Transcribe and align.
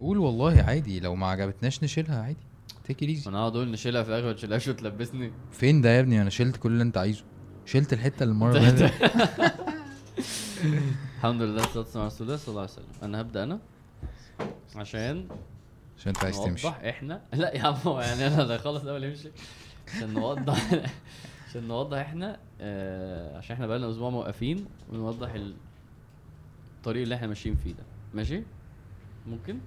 قول 0.00 0.18
والله 0.18 0.62
عادي 0.62 1.00
لو 1.00 1.14
ما 1.14 1.26
عجبتناش 1.26 1.84
نشيلها 1.84 2.22
عادي. 2.22 2.36
تيك 2.84 3.02
ايزي 3.02 3.30
أنا 3.30 3.38
اقعد 3.38 3.56
أقول 3.56 3.70
نشيلها 3.70 4.02
في 4.02 4.08
الآخر 4.08 4.26
ما 4.26 4.32
تشيلهاش 4.32 4.68
وتلبسني. 4.68 5.32
فين 5.50 5.80
ده 5.80 5.90
يا 5.90 6.00
ابني؟ 6.00 6.22
أنا 6.22 6.30
شلت 6.30 6.56
كل 6.56 6.72
اللي 6.72 6.82
انت 6.82 6.96
عايزه. 6.98 7.24
شلت 7.66 7.92
الحتة 7.92 8.22
اللي 8.22 8.32
المرة 8.32 8.56
اللي 8.56 8.70
فاتت. 8.88 8.92
الحمد 11.16 11.42
لله 11.42 11.62
والصلاه 11.76 11.78
والسلام 11.78 12.02
على 12.02 12.06
رسول 12.06 12.26
الله 12.26 12.36
صلى 12.36 12.48
الله 12.48 12.60
عليه 12.60 12.70
وسلم. 12.72 12.86
أنا 13.02 13.20
هبدأ 13.20 13.42
أنا؟ 13.42 13.58
عشان 14.76 15.28
عشان 15.98 16.08
انت 16.12 16.24
عايز 16.24 16.36
تمشي. 16.40 16.66
نوضح 16.66 16.80
إحنا. 16.84 17.20
لا 17.34 17.56
يا 17.56 17.62
عم 17.62 17.76
يعني 17.86 18.26
أنا 18.26 18.44
ده 18.44 18.58
خلص 18.58 18.82
الأول 18.82 19.04
يمشي. 19.04 19.28
عشان 19.96 20.14
نوضح 20.14 20.70
عشان 21.48 21.68
نوضح 21.68 21.98
إحنا 21.98 22.38
آه 22.60 23.38
عشان 23.38 23.54
إحنا 23.54 23.66
بقالنا 23.66 23.90
أسبوع 23.90 24.10
موقفين 24.10 24.66
ونوضح 24.92 25.32
ال- 25.34 25.54
الطريق 26.76 27.02
اللي 27.02 27.14
إحنا 27.14 27.26
ماشيين 27.26 27.54
فيه 27.56 27.72
ده. 27.72 27.82
ماشي؟ 28.14 28.42
ممكن؟ 29.26 29.58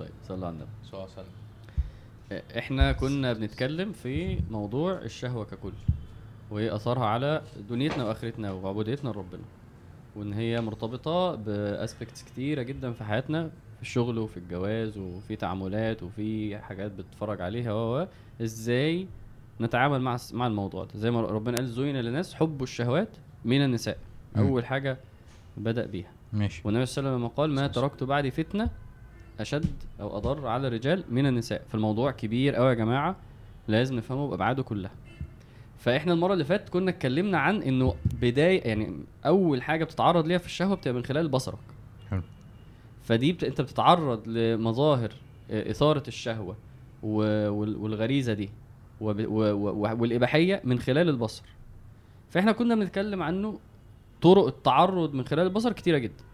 طيب 0.00 0.10
صلوا 0.28 0.46
على 0.46 0.54
النبي 0.54 0.70
صلى 0.84 0.92
الله 0.92 1.02
عليه 1.02 1.12
وسلم. 1.12 1.34
آه، 2.32 2.58
إحنا 2.58 2.92
كنا 2.92 3.32
بنتكلم 3.32 3.92
في 3.92 4.40
موضوع 4.50 4.92
الشهوة 4.92 5.44
ككل 5.44 5.72
وهي 6.50 6.74
اثرها 6.74 7.04
على 7.06 7.42
دنيتنا 7.68 8.04
وآخرتنا 8.04 8.52
وعبوديتنا 8.52 9.10
لربنا 9.10 9.42
وإن 10.16 10.32
هي 10.32 10.60
مرتبطة 10.60 11.34
بأسبكتس 11.34 12.22
كتيرة 12.22 12.62
جدا 12.62 12.92
في 12.92 13.04
حياتنا 13.04 13.48
في 13.76 13.82
الشغل 13.82 14.18
وفي 14.18 14.36
الجواز 14.36 14.98
وفي 14.98 15.36
تعاملات 15.36 16.02
وفي 16.02 16.58
حاجات 16.58 16.92
بتتفرج 16.92 17.40
عليها 17.40 17.72
و 17.72 18.00
و. 18.02 18.06
إزاي 18.42 19.06
نتعامل 19.60 20.00
مع 20.00 20.16
مع 20.32 20.46
الموضوع 20.46 20.84
ده 20.84 20.90
زي 20.94 21.10
ما 21.10 21.20
ربنا 21.20 21.56
قال 21.56 21.66
زين 21.68 21.96
للناس 21.96 22.34
حب 22.34 22.62
الشهوات 22.62 23.08
من 23.44 23.64
النساء. 23.64 23.98
أول 24.36 24.64
حاجة 24.66 24.98
بدأ 25.56 25.86
بيها 25.86 26.10
ماشي 26.32 26.62
والنبي 26.64 26.86
صلى 26.86 26.98
الله 27.02 27.10
عليه 27.14 27.24
وسلم 27.24 27.36
قال 27.36 27.50
ما 27.50 27.66
تركت 27.66 28.04
بعدي 28.04 28.30
فتنة 28.30 28.70
أشد 29.42 29.66
أو 30.00 30.16
أضر 30.16 30.46
على 30.46 30.68
الرجال 30.68 31.04
من 31.10 31.26
النساء 31.26 31.62
فالموضوع 31.68 32.10
كبير 32.10 32.54
قوي 32.54 32.68
يا 32.68 32.74
جماعة 32.74 33.16
لازم 33.68 33.96
نفهمه 33.96 34.28
بابعاده 34.28 34.62
كلها 34.62 34.90
فإحنا 35.78 36.12
المرة 36.12 36.32
اللي 36.32 36.44
فاتت 36.44 36.68
كنا 36.68 36.90
اتكلمنا 36.90 37.38
عن 37.38 37.62
إنه 37.62 37.94
بداية 38.22 38.60
يعني 38.68 38.96
أول 39.26 39.62
حاجة 39.62 39.84
بتتعرض 39.84 40.26
ليها 40.26 40.38
في 40.38 40.46
الشهوة 40.46 40.74
بتبقى 40.76 40.94
من 40.94 41.04
خلال 41.04 41.28
بصرك 41.28 41.58
حلو. 42.10 42.22
فدي 43.02 43.32
بت... 43.32 43.44
أنت 43.44 43.60
بتتعرض 43.60 44.28
لمظاهر 44.28 45.12
آه، 45.50 45.70
إثارة 45.70 46.02
الشهوة 46.08 46.56
و... 47.02 47.16
وال- 47.50 47.76
والغريزة 47.76 48.32
دي. 48.32 48.50
و... 49.00 49.10
و... 49.10 49.96
والإباحية 50.00 50.60
من 50.64 50.78
خلال 50.78 51.08
البصر 51.08 51.42
فإحنا 52.30 52.52
كنا 52.52 52.74
بنتكلم 52.74 53.22
عنه 53.22 53.58
طرق 54.22 54.46
التعرض 54.46 55.14
من 55.14 55.24
خلال 55.24 55.46
البصر 55.46 55.72
كتيرة 55.72 55.98
جدا 55.98 56.24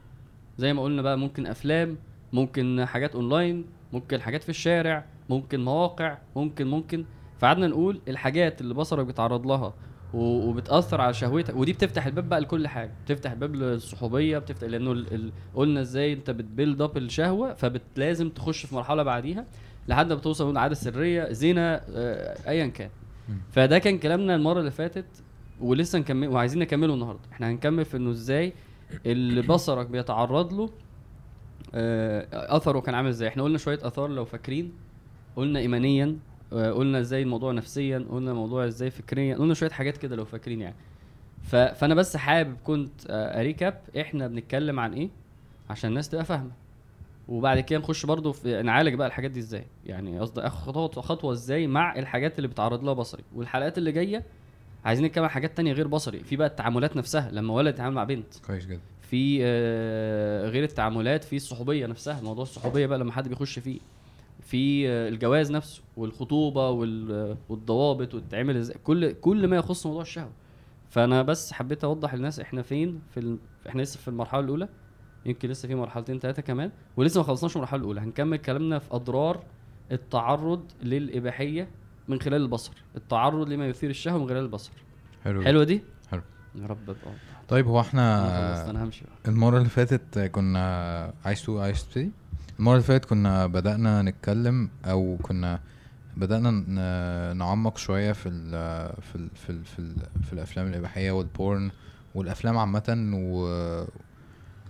زي 0.58 0.72
ما 0.72 0.82
قلنا 0.82 1.02
بقى 1.02 1.18
ممكن 1.18 1.46
أفلام 1.46 1.96
ممكن 2.32 2.84
حاجات 2.84 3.14
أونلاين 3.14 3.64
ممكن 3.92 4.20
حاجات 4.20 4.42
في 4.42 4.48
الشارع 4.48 5.04
ممكن 5.30 5.64
مواقع 5.64 6.18
ممكن 6.36 6.66
ممكن. 6.66 7.04
فقعدنا 7.38 7.66
نقول 7.66 8.00
الحاجات 8.08 8.60
اللي 8.60 8.74
بصرك 8.74 9.06
بيتعرض 9.06 9.46
لها 9.46 9.74
وبتأثر 10.14 11.00
على 11.00 11.14
شهوتك. 11.14 11.56
ودي 11.56 11.72
بتفتح 11.72 12.06
الباب 12.06 12.28
بقى 12.28 12.40
لكل 12.40 12.68
حاجة. 12.68 12.92
بتفتح 13.04 13.30
الباب 13.30 13.54
للصحوبية 13.54 14.38
بتفتح 14.38 14.68
لأنه 14.68 14.92
ال... 14.92 15.14
ال... 15.14 15.32
قلنا 15.54 15.80
إزاي 15.80 16.12
أنت 16.12 16.30
بت 16.30 16.45
build 16.45 16.82
up 16.82 16.96
الشهوة 16.96 17.54
فلازم 17.54 18.30
تخش 18.30 18.66
في 18.66 18.74
مرحلة 18.74 19.02
بعديها 19.02 19.44
لحد 19.88 20.08
ما 20.08 20.14
بتوصل 20.14 20.54
لعاده 20.54 20.74
سريه 20.74 21.32
زنا 21.32 21.80
آه، 21.90 22.48
ايا 22.50 22.66
كان. 22.66 22.90
فده 23.50 23.78
كان 23.78 23.98
كلامنا 23.98 24.34
المرة 24.34 24.60
اللي 24.60 24.70
فاتت 24.70 25.06
ولسه 25.60 25.98
نكمل 25.98 26.28
وعايزين 26.28 26.58
نكمله 26.62 26.94
النهارده. 26.94 27.20
إحنا 27.32 27.50
هنكمل 27.50 27.84
في 27.84 27.96
إنه 27.96 28.10
إزاي 28.10 28.52
اللي 29.06 29.42
بصرك 29.42 29.86
بيتعرض 29.86 30.52
له 30.52 30.70
أثره 32.32 32.80
كان 32.80 32.94
عامل 32.94 33.08
إزاي؟ 33.08 33.28
إحنا 33.28 33.42
قلنا 33.42 33.58
شوية 33.58 33.78
آثار 33.82 34.08
لو 34.10 34.24
فاكرين. 34.24 34.72
قلنا 35.36 35.58
ايمانيا 35.58 36.16
آه، 36.52 36.70
قلنا 36.72 37.00
إزاي 37.00 37.22
الموضوع 37.22 37.52
نفسيا 37.52 38.06
قلنا 38.10 38.30
الموضوع 38.30 38.66
إزاي 38.66 38.90
فكريا 38.90 39.36
قلنا 39.36 39.54
شوية 39.54 39.70
حاجات 39.70 39.96
كده 39.96 40.16
لو 40.16 40.24
فاكرين 40.24 40.60
يعني. 40.60 40.74
فأنا 41.42 41.94
بس 41.94 42.16
حابب 42.16 42.56
كنت 42.64 43.00
آه، 43.10 43.40
أريكاب 43.40 43.80
إحنا 44.00 44.26
بنتكلم 44.26 44.80
عن 44.80 44.92
إيه؟ 44.92 45.08
عشان 45.70 45.90
الناس 45.90 46.08
تبقى 46.08 46.24
فاهمة. 46.24 46.50
وبعد 47.28 47.60
كده 47.60 47.78
نخش 47.78 48.06
برضو 48.06 48.32
في 48.32 48.62
نعالج 48.62 48.94
بقى 48.94 49.06
الحاجات 49.06 49.30
دي 49.30 49.40
إزاي؟ 49.40 49.64
يعني 49.86 50.20
قصدي 50.20 50.40
اخد 50.40 50.74
خطوة 50.74 51.02
خطوة 51.02 51.32
إزاي 51.32 51.66
مع 51.66 51.98
الحاجات 51.98 52.36
اللي 52.36 52.48
بتعرض 52.48 52.84
لها 52.84 52.92
بصري. 52.94 53.22
والحلقات 53.34 53.78
اللي 53.78 53.92
جاية 53.92 54.22
عايزين 54.84 55.06
نتكلم 55.06 55.24
عن 55.24 55.30
حاجات 55.30 55.56
تانية 55.56 55.72
غير 55.72 55.86
بصري. 55.88 56.18
في 56.24 56.36
بقى 56.36 56.46
التعاملات 56.48 56.96
نفسها 56.96 57.30
لما 57.30 57.54
ولد 57.54 57.74
يتعامل 57.74 57.94
مع 57.94 58.04
بنت. 58.04 58.38
كويس 58.46 58.66
جدا. 58.66 58.80
في 59.10 59.38
آه، 59.42 60.48
غير 60.48 60.64
التعاملات 60.64 61.24
في 61.24 61.36
الصحوبية 61.36 61.86
نفسها 61.86 62.20
موضوع 62.20 62.42
الصحوبية 62.42 62.86
بقى 62.86 62.98
لما 62.98 63.12
حد 63.12 63.28
بيخش 63.28 63.58
فيه 63.58 63.78
في 64.40 64.88
آه، 64.88 65.08
الجواز 65.08 65.52
نفسه 65.52 65.82
والخطوبة 65.96 66.70
وال- 66.70 67.36
والضوابط 67.48 68.14
وتتعمل 68.14 68.56
إزاي 68.56 68.76
كل 68.84 69.12
كل 69.12 69.46
ما 69.46 69.56
يخص 69.56 69.86
موضوع 69.86 70.02
الشهوة. 70.02 70.32
فأنا 70.90 71.22
بس 71.22 71.52
حبيت 71.52 71.84
أوضح 71.84 72.14
للناس 72.14 72.40
إحنا 72.40 72.62
فين 72.62 73.00
في 73.10 73.20
ال... 73.20 73.38
إحنا 73.68 73.82
لسه 73.82 73.98
في 74.00 74.08
المرحلة 74.08 74.40
الأولى 74.40 74.68
يمكن 75.26 75.48
لسه 75.48 75.68
في 75.68 75.74
مرحلتين 75.74 76.18
ثلاثة 76.18 76.42
كمان 76.42 76.70
ولسه 76.96 77.20
ما 77.20 77.26
خلصناش 77.26 77.56
المرحلة 77.56 77.80
الأولى. 77.80 78.00
هنكمل 78.00 78.36
كلامنا 78.36 78.78
في 78.78 78.94
أضرار 78.94 79.42
التعرض 79.92 80.64
للإباحية 80.82 81.68
من 82.08 82.20
خلال 82.20 82.42
البصر 82.42 82.72
التعرض 82.96 83.48
لما 83.48 83.66
يثير 83.68 83.90
الشهوة 83.90 84.18
من 84.22 84.28
خلال 84.28 84.42
البصر. 84.42 84.72
حلو 85.24 85.42
حلوة 85.42 85.64
دي؟ 85.64 85.82
حلو. 86.10 86.22
يا 86.54 86.66
رب. 86.66 86.90
ابقى 86.90 87.12
طيب 87.48 87.66
هو 87.66 87.80
إحنا 87.80 88.70
أنا 88.70 88.84
همشي 88.84 89.04
بقى. 89.04 89.32
المرة 89.32 89.58
اللي 89.58 89.68
فاتت 89.68 90.18
كنا 90.18 91.12
عايز 91.24 91.42
تقول 91.42 91.60
عايز 91.62 91.84
تبتدي 91.84 92.10
المرة 92.58 92.72
اللي 92.74 92.84
فاتت 92.86 93.04
كنا 93.04 93.46
بدأنا 93.46 94.02
نتكلم 94.02 94.70
أو 94.84 95.18
كنا 95.22 95.60
بدأنا 96.16 96.50
نعمق 97.34 97.76
شوية 97.78 98.12
في 98.12 98.28
ال 98.28 98.50
في 99.02 99.16
ال 99.16 99.28
في 99.34 99.50
ال 99.50 99.64
في, 99.64 99.78
ال 99.78 99.94
في 100.26 100.32
الأفلام 100.32 100.66
الإباحية 100.66 101.10
والبورن 101.10 101.70
والأفلام 102.14 102.58
عامة 102.58 103.10
و 103.14 103.46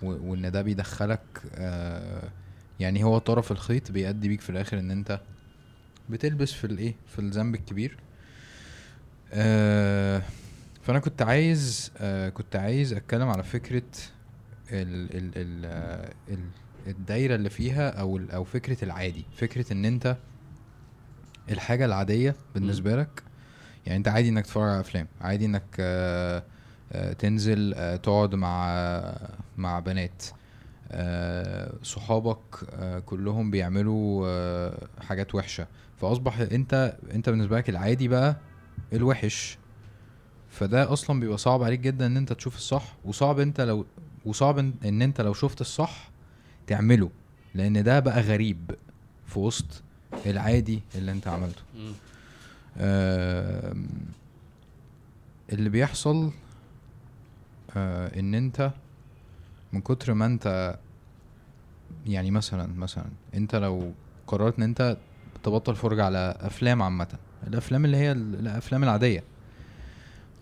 و- 0.03 0.31
وإن 0.31 0.51
ده 0.53 0.63
بيدخلك 0.63 1.21
آه، 1.55 2.29
يعني 2.81 3.05
هو 3.05 3.19
طرف 3.19 3.53
الخيط 3.53 3.91
بيأدي 3.93 4.29
بيك 4.29 4.41
في 4.41 4.51
الآخر 4.51 4.79
إن 4.79 4.91
أنت 4.91 5.21
بتلبس 6.09 6.53
في 6.53 6.65
الإيه؟ 6.67 6.95
في 7.07 7.19
الذنب 7.19 7.55
الكبير. 7.55 7.97
آه، 9.33 10.23
فأنا 10.87 10.99
كنت 10.99 11.23
عايز 11.23 11.93
آه، 11.99 12.29
كنت 12.29 12.57
عايز 12.57 12.93
أتكلم 12.93 13.29
على 13.29 13.43
فكرة 13.43 13.83
ال 14.73 15.17
ال 15.17 15.33
ال 15.37 15.63
آه، 15.65 16.15
ال 16.29 16.39
الدايرة 16.87 17.35
اللي 17.35 17.51
فيها 17.51 17.91
أو 18.01 18.21
أو 18.35 18.45
فكرة 18.45 18.85
العادي 18.85 19.25
فكرة 19.37 19.73
إن 19.73 19.85
أنت 19.85 20.17
الحاجة 21.51 21.85
العادية 21.85 22.37
بالنسبة 22.55 22.97
لك 22.97 23.23
يعني 23.87 23.99
أنت 23.99 24.09
عادي 24.09 24.29
إنك 24.29 24.45
تتفرج 24.45 24.69
على 24.69 24.81
أفلام 24.81 25.09
عادي 25.21 25.47
إنك 25.47 25.77
آه، 25.81 26.45
آه، 26.93 27.13
تنزل 27.13 27.75
آه، 27.77 27.97
تقعد 27.97 28.35
مع 28.35 28.75
مع 29.57 29.81
بنات 29.81 30.23
صحابك 31.83 32.41
كلهم 33.07 33.51
بيعملوا 33.51 34.71
حاجات 35.03 35.35
وحشة 35.35 35.67
فأصبح 35.97 36.39
أنت 36.39 36.97
أنت 37.15 37.29
بالنسبة 37.29 37.57
لك 37.57 37.69
العادي 37.69 38.09
بقى 38.09 38.37
الوحش 38.93 39.59
فده 40.57 40.93
أصلا 40.93 41.21
بيبقى 41.21 41.39
صعب 41.39 41.63
عليك 41.63 41.81
جدا 41.81 42.07
إن 42.07 42.17
أنت 42.17 42.33
تشوف 42.33 42.57
الصح 42.57 42.95
وصعب 43.05 43.39
أنت 43.41 43.61
لو 43.61 43.87
وصعب 44.27 44.59
إن 44.59 45.03
أنت 45.03 45.21
لو 45.21 45.33
شفت 45.35 45.61
الصح 45.61 46.09
تعمله 46.67 47.11
لأن 47.55 47.83
ده 47.85 48.01
بقى 48.01 48.21
غريب 48.21 48.71
في 49.27 49.39
وسط 49.39 49.83
العادي 50.27 50.83
اللي 50.95 51.13
أنت 51.13 51.29
عملته. 51.29 51.63
آم، 52.79 53.87
اللي 55.53 55.69
بيحصل 55.71 56.31
آه، 57.77 58.21
إن 58.21 58.35
أنت 58.35 58.71
من 59.73 59.81
كتر 59.81 60.15
ما 60.15 60.27
أنت 60.27 60.77
يعني 62.07 62.31
مثلا 62.31 62.67
مثلا 62.79 63.05
أنت 63.35 63.55
لو 63.57 63.93
قررت 64.27 64.57
إن 64.57 64.63
أنت 64.63 64.97
تبطل 65.43 65.77
فرجة 65.77 66.05
على 66.05 66.37
أفلام 66.41 66.83
عامة 66.83 67.09
الأفلام 67.47 67.85
اللي 67.85 67.97
هي 67.97 68.13
ال- 68.13 68.35
الأفلام 68.35 68.85
العادية 68.85 69.23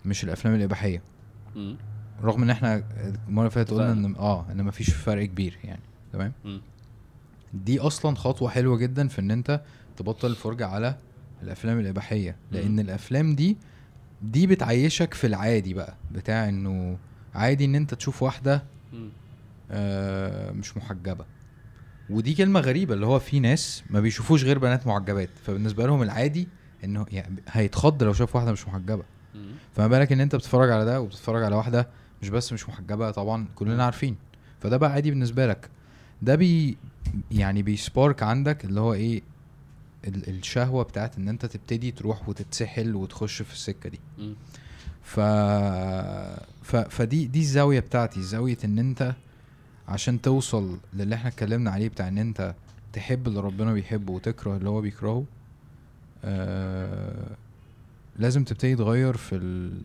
مش 0.05 0.23
الأفلام 0.23 0.55
الإباحية 0.55 1.01
مم. 1.55 1.77
رغم 2.21 2.43
إن 2.43 2.49
إحنا 2.49 2.83
المرة 3.27 3.41
اللي 3.43 3.51
فاتت 3.51 3.71
قلنا. 3.71 3.91
إن 3.91 4.15
آه 4.15 4.45
إن 4.51 4.63
مفيش 4.63 4.89
فرق 4.93 5.25
كبير 5.25 5.57
يعني 5.63 5.81
تمام. 6.13 6.31
دي 7.53 7.79
أصلا 7.79 8.15
خطوة 8.15 8.49
حلوة 8.49 8.77
جدا 8.77 9.07
في 9.07 9.19
إن 9.21 9.31
أنت 9.31 9.61
تبطل 9.97 10.27
الفرجة 10.29 10.67
على 10.67 10.97
الأفلام 11.43 11.79
الإباحية 11.79 12.35
لأن 12.51 12.71
مم. 12.71 12.79
الأفلام 12.79 13.35
دي 13.35 13.57
دي 14.21 14.47
بتعيشك 14.47 15.13
في 15.13 15.27
العادي 15.27 15.73
بقى 15.73 15.95
بتاع 16.11 16.49
إنه 16.49 16.97
عادي 17.35 17.65
إن 17.65 17.75
أنت 17.75 17.93
تشوف 17.93 18.23
واحدة. 18.23 18.63
آه 19.71 20.51
مش 20.51 20.77
محجبة 20.77 21.25
ودي 22.09 22.33
كلمة 22.33 22.59
غريبة 22.59 22.93
اللي 22.93 23.05
هو 23.05 23.19
في 23.19 23.39
ناس 23.39 23.83
ما 23.89 23.99
بيشوفوش 23.99 24.43
غير 24.43 24.59
بنات 24.59 24.87
محجبات 24.87 25.29
فبالنسبة 25.45 25.87
لهم 25.87 26.01
العادي 26.03 26.47
إنه 26.83 27.05
يعني 27.11 27.35
هيتخض 27.49 28.03
لو 28.03 28.13
شاف 28.13 28.35
واحدة 28.35 28.51
مش 28.51 28.67
محجبة. 28.67 29.03
فما 29.75 29.87
بالك 29.87 30.11
ان 30.11 30.21
انت 30.21 30.35
بتتفرج 30.35 30.69
على 30.71 30.85
ده 30.85 31.01
وبتتفرج 31.01 31.43
على 31.43 31.55
واحدة 31.55 31.87
مش 32.21 32.29
بس 32.29 32.53
مش 32.53 32.69
محجبة 32.69 33.11
طبعا 33.11 33.45
كلنا 33.55 33.85
عارفين. 33.85 34.15
فده 34.59 34.77
بقى 34.77 34.91
عادي 34.91 35.09
بالنسبة 35.09 35.47
لك. 35.47 35.69
ده 36.21 36.35
بي 36.35 36.77
يعني 37.31 37.61
بيسبارك 37.63 38.23
عندك 38.23 38.65
اللي 38.65 38.79
هو 38.79 38.93
إيه 38.93 39.21
ال- 40.07 40.29
الشهوة 40.29 40.83
بتاعت 40.83 41.17
إن 41.17 41.29
أنت 41.29 41.45
تبتدي 41.45 41.91
تروح 41.91 42.29
وتتسحل 42.29 42.95
وتخش 42.95 43.41
في 43.41 43.53
السكة 43.53 43.89
دي. 43.89 43.99
مم. 44.17 44.35
ف... 45.03 45.19
ف... 46.63 46.75
فدي 46.75 47.25
دي 47.25 47.39
الزاوية 47.39 47.79
بتاعتي 47.79 48.21
زاوية 48.21 48.57
إن 48.65 48.79
أنت 48.79 49.15
عشان 49.87 50.21
توصل 50.21 50.77
للي 50.93 51.15
إحنا 51.15 51.29
اتكلمنا 51.29 51.71
عليه 51.71 51.89
بتاع 51.89 52.07
إن 52.07 52.17
أنت 52.17 52.55
تحب 52.93 53.27
اللي 53.27 53.39
ربنا 53.39 53.73
بيحبه 53.73 54.13
وتكره 54.13 54.57
اللي 54.57 54.69
هو 54.69 54.81
بيكرهه 54.81 55.25
آه... 56.23 57.27
لازم 58.19 58.43
تبتدي 58.43 58.75
تغير 58.75 59.17
في 59.17 59.35
ال... 59.35 59.81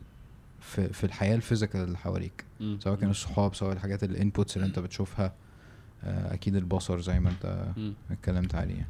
في, 0.60 0.88
في 0.92 1.04
الحياة 1.04 1.34
ال 1.36 1.41
physical 1.41 1.80
اللي 1.80 1.98
حواليك. 1.98 2.44
سواء 2.78 2.94
كان 2.96 3.10
الصحاب 3.10 3.54
سواء 3.54 3.72
الحاجات 3.72 4.04
ال 4.04 4.12
inputs 4.12 4.56
اللي 4.56 4.66
انت 4.66 4.78
بتشوفها. 4.78 5.32
آه... 6.04 6.34
أكيد 6.34 6.56
البصر 6.56 7.00
زي 7.00 7.20
ما 7.20 7.30
انت. 7.30 7.66
اتكلمت 8.10 8.54
عليه 8.54 8.88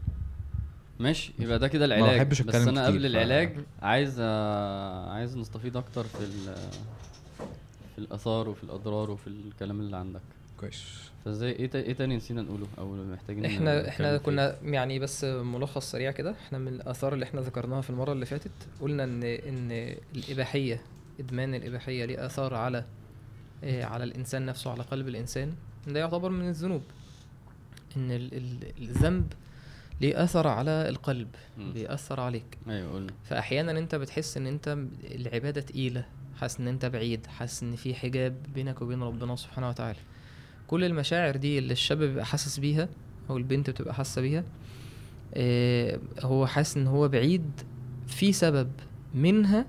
ماشي 1.00 1.32
يبقى 1.38 1.58
ده 1.58 1.68
كده 1.68 1.86
ما 1.86 1.94
العلاج. 1.94 2.16
بحبش 2.16 2.42
بس 2.42 2.54
أنا 2.54 2.86
قبل 2.86 3.02
ف- 3.02 3.06
العلاج 3.06 3.56
عايز 3.82 4.16
آه، 4.20 5.10
عايز 5.10 5.36
نستفيد 5.36 5.76
أكتر 5.76 6.04
في 6.04 6.20
ال- 6.20 6.56
في 7.94 7.98
الآثار 7.98 8.48
وفي 8.48 8.64
الأضرار 8.64 9.10
وفي 9.10 9.26
الكلام 9.26 9.80
اللي 9.80 9.96
عندك. 9.96 10.20
كويس. 10.60 11.10
فازاي؟ 11.24 11.50
إيه 11.52 11.70
إيه 11.74 11.92
تاني 11.92 12.16
نسينا 12.16 12.42
نقوله 12.42 12.66
أو 12.78 13.04
محتاجين 13.04 13.44
إحنا 13.44 13.88
إحنا؟ 13.88 14.16
كنا 14.16 14.56
يعني 14.62 14.98
بس 14.98 15.24
ملخص 15.24 15.90
سريع 15.90 16.10
كده. 16.10 16.30
إحنا 16.46 16.58
من 16.58 16.68
الآثار 16.68 17.14
اللي 17.14 17.24
إحنا 17.24 17.40
ذكرناها 17.40 17.80
في 17.80 17.90
المرة 17.90 18.12
اللي 18.12 18.26
فاتت 18.26 18.50
قلنا 18.80 19.04
إن 19.04 19.22
إن 19.22 19.96
الإباحية 20.16 20.82
إدمان 21.20 21.54
الإباحية 21.54 22.04
ليه 22.04 22.26
آثار 22.26 22.54
على 22.54 22.84
آه، 23.64 23.84
على 23.84 24.04
الإنسان 24.04 24.46
نفسه 24.46 24.70
على 24.70 24.82
قلب 24.82 25.08
الإنسان. 25.08 25.54
ده 25.86 26.00
يعتبر 26.00 26.28
من 26.30 26.48
الذنوب. 26.48 26.82
إن 27.96 28.10
ال- 28.10 28.34
ال- 28.34 28.72
الذنب 28.82 29.32
ليه 30.00 30.24
آثر 30.24 30.46
على 30.48 30.88
القلب. 30.88 31.28
بيأثر 31.74 32.20
عليك. 32.20 32.58
أيوه 32.68 32.92
قلنا. 32.94 33.12
فاحيانا 33.24 33.78
أنت 33.78 33.94
بتحس 33.94 34.36
إن 34.36 34.46
أنت 34.46 34.78
العبادة 35.10 35.60
تقيلة 35.60 36.04
حاسس 36.40 36.60
إن 36.60 36.68
أنت 36.68 36.86
بعيد 36.86 37.26
حاسس 37.26 37.62
إن 37.62 37.76
في 37.76 37.94
حجاب 37.94 38.36
بينك 38.54 38.82
وبين 38.82 39.02
ربنا 39.02 39.36
سبحانه 39.36 39.68
وتعالى. 39.68 39.98
كل 40.70 40.84
المشاعر 40.84 41.36
دي 41.36 41.58
اللي 41.58 41.72
الشاب 41.72 41.98
بيبقى 41.98 42.26
حاسس 42.26 42.58
بيها 42.58 42.88
أو 43.30 43.36
البنت 43.36 43.70
بتبقى 43.70 43.94
حاسة 43.94 44.22
بيها 44.22 44.44
آه، 45.34 45.98
هو 46.20 46.46
حاسس 46.46 46.76
إن 46.76 46.86
هو 46.86 47.08
بعيد 47.08 47.44
في 48.06 48.32
سبب 48.32 48.70
منها 49.14 49.66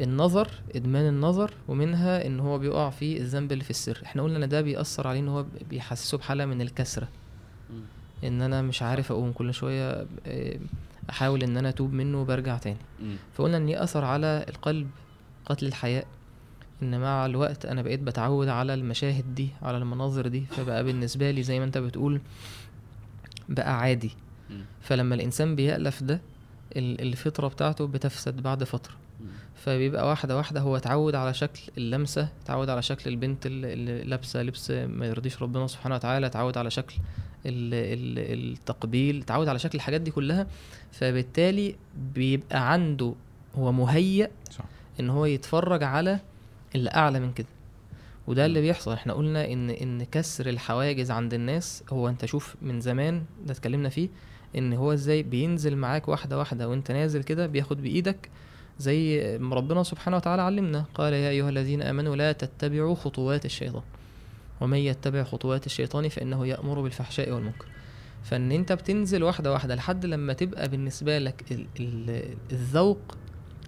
النظر 0.00 0.48
إدمان 0.76 1.08
النظر 1.08 1.54
ومنها 1.68 2.26
إن 2.26 2.40
هو 2.40 2.58
بيقع 2.58 2.90
في 2.90 3.16
الذنب 3.16 3.52
اللي 3.52 3.64
في 3.64 3.70
السر. 3.70 4.00
إحنا 4.04 4.22
قلنا 4.22 4.44
إن 4.44 4.48
ده 4.48 4.60
بيأثر 4.60 5.08
عليه 5.08 5.20
إن 5.20 5.28
هو 5.28 5.44
بيحسسه 5.70 6.18
بحالة 6.18 6.46
من 6.46 6.60
الكسرة. 6.62 7.08
إن 8.24 8.42
أنا 8.42 8.62
مش 8.62 8.82
عارف 8.82 9.12
أقوم 9.12 9.32
كل 9.32 9.54
شوية 9.54 10.06
آه، 10.26 10.58
أحاول 11.10 11.42
إن 11.42 11.56
أنا 11.56 11.68
أتوب 11.68 11.92
منه 11.92 12.20
وبرجع 12.20 12.58
تاني. 12.58 12.76
فقلنا 13.34 13.56
إن 13.56 13.66
ليه 13.66 13.82
أثر 13.82 14.04
على 14.04 14.44
القلب 14.48 14.90
قتل 15.46 15.66
الحياء. 15.66 16.06
إن 16.82 17.00
مع 17.00 17.26
الوقت 17.26 17.66
أنا 17.66 17.82
بقيت 17.82 18.00
بتعود 18.00 18.48
على 18.48 18.74
المشاهد 18.74 19.34
دي 19.34 19.48
على 19.62 19.76
المناظر 19.78 20.28
دي 20.28 20.40
فبقى 20.50 20.84
بالنسبة 20.84 21.30
لي 21.30 21.42
زي 21.42 21.58
ما 21.58 21.64
أنت 21.64 21.78
بتقول 21.78 22.20
بقى 23.48 23.78
عادي. 23.80 24.10
فلما 24.80 25.14
الإنسان 25.14 25.56
بيألف 25.56 26.02
ده 26.02 26.20
ال- 26.76 27.00
الفطرة 27.00 27.48
بتاعته 27.48 27.86
بتفسد 27.86 28.42
بعد 28.42 28.64
فترة. 28.64 28.92
فبيبقى 29.54 30.08
واحدة 30.08 30.36
واحدة 30.36 30.60
هو 30.60 30.76
اتعود 30.76 31.14
على 31.14 31.34
شكل 31.34 31.60
اللمسة 31.78 32.28
اتعود 32.44 32.68
على 32.68 32.82
شكل 32.82 33.10
البنت 33.10 33.46
اللي 33.46 34.02
لابسة 34.04 34.42
لبس 34.42 34.70
ما 34.70 35.06
يرضيش 35.06 35.42
ربنا 35.42 35.66
سبحانه 35.66 35.94
وتعالى 35.94 36.26
اتعود 36.26 36.58
على 36.58 36.70
شكل 36.70 36.94
ال- 37.46 37.74
ال- 37.74 38.52
التقبيل 38.52 39.20
اتعود 39.20 39.48
على 39.48 39.58
شكل 39.58 39.76
الحاجات 39.78 40.00
دي 40.00 40.10
كلها 40.10 40.46
فبالتالي 40.92 41.74
بيبقى 42.14 42.72
عنده 42.72 43.14
هو 43.58 43.72
مهيأ 43.72 44.30
صح 44.50 44.64
إن 45.00 45.10
هو 45.10 45.24
يتفرج 45.26 45.82
على 45.82 46.20
اللي 46.74 46.90
أعلى 46.90 47.20
من 47.20 47.32
كده. 47.32 47.46
وده 48.26 48.46
اللي. 48.46 48.60
بيحصل. 48.60 48.92
إحنا 48.92 49.12
قلنا 49.12 49.52
إن 49.52 49.70
إن 49.70 50.04
كسر 50.04 50.48
الحواجز 50.48 51.10
عند 51.10 51.34
الناس 51.34 51.84
هو 51.90 52.08
أنت 52.08 52.24
شوف 52.24 52.56
من 52.62 52.80
زمان 52.80 53.24
ده 53.46 53.52
اتكلمنا 53.52 53.88
فيه 53.88 54.08
إن 54.56 54.72
هو 54.72 54.92
إزاي 54.92 55.22
بينزل 55.22 55.76
معاك 55.76 56.08
واحدة 56.08 56.38
واحدة 56.38 56.68
وأنت 56.68 56.90
نازل 56.92 57.22
كده 57.22 57.46
بياخد 57.46 57.82
بإيدك 57.82 58.28
زي 58.78 59.38
ما 59.40 59.56
ربنا 59.56 59.82
سبحانه 59.82 60.16
وتعالى 60.16 60.42
علمنا. 60.42 60.84
قال 60.94 61.12
يا 61.12 61.30
أيها 61.30 61.48
الذين 61.48 61.82
آمنوا 61.82 62.16
لا 62.16 62.32
تتبعوا 62.32 62.94
خطوات 62.94 63.44
الشيطان. 63.44 63.82
ومن 64.60 64.78
يتبع 64.78 65.22
خطوات 65.22 65.66
الشيطان 65.66 66.08
فإنه 66.08 66.46
يأمر 66.46 66.80
بالفحشاء 66.80 67.32
والمنكر. 67.32 67.66
فإن 68.22 68.52
أنت 68.52 68.72
بتنزل 68.72 69.22
واحدة 69.22 69.52
واحدة 69.52 69.74
لحد 69.74 70.06
لما 70.06 70.32
تبقى 70.32 70.68
بالنسبة 70.68 71.18
لك 71.18 71.44
ال 71.52 71.66
ال 71.80 72.24
الذوق 72.52 73.16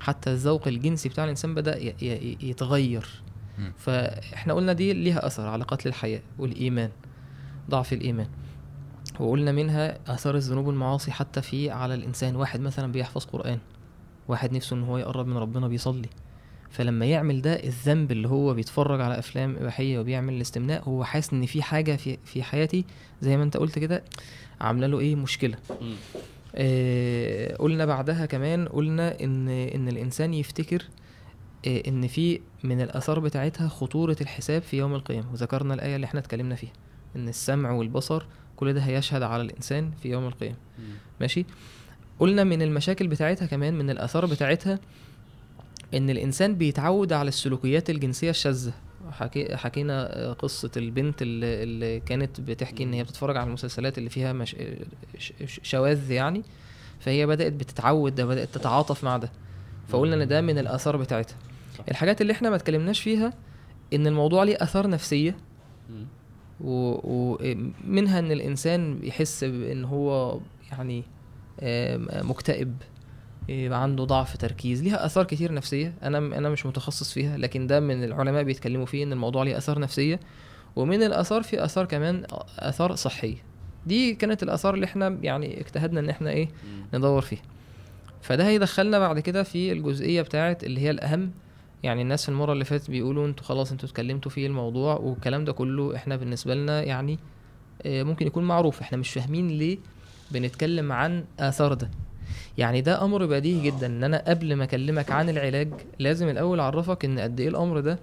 حتى 0.03 0.31
الذوق 0.31 0.69
الجنسي 0.69 1.09
بتاع 1.09 1.25
الإنسان 1.25 1.55
بدأ 1.55 1.79
يتغير. 2.43 3.07
فإحنا 3.79 4.55
قلنا 4.55 4.73
دي 4.73 4.93
ليها 4.93 5.27
أثر 5.27 5.47
على 5.47 5.65
قتل 5.65 5.89
الحياء 5.89 6.23
والإيمان 6.39 6.91
ضعف 7.71 7.93
الإيمان. 7.93 8.27
وقلنا 9.21 9.53
منها 9.53 9.99
آثار 10.15 10.35
الذنوب 10.35 10.67
والمعاصي 10.67 11.13
حتى 11.13 11.43
في 11.43 11.71
على 11.71 11.95
الإنسان. 11.95 12.37
واحد 12.37 12.61
مثلا 12.61 12.93
بيحفظ 12.93 13.25
قرآن 13.25 13.59
واحد 14.29 14.53
نفسه 14.53 14.77
إن 14.77 14.83
هو 14.83 14.99
يقرب 14.99 15.27
من 15.27 15.37
ربنا 15.37 15.69
بيصلي. 15.69 16.09
فلما 16.71 17.07
يعمل 17.07 17.43
ده 17.43 17.55
الذنب 17.65 18.13
اللي 18.13 18.29
هو 18.29 18.55
بيتفرج 18.55 19.01
على 19.01 19.19
أفلام 19.19 19.57
إباحية 19.57 19.99
وبيعمل 19.99 20.35
الاستمناء 20.35 20.89
هو 20.89 21.05
حاسس 21.05 21.33
إن 21.33 21.47
في 21.47 21.63
حاجة 21.63 21.97
في 21.97 22.19
في 22.25 22.43
حياتي 22.43 22.85
زي 23.21 23.37
ما 23.37 23.43
أنت 23.43 23.57
قلت 23.57 23.79
كده 23.79 24.05
عاملة 24.61 24.87
له 24.87 25.01
إيه؟ 25.01 25.17
مشكلة. 25.17 25.57
آه، 26.55 27.57
قلنا 27.57 27.87
بعدها 27.87 28.27
كمان 28.27 28.69
قلنا 28.69 29.21
إن 29.21 29.49
إن 29.49 29.89
الإنسان 29.89 30.35
يفتكر 30.35 30.85
آه، 31.67 31.83
إن 31.89 32.07
في 32.07 32.41
من 32.65 32.81
الآثار 32.81 33.19
بتاعتها 33.19 33.69
خطورة 33.69 34.17
الحساب 34.21 34.63
في 34.63 34.77
يوم 34.77 34.95
القيامة. 34.95 35.33
وذكرنا 35.33 35.75
الآية 35.75 35.97
اللي 35.97 36.05
إحنا 36.05 36.21
اتكلمنا 36.21 36.55
فيها 36.55 36.73
إن 37.17 37.29
السمع 37.29 37.71
والبصر 37.71 38.27
كل 38.57 38.73
ده 38.73 38.81
هيشهد 38.81 39.23
على 39.23 39.43
الإنسان 39.43 39.91
في 40.03 40.09
يوم 40.11 40.27
القيامة. 40.27 40.57
ماشي؟ 41.21 41.45
قلنا 42.19 42.45
من 42.45 42.63
المشاكل 42.63 43.09
بتاعتها 43.09 43.47
كمان 43.47 43.75
من 43.75 43.91
الآثار 43.91 44.27
بتاعتها 44.27 44.79
إن 45.95 46.11
الإنسان 46.11 46.55
بيتعود 46.55 47.13
على 47.13 47.29
السلوكيات 47.29 47.91
الجنسية 47.91 48.31
الشاذة. 48.31 48.73
حكي 49.11 49.57
حكينا 49.57 50.33
قصة 50.33 50.71
البنت 50.77 51.23
اللي, 51.23 51.63
اللي 51.63 52.01
كانت 52.01 52.41
بتحكي 52.41 52.83
إن 52.83 52.93
هي 52.93 53.03
بتتفرج 53.03 53.37
على 53.37 53.47
المسلسلات 53.49 53.99
اللي 53.99 54.11
فيها 54.11 54.33
مش 54.33 54.57
شواذ 55.63 56.11
يعني 56.11 56.43
فهي 57.01 57.27
بدأت 57.27 57.53
بتتعود 57.53 58.15
ده 58.15 58.25
بدأت 58.27 58.49
تتعاطف 58.55 59.05
مع 59.05 59.17
ده 59.17 59.31
فقلنا 59.89 60.23
إن 60.23 60.29
ده 60.29 60.41
من 60.41 60.59
الآثار 60.59 60.97
بتاعتها. 60.97 61.37
الحاجات 61.91 62.21
اللي 62.21 62.33
إحنا 62.33 62.51
ما 62.51 62.57
اتكلمناش 62.57 63.01
فيها 63.01 63.33
إن 63.93 64.07
الموضوع 64.07 64.45
ليه 64.45 64.57
آثار 64.61 64.89
نفسية. 64.89 65.37
ومنها 66.61 68.19
إن 68.19 68.33
الإنسان 68.33 68.99
يحس 69.03 69.45
بإن 69.45 69.85
هو 69.85 70.41
يعني 70.73 71.05
مكتئب 72.23 72.77
يبقى 73.49 73.83
عنده 73.83 74.05
ضعف 74.05 74.37
تركيز 74.37 74.83
ليها 74.83 75.07
آثار 75.07 75.25
كتير 75.25 75.53
نفسية 75.55 75.95
أنا 76.03 76.19
أنا 76.19 76.49
مش 76.49 76.67
متخصص 76.67 77.13
فيها 77.13 77.37
لكن 77.37 77.67
ده 77.67 77.81
من 77.81 78.05
العلماء 78.05 78.43
بيتكلموا 78.43 78.87
فيه 78.87 79.05
إن 79.05 79.13
الموضوع 79.13 79.43
ليه 79.43 79.57
آثار 79.59 79.79
نفسية 79.79 80.21
ومن 80.77 81.03
الآثار 81.03 81.43
في 81.43 81.65
آثار 81.65 81.85
كمان 81.87 82.23
آثار 82.59 82.95
صحية. 82.95 83.37
دي 83.87 84.15
كانت 84.15 84.43
الآثار 84.43 84.75
اللي 84.75 84.87
إحنا 84.87 85.19
يعني 85.23 85.61
اجتهدنا 85.61 86.01
إن 86.01 86.09
إحنا 86.09 86.31
إيه. 86.31 86.49
ندور 86.95 87.21
فيها. 87.23 87.43
فده 88.23 88.49
هيدخلنا 88.49 88.99
بعد 88.99 89.19
كده 89.19 89.43
في 89.43 89.73
الجزئية 89.73 90.23
بتاعت 90.23 90.65
اللي 90.65 90.81
هي 90.81 90.91
الأهم. 90.91 91.31
يعني 91.83 92.03
الناس 92.03 92.23
في 92.23 92.29
المرة 92.29 92.53
اللي 92.53 92.65
فاتت 92.65 92.91
بيقولوا 92.91 93.27
أنتوا 93.27 93.45
خلاص 93.45 93.73
أنتوا 93.73 93.89
اتكلمتوا 93.89 94.31
في 94.31 94.47
الموضوع 94.47 94.95
والكلام 94.97 95.45
ده 95.45 95.53
كله 95.53 95.97
إحنا 95.97 96.17
بالنسبة 96.17 96.55
لنا 96.55 96.83
يعني 96.83 97.19
ممكن 97.87 98.27
يكون 98.27 98.45
معروف. 98.45 98.81
إحنا 98.81 98.99
مش 98.99 99.11
فاهمين 99.11 99.49
ليه 99.49 99.79
بنتكلم 100.31 100.93
عن 100.93 101.25
آثار 101.41 101.75
ده. 101.75 101.91
يعني 102.59 102.81
ده 102.81 103.05
أمر 103.05 103.27
بديهي 103.27 103.63
جدا 103.71 103.87
إن 103.87 104.05
أنا 104.05 104.25
قبل 104.29 104.55
ما 104.57 104.65
أكلمك 104.65 105.11
عن 105.11 105.29
العلاج 105.29 105.69
لازم 105.99 106.29
الأول 106.29 106.61
أعرفك 106.61 107.05
إن 107.05 107.19
قد 107.19 107.41
إيه 107.41 107.49
الأمر 107.49 107.81
ده 107.81 107.99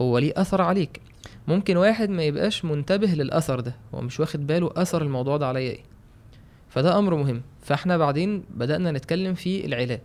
هو 0.00 0.18
ليه 0.18 0.32
أثر 0.36 0.62
عليك. 0.62 1.00
ممكن 1.48 1.76
واحد 1.76 2.10
ما 2.10 2.22
يبقاش 2.22 2.64
منتبه 2.64 3.06
للأثر 3.06 3.60
ده 3.60 3.74
هو 3.94 4.00
مش 4.00 4.20
واخد 4.20 4.46
باله 4.46 4.70
أثر 4.76 5.02
الموضوع 5.02 5.36
ده 5.36 5.46
عليا 5.46 5.70
إيه. 5.70 5.80
فده 6.68 6.98
أمر 6.98 7.14
مهم. 7.14 7.42
فإحنا 7.62 7.96
بعدين 7.96 8.44
بدأنا 8.54 8.90
نتكلم 8.92 9.34
في 9.34 9.64
العلاج. 9.66 10.00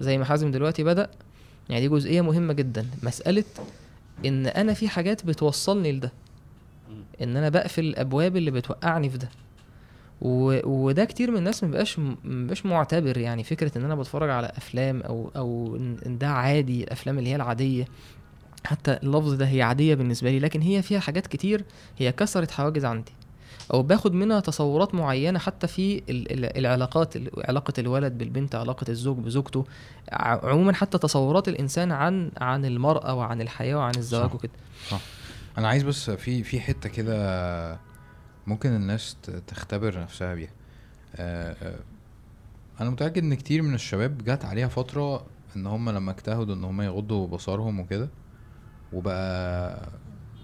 زي 0.00 0.18
ما 0.18 0.24
حازم 0.24 0.50
دلوقتي 0.50 0.84
بدأ 0.84 1.10
يعني 1.68 1.80
دي 1.80 1.88
جزئية 1.88 2.20
مهمة 2.20 2.52
جدا. 2.52 2.86
مسألة 3.02 3.44
إن 4.26 4.46
أنا 4.46 4.74
في 4.74 4.88
حاجات 4.88 5.26
بتوصلني 5.26 5.92
لده. 5.92 6.12
إن 7.22 7.36
أنا 7.36 7.48
بقفل 7.48 7.84
الأبواب 7.84 8.36
اللي 8.36 8.50
بتوقعني 8.50 9.10
في 9.10 9.18
ده. 9.18 9.28
و... 10.20 10.58
وده 10.68 11.04
كتير 11.04 11.30
من 11.30 11.36
الناس 11.36 11.64
مبقاش 11.64 11.98
مبقاش 12.24 12.66
معتبر 12.66 13.18
يعني 13.18 13.44
فكرة 13.44 13.78
إن 13.78 13.84
أنا 13.84 13.94
بتفرج 13.94 14.30
على 14.30 14.52
أفلام 14.56 15.00
أو 15.02 15.30
أو 15.36 15.76
ان 16.06 16.18
ده 16.18 16.28
عادي 16.28 16.84
الأفلام 16.84 17.18
اللي 17.18 17.30
هي 17.30 17.36
العادية. 17.36 17.84
حتى 18.64 18.98
اللفظ 19.02 19.32
ده 19.32 19.46
هي 19.48 19.62
عادية 19.62 19.94
بالنسبة 19.94 20.30
لي 20.30 20.38
لكن 20.38 20.60
هي 20.60 20.82
فيها 20.82 21.00
حاجات 21.00 21.26
كتير 21.26 21.64
هي 21.98 22.12
كسرت 22.12 22.50
حواجز 22.50 22.84
عندي. 22.84 23.12
أو 23.74 23.82
باخد 23.82 24.12
منها 24.12 24.40
تصورات 24.40 24.94
معينة 24.94 25.38
حتى 25.38 25.66
في 25.66 25.96
ال- 25.98 26.32
ال- 26.32 26.58
العلاقات 26.58 27.16
ال- 27.16 27.30
علاقة 27.48 27.72
الولد 27.78 28.18
بالبنت 28.18 28.54
علاقة 28.54 28.84
الزوج 28.88 29.18
بزوجته. 29.18 29.64
عموما 30.12 30.72
حتى 30.72 30.98
تصورات 30.98 31.48
الإنسان 31.48 31.92
عن 31.92 32.30
عن 32.38 32.64
المرأة 32.64 33.14
وعن 33.14 33.40
الحياة 33.40 33.76
وعن 33.76 33.92
الزواج. 33.96 34.34
وكده. 34.34 34.52
أنا 35.58 35.68
عايز 35.68 35.82
بس 35.82 36.10
في 36.10 36.42
في 36.42 36.60
حتة 36.60 36.88
كده 36.88 37.78
ممكن 38.46 38.68
الناس 38.76 39.16
تختبر 39.46 40.00
نفسها 40.00 40.34
بيها. 40.34 40.50
آه، 41.16 41.52
آه، 41.62 41.78
أنا 42.80 42.90
متأكد 42.90 43.22
إن 43.24 43.34
كتير 43.34 43.62
من 43.62 43.74
الشباب 43.74 44.24
جات 44.24 44.44
عليها 44.44 44.68
فترة 44.68 45.26
إن 45.56 45.66
هم 45.66 45.90
لما 45.90 46.10
اجتهدوا 46.10 46.54
إن 46.54 46.64
هم 46.64 46.82
يغضوا 46.82 47.26
بصرهم 47.26 47.80
وكده 47.80 48.08
وبقى 48.92 49.88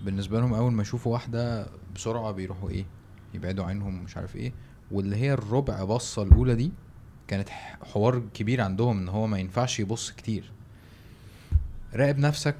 بالنسبة 0.04 0.40
لهم 0.40 0.54
أول 0.54 0.72
ما 0.72 0.82
يشوفوا 0.82 1.12
واحدة 1.12 1.66
بسرعة 1.94 2.32
بيروحوا 2.32 2.70
إيه 2.70 2.84
يبعدوا 3.34 3.64
عنهم 3.64 4.02
مش 4.04 4.16
عارف 4.16 4.36
إيه. 4.36 4.52
واللي 4.90 5.16
هي 5.16 5.32
الربع 5.32 5.84
بصة 5.84 6.22
الأولى 6.22 6.54
دي 6.54 6.72
كانت 7.28 7.48
حوار 7.92 8.22
كبير 8.34 8.60
عندهم 8.60 8.98
إن 8.98 9.08
هو 9.08 9.26
ما 9.26 9.38
ينفعش 9.38 9.80
يبص 9.80 10.10
كتير. 10.10 10.52
راقب 11.94 12.18
نفسك 12.18 12.56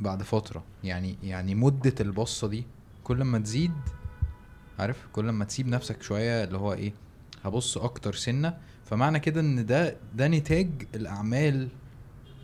بعد 0.00 0.22
فترة. 0.22 0.64
يعني 0.84 1.16
يعني 1.22 1.54
مدة 1.54 1.94
البصة 2.00 2.48
دي 2.48 2.64
كل 3.04 3.22
ما 3.24 3.38
تزيد 3.38 3.72
عارف 4.78 4.96
كل 5.12 5.24
ما 5.24 5.44
تسيب 5.44 5.68
نفسك 5.68 6.02
شوية 6.02 6.44
اللي 6.44 6.58
هو 6.58 6.72
إيه 6.72 6.92
هبص 7.44 7.78
أكتر 7.78 8.14
سنة 8.14 8.54
فمعنى 8.84 9.20
كده 9.20 9.40
إن 9.40 9.66
ده 9.66 9.96
ده 10.14 10.28
نتاج 10.28 10.68
الأعمال 10.94 11.68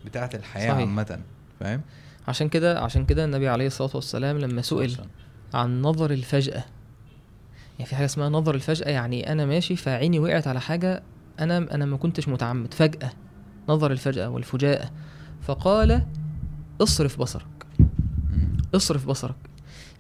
بتاعة 0.05 0.31
الحياة 0.35 0.69
صحيح. 0.73 0.81
عامة 0.89 1.21
فاهم 1.61 1.81
عشان 2.29 2.49
كده 2.49 2.81
عشان 2.81 3.07
كده 3.07 3.25
النبي 3.25 3.49
عليه 3.49 3.67
الصلاة 3.67 3.91
والسلام 3.95 4.39
لما 4.39 4.63
سئل 4.63 4.97
عن 5.55 5.83
نظر 5.83 6.11
الفجأة 6.11 6.65
يعني 7.79 7.87
في 7.91 7.97
حاجة 7.97 8.05
اسمها 8.05 8.29
نظر 8.29 8.55
الفجأة 8.55 8.89
يعني 8.89 9.33
أنا 9.33 9.47
ماشي 9.47 9.77
فعيني 9.77 10.19
وقعت 10.19 10.47
على 10.47 10.61
حاجة 10.61 11.03
أنا 11.41 11.59
أنا 11.59 11.85
ما 11.85 11.97
كنتش 11.97 12.29
متعمد 12.29 12.75
فجأة 12.75 13.11
نظر 13.69 13.91
الفجأة 13.93 14.29
والفجاءة 14.29 14.91
فقال 15.43 16.07
اصرف 16.81 17.19
بصرك. 17.19 17.47
اصرف 18.75 19.07
بصرك 19.07 19.37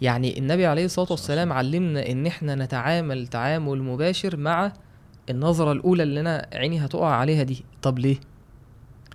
يعني 0.01 0.39
النبي 0.39 0.67
عليه 0.67 0.85
عليه 0.85 1.11
والسلام 1.11 1.53
علمنا 1.53 2.11
إن 2.11 2.27
إحنا 2.27 2.55
نتعامل 2.55 3.27
تعامل 3.27 3.83
مباشر 3.83 4.37
مع 4.37 4.73
النظرة 5.31 5.73
الأولى 5.73 6.03
اللي 6.03 6.21
أنا 6.21 6.49
عيني 6.53 6.85
هتقع 6.85 7.11
عليها 7.11 7.43
دي. 7.43 7.65
طب 7.83 7.99
ليه؟ 7.99 8.17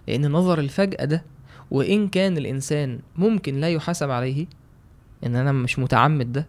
لأن 0.08 0.32
نظر 0.32 0.60
الفجأة 0.60 1.06
ده 1.06 1.24
وإن 1.72 2.08
كان 2.08 2.38
الإنسان 2.38 3.00
ممكن 3.16 3.60
لا 3.60 3.70
يحاسب 3.70 4.10
عليه 4.12 4.46
إن 5.26 5.36
أنا 5.36 5.52
مش 5.52 5.80
متعمد 5.80 6.32
ده 6.32 6.48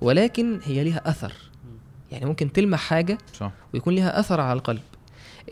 ولكن 0.00 0.60
هي 0.64 0.84
ليها 0.84 1.10
أثر. 1.10 1.32
يعني 2.12 2.24
ممكن 2.24 2.52
تلمح 2.52 2.78
حاجة 2.80 3.18
صح. 3.34 3.52
ويكون 3.74 3.94
ليها 3.94 4.20
أثر 4.20 4.40
على 4.40 4.52
القلب. 4.58 4.80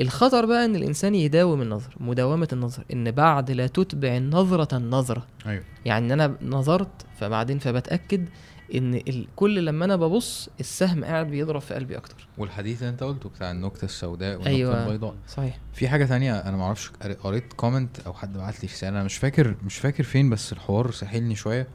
الخطر 0.01 0.47
بقى 0.47 0.65
إن 0.65 0.77
الإنسان 0.77 1.15
يداوم 1.15 1.63
النظر 1.63 1.95
مداومة 2.01 2.49
النظر 2.53 2.85
إن 2.93 3.11
بعد 3.11 3.51
لا 3.51 3.67
تتبع 3.67 4.17
النظره 4.17 4.77
النظرة. 4.77 5.27
أيوه. 5.47 5.65
يعني 5.85 6.07
ان 6.07 6.21
أنا 6.21 6.37
نظرت 6.43 7.07
فبعدين 7.21 7.59
فبتأكد 7.59 8.29
إن. 8.75 9.01
كل 9.37 9.65
لما 9.65 9.85
أنا 9.85 9.97
ببص 9.97 10.49
السهم 10.61 11.05
قاعد 11.05 11.27
بيضرب 11.27 11.61
في 11.61 11.75
قلبي 11.75 11.97
أكتر. 11.97 12.29
والحديث 12.39 12.79
اللي 12.83 12.91
أنت 12.91 13.03
قلته 13.03 13.29
بتاع 13.29 13.51
النكتة 13.51 13.85
السوداء 13.85 14.31
والنكتة 14.33 14.51
أيوة. 14.51 14.85
البيضاء. 14.87 15.15
صحيح. 15.29 15.59
في 15.73 15.89
حاجة 15.89 16.05
تانية 16.05 16.37
أنا 16.39 16.57
معرفش 16.57 16.91
قري- 17.03 17.15
قريت 17.15 17.53
كومنت 17.53 18.01
أو 18.01 18.13
حد 18.15 18.39
بعت 18.39 18.83
لي 18.83 18.89
أنا 18.89 19.05
مش 19.05 19.17
فاكر 19.17 19.55
مش 19.67 19.77
فاكر 19.79 20.05
فين 20.05 20.31
بس 20.31 20.53
الحوار 20.53 20.91
ساحلني 20.91 21.35
شوية. 21.35 21.69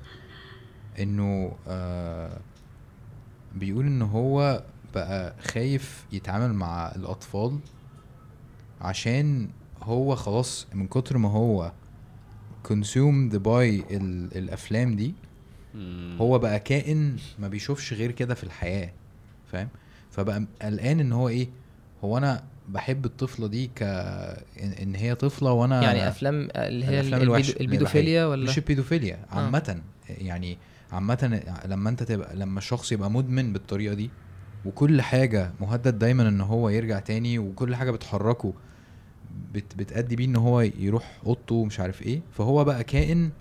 إنه 1.00 1.56
آه 1.68 2.38
بيقول 3.56 3.86
إن 3.86 4.02
هو 4.02 4.64
بقى 4.96 5.36
خايف 5.54 6.06
يتعامل 6.12 6.54
مع 6.54 6.92
الأطفال 6.96 7.60
عشان 8.84 9.50
هو 9.84 10.16
خلاص 10.16 10.68
من 10.74 10.88
كتر 10.88 11.18
ما 11.18 11.30
هو 11.30 11.72
بي 13.34 13.48
ال- 13.92 14.38
الأفلام 14.38 14.96
دي 14.96 15.14
هو 16.22 16.40
بقى 16.40 16.60
كائن 16.60 17.16
ما 17.40 17.48
بيشوفش 17.48 17.94
غير 17.94 18.12
كده 18.12 18.36
في 18.36 18.44
الحياة 18.44 18.92
فاهم؟ 19.52 19.68
فبقى 20.12 20.46
قلقان 20.62 21.00
إن 21.00 21.12
هو 21.12 21.30
إيه 21.30 21.50
هو 22.04 22.18
أنا 22.18 22.44
بحب 22.70 23.06
الطفلة 23.06 23.48
دي 23.48 23.68
ك 23.76 23.84
ان 24.82 24.96
هي 24.96 25.16
طفلة 25.16 25.52
وأنا 25.52 25.82
يعني 25.84 26.08
أفلام 26.08 26.48
اللي 26.56 26.86
هي 26.86 26.90
الأفلام 27.00 27.14
ال 27.22 27.22
pedo... 27.22 27.24
الوحشة 27.24 27.56
البيدوفيليا 27.62 28.26
ولا؟ 28.26 28.50
مش 28.50 28.58
البيدوفيليا 28.58 29.20
آه. 29.32 29.36
عامة 29.36 29.82
يعني 30.10 30.58
عامة 30.92 31.42
لما 31.66 31.90
أنت 31.90 32.04
تبقى 32.04 32.36
لما 32.36 32.58
الشخص 32.60 32.92
يبقى 32.92 33.12
مدمن 33.12 33.54
بالطريقة 33.54 33.94
دي 33.94 34.10
وكل 34.66 35.02
حاجة 35.02 35.52
مهدد 35.62 36.00
دايما 36.00 36.28
إن 36.30 36.42
هو 36.42 36.70
يرجع 36.70 37.00
تاني 37.00 37.40
وكل 37.40 37.76
حاجة 37.76 37.92
بتحركه 37.92 38.54
بت 39.54 39.76
بتأدي 39.76 40.16
بيه 40.16 40.26
إن 40.26 40.36
هو 40.36 40.62
يروح 40.62 41.20
أوضته 41.26 41.56
ومش 41.56 41.80
عارف 41.80 42.02
إيه 42.02 42.22
فهو 42.32 42.64
بقى 42.64 42.84
كائن 42.84 43.32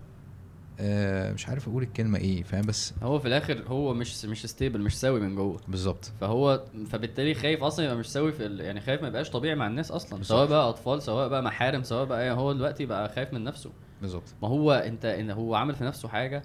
آه 0.80 1.32
مش 1.32 1.48
عارف 1.48 1.68
أقول 1.68 1.82
الكلمة 1.82 2.18
إيه 2.18 2.42
فاهم؟ 2.42 2.62
بس 2.66 2.94
هو 3.02 3.18
في 3.18 3.28
الآخر 3.28 3.62
هو 3.68 3.94
مش 3.94 4.24
مش 4.24 4.46
stable 4.46 4.80
مش 4.80 5.00
سوي 5.00 5.20
من 5.20 5.34
جوه. 5.34 5.60
بالظبط. 5.68 6.12
فهو 6.20 6.64
فبالتالي 6.86 7.34
خايف 7.34 7.62
أصلا 7.62 7.84
يبقى 7.84 7.96
مش 7.96 8.06
سوي 8.12 8.32
في 8.32 8.46
ال... 8.46 8.60
يعني 8.60 8.80
خايف 8.80 9.02
ما 9.02 9.08
يبقاش 9.08 9.30
طبيعي 9.30 9.54
مع 9.54 9.66
الناس 9.66 9.90
أصلا 9.90 10.18
بالظبط. 10.18 10.38
سواء 10.38 10.48
بقى 10.48 10.68
أطفال 10.68 11.02
سواء 11.02 11.28
بقى 11.28 11.42
محارم 11.42 11.82
سواء 11.82 12.04
بقى 12.04 12.32
هو 12.32 12.52
دلوقتي 12.52 12.86
بقى 12.86 13.08
خايف 13.08 13.32
من 13.32 13.44
نفسه. 13.44 13.70
بالظبط. 14.00 14.34
ما 14.42 14.48
هو 14.48 14.72
أنت 14.72 15.04
إن 15.04 15.30
هو 15.30 15.54
عامل 15.54 15.74
في 15.74 15.84
نفسه 15.84 16.08
حاجة 16.08 16.42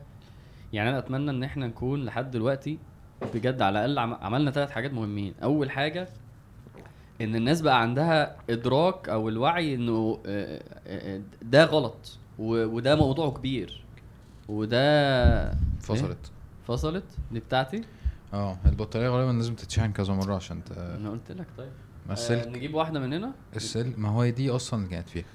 يعني 0.74 0.90
أنا 0.90 0.98
أتمنى 1.00 1.32
إن 1.32 1.44
إحنا 1.44 1.68
نكون 1.68 2.06
لحد 2.06 2.32
دلوقتي 2.32 2.78
بجد 3.34 3.62
على 3.62 3.86
الأقل 3.86 4.00
عم- 4.00 4.14
عملنا 4.22 4.52
ثلاث 4.52 4.70
حاجات 4.72 4.94
مهمين. 4.94 5.34
أول 5.44 5.72
حاجة 5.72 6.08
إن 7.22 7.36
الناس 7.36 7.62
بقى 7.62 7.82
عندها 7.82 8.36
إدراك 8.50 9.10
أو 9.10 9.30
الوعي 9.30 9.76
إنه 9.76 10.20
آه، 10.26 10.64
آه، 10.88 11.22
ده 11.42 11.66
غلط 11.66 12.18
وده 12.40 12.96
موضوع 12.96 13.30
كبير 13.30 13.84
وده 14.48 15.52
فصلت. 15.80 16.32
فصلت؟ 16.68 17.04
دي 17.32 17.40
بتاعتي؟ 17.40 17.82
آه 18.34 18.58
البطارية 18.66 19.10
غالبا 19.10 19.32
لازم 19.32 19.56
تتشحن 19.56 19.92
كذا 19.92 20.14
مرة 20.14 20.36
عشان 20.36 20.64
ت... 20.64 20.72
أنا 20.72 21.10
قلت 21.10 21.32
لك 21.32 21.48
طيب. 21.58 21.70
ما 22.06 22.10
آه 22.10 22.14
السلك. 22.14 22.48
نجيب 22.48 22.74
واحدة 22.74 23.00
من 23.00 23.14
هنا؟ 23.14 23.32
السلك 23.56 24.00
ما 24.00 24.10
هو 24.10 24.30
دي 24.30 24.50
أصلا 24.50 24.80
اللي 24.80 24.90
كانت 24.96 25.10
فيها. 25.10 25.26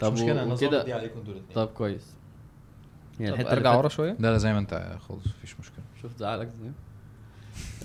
طب 0.00 0.12
مش 0.12 0.20
مشكلة 0.20 0.42
أنا 0.42 0.54
ظابط 0.54 0.84
دي 0.84 0.92
عليكم 0.92 1.20
دول 1.22 1.34
الاتنين 1.36 1.54
طب 1.54 1.66
كويس. 1.68 2.14
يعني 3.20 3.44
طب 3.44 3.50
أرجع 3.50 3.74
ورا 3.76 3.88
شوية. 3.88 4.16
لا 4.18 4.32
لا 4.32 4.38
زي 4.38 4.52
ما 4.52 4.58
أنت 4.58 4.96
خالص 5.08 5.26
مفيش 5.26 5.60
مشكلة. 5.60 5.84
شفت 6.02 6.18
زعلك 6.18 6.48
إزاي 6.58 6.72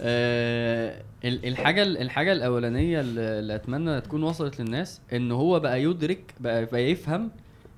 آه 0.02 1.02
ال- 1.26 1.46
الحاجة 1.46 1.84
الحاجة 1.84 2.32
الأولانية 2.32 3.02
اللي 3.02 3.56
أتمنى 3.56 4.02
تكون 4.02 4.24
وصلت 4.24 4.60
للناس 4.62 5.02
إن 5.14 5.32
هو 5.32 5.60
بقى 5.60 5.84
يدرك 5.84 6.34
بقى, 6.40 6.66
بقى 6.66 6.82
يفهم 6.92 7.32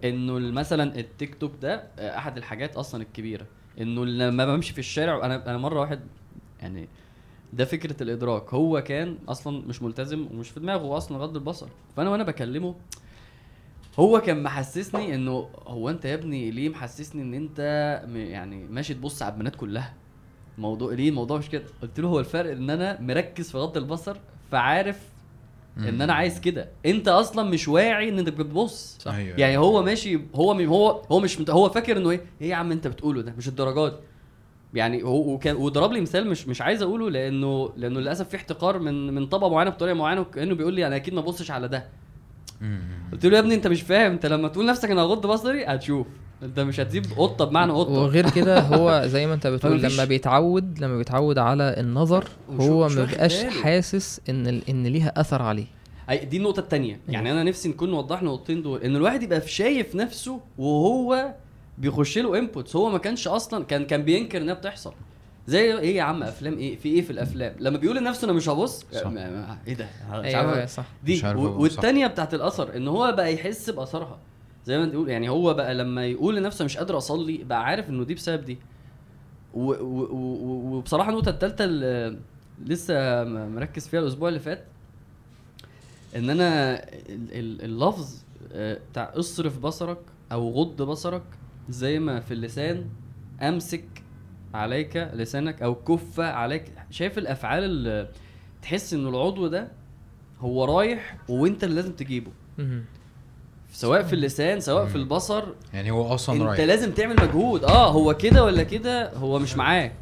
إنه 0.04 0.34
مثلا 0.40 1.00
التيك 1.00 1.36
توك 1.36 1.52
ده 1.62 1.84
آه، 2.00 2.18
أحد 2.18 2.38
الحاجات 2.38 2.76
أصلا 2.76 3.02
الكبيرة. 3.02 3.46
إنه 3.82 4.06
لما 4.06 4.46
بمشي 4.46 4.74
في 4.74 4.80
الشارع 4.80 5.26
أنا 5.26 5.50
أنا 5.50 5.58
مرة 5.58 5.80
واحد 5.80 6.00
يعني 6.62 6.88
ده 7.54 7.66
فكرة 7.66 8.04
الإدراك. 8.04 8.54
هو 8.54 8.82
كان 8.82 9.18
أصلا 9.28 9.68
مش 9.68 9.82
ملتزم 9.82 10.28
ومش 10.34 10.50
في 10.50 10.60
دماغه 10.60 10.98
أصلا 10.98 11.18
غض 11.18 11.36
البصر. 11.36 11.68
فأنا 11.98 12.10
وأنا 12.10 12.24
بكلمه 12.24 12.76
هو 14.00 14.20
كان 14.22 14.44
محسسني 14.44 15.16
إنه 15.16 15.50
هو 15.68 15.90
أنت 15.90 16.06
يا 16.06 16.14
ابني 16.14 16.52
ليه 16.52 16.70
محسسني 16.70 17.22
إن 17.22 17.34
أنت 17.34 17.60
يعني 18.16 18.64
ماشي 18.70 18.94
تبص 18.94 19.22
على 19.22 19.34
البنات 19.34 19.56
كلها؟ 19.56 19.94
موضوع 20.58 20.94
ليه 20.94 21.10
الموضوع 21.10 21.38
مش 21.38 21.50
كده؟ 21.50 21.64
قلت 21.82 22.00
له 22.00 22.08
هو 22.08 22.20
الفرق 22.20 22.52
إن 22.52 22.70
أنا 22.70 23.02
مركز 23.02 23.52
في 23.52 23.58
غض 23.58 23.78
البصر 23.78 24.18
فعارف 24.52 25.00
إن 25.78 26.02
أنا 26.02 26.14
عايز 26.14 26.40
كده. 26.40 26.70
أنت 26.86 27.08
أصلا 27.08 27.50
مش 27.50 27.68
واعي 27.68 28.10
إن 28.10 28.20
انك 28.20 28.34
بتبص. 28.34 28.98
صح. 29.00 29.14
أيوة. 29.14 29.38
يعني 29.40 29.58
هو 29.58 29.84
ماشي 29.84 30.20
هو 30.36 30.52
هو 30.52 31.02
هو 31.12 31.20
مش 31.20 31.40
مت- 31.40 31.50
هو 31.50 31.70
فاكر 31.70 31.98
إنه 31.98 32.10
إيه؟ 32.12 32.22
إيه 32.42 32.50
يا 32.50 32.56
عم 32.56 32.72
أنت 32.72 32.88
بتقوله 32.88 33.22
ده؟ 33.22 33.34
مش 33.38 33.48
الدرجات 33.48 34.00
يعني 34.74 35.04
هو 35.04 35.34
وكان 35.34 35.56
وضرب 35.56 35.92
لي 35.92 36.02
مثال 36.02 36.28
مش 36.30 36.48
مش 36.48 36.62
عايز 36.62 36.82
أقوله 36.82 37.10
لأنه 37.10 37.70
لأنه 37.78 38.00
للأسف 38.00 38.30
في 38.30 38.36
احتقار 38.38 38.80
من 38.80 39.14
من 39.14 39.26
طبقة 39.28 39.50
معينة 39.50 39.70
بطريقة 39.70 39.96
معينة 39.96 40.22
وكأنه 40.22 40.56
بيقول 40.56 40.74
لي 40.74 40.88
أنا 40.88 40.96
أكيد 40.96 41.14
ما 41.14 41.20
ابصش 41.20 41.52
على 41.52 41.68
ده. 41.68 41.88
قلت 43.12 43.26
له 43.26 43.36
يا 43.36 43.40
ابني 43.40 43.56
أنت 43.56 43.68
مش 43.68 43.82
فاهم 43.82 44.12
أنت 44.12 44.26
لما 44.26 44.48
تقول 44.48 44.66
نفسك 44.66 44.92
أنا 44.92 45.02
هغض 45.02 45.28
بصري 45.28 45.66
هتشوف. 45.66 46.08
انت 46.44 46.60
مش 46.60 46.80
هتسيب 46.80 47.06
قطة 47.18 47.46
بمعنى 47.46 47.72
قطة. 47.72 47.92
وغير 47.92 48.30
كده 48.30 48.60
هو 48.76 49.04
زي 49.06 49.28
ما 49.28 49.34
انت 49.34 49.48
بتقول 49.48 49.82
لما 49.82 50.06
بيتعود 50.06 50.80
لما 50.80 50.98
بيتعود 50.98 51.38
على 51.38 51.76
النظر 51.80 52.26
هو 52.60 52.88
ما 52.90 53.06
بيبقاش. 53.06 53.44
حاسس 53.44 54.22
إن 54.30 54.62
إن 54.70 54.88
ليها 54.88 55.14
أثر 55.22 55.42
عليه. 55.42 55.66
أي 56.10 56.26
دي 56.26 56.38
النقطة 56.38 56.60
التانية. 56.60 57.00
يعني 57.10 57.32
أنا 57.32 57.44
نفسي 57.44 57.70
نكون 57.70 57.94
وضحنا 57.94 58.30
النقطتين 58.30 58.62
دول. 58.62 58.82
إن 58.82 58.96
الواحد 58.96 59.24
يبقى 59.24 59.48
شايف 59.48 59.96
نفسه 59.96 60.40
وهو 60.58 61.34
بيخش 61.78 62.18
له 62.18 62.38
انبوتس 62.40 62.76
هو 62.76 62.90
ما 62.90 62.98
كانش 62.98 63.28
أصلا 63.28 63.64
كان 63.64 63.86
كان 63.86 64.04
بينكر 64.04 64.42
إنها 64.42 64.54
بتحصل. 64.54 64.94
زي 65.48 65.78
إيه 65.80 65.96
يا 65.96 66.04
عم 66.04 66.24
أفلام؟ 66.24 66.58
إيه 66.58 66.78
في 66.78 66.90
إيه 66.90 67.02
في 67.02 67.10
الأفلام؟ 67.12 67.56
لما 67.60 67.78
بيقول 67.78 67.98
لنفسه 67.98 68.26
أنا 68.26 68.34
مش 68.34 68.50
هبص 68.50 68.86
صح. 68.94 69.06
ما- 69.08 69.12
ما- 69.30 69.58
إيه 69.68 69.74
ده؟ 69.74 69.88
مش 70.12 70.26
أيوه 70.26 70.38
عارف. 70.56 70.70
صح. 70.70 70.86
دي 71.04 71.14
مش 71.14 71.24
عارف 71.26 71.40
و- 71.40 71.48
أقول 71.48 71.70
صح. 71.72 71.76
والتانية 71.78 72.08
بتاعت 72.08 72.34
الأثر 72.34 72.76
إن 72.78 72.88
هو 72.88 73.14
بقى 73.18 73.34
يحس 73.34 73.70
بأثرها. 73.70 74.18
زي 74.66 74.78
ما 74.78 74.84
انت 74.84 74.94
تقول 74.94 75.10
يعني 75.10 75.30
هو 75.30 75.54
بقى 75.54 75.76
لما 75.76 76.06
يقول 76.06 76.36
لنفسه 76.36 76.66
مش 76.66 76.78
قادر 76.78 76.98
أصلي 76.98 77.38
بقى 77.44 77.64
عارف 77.66 77.90
إنه 77.90 78.04
دي 78.04 78.14
بسبب 78.14 78.46
دي. 78.46 78.58
وبصراحة 79.54 81.10
النقطة 81.10 81.30
الثالثه 81.30 81.64
اللي 81.66 82.20
لسه 82.66 83.24
مركز 83.24 83.88
فيها 83.88 84.00
الأسبوع 84.00 84.30
اللي 84.30 84.40
فات 84.40 84.66
إن 86.16 86.30
أنا 86.30 86.74
ال- 86.84 87.32
ال- 87.32 87.62
اللفظ 87.62 88.16
آه، 88.54 88.80
بتاع 88.92 89.12
اصرف 89.16 89.60
بصرك 89.60 89.98
أو 90.32 90.52
غض 90.52 90.82
بصرك 90.82 91.24
زي 91.70 92.00
ما 92.00 92.20
في 92.20 92.34
اللسان 92.34 92.86
أمسك 93.42 93.86
عليك 94.54 94.98
لسانك 95.14 95.62
أو 95.62 95.76
كف 95.76 96.20
عليك. 96.20 96.72
شايف 96.92 97.18
الأفعال 97.18 97.64
اللي 97.64 98.10
تحس 98.62 98.94
ان 98.94 99.08
العضو 99.08 99.48
ده 99.48 99.72
هو 100.40 100.66
رايح 100.66 101.18
وإنت 101.30 101.64
اللي 101.64 101.76
لازم 101.76 101.92
تجيبه. 101.94 102.32
سواء 103.76 104.04
في 104.04 104.14
اللسان 104.14 104.60
سواء 104.60 104.86
في. 104.86 104.96
البصر. 104.96 105.44
يعني 105.74 105.92
هو 105.92 106.14
أصلا 106.14 106.36
انت 106.36 106.44
رايح. 106.44 106.60
لازم 106.60 106.92
تعمل 106.92 107.16
مجهود. 107.16 107.64
آه 107.64 107.92
هو 107.92 108.14
كده 108.14 108.44
ولا 108.44 108.64
كده؟ 108.64 109.14
هو 109.14 109.40
مش 109.40 109.58
معاك. 109.58 109.96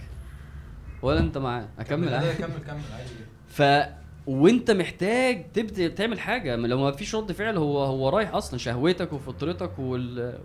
ولا 1.01 1.19
انت 1.19 1.37
معاه 1.37 1.65
أكمل 1.79 2.13
عادي. 2.13 2.33
كمل 2.33 2.47
كمل 2.67 2.81
عادي 2.93 3.09
ف 3.47 3.89
وانت 4.27 4.71
محتاج 4.71 5.51
تبدأ 5.53 5.87
تعمل 5.87 6.19
حاجة. 6.19 6.55
لو 6.55 6.77
ما 6.79 6.91
فيش 6.91 7.15
رد 7.15 7.31
فعل 7.31 7.57
هو 7.57 7.83
هو 7.83 8.09
رايح 8.09 8.35
أصلا. 8.35 8.59
شهوتك 8.59 9.13
وفطرتك 9.13 9.79
وال 9.79 10.39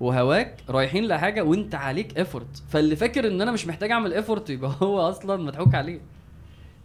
وهواك 0.00 0.56
رايحين 0.68 1.06
لحاجة 1.06 1.44
وانت 1.44 1.74
عليك 1.74 2.18
effort 2.18 2.62
فاللي 2.68 2.96
فاكر 2.96 3.28
إن 3.28 3.40
أنا 3.40 3.52
مش 3.52 3.66
محتاج 3.66 3.90
أعمل 3.90 4.12
effort 4.14 4.50
يبقى 4.50 4.70
هو 4.82 5.00
أصلا 5.00 5.36
مضحوك 5.42 5.74
عليه. 5.74 6.00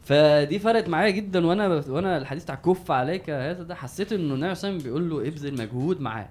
فدي 0.04 0.60
فرقت 0.60 0.90
معايا 0.90 1.10
جدا 1.10 1.48
وأنا 1.48 1.84
وأنا 1.88 2.18
الحديث 2.18 2.44
بتاع 2.44 2.56
كف 2.56 2.92
عليك 2.92 3.30
هذا 3.30 3.64
ده 3.64 3.76
حسيت 3.76 4.14
إنه 4.14 4.34
النبي 4.34 4.56
صلى 4.56 4.70
الله 4.70 4.80
عليه 4.82 4.92
وسلم 4.92 4.92
بيقول 4.92 5.10
له 5.10 5.28
ابذل 5.28 5.62
مجهود 5.62 6.02
معاه. 6.02 6.30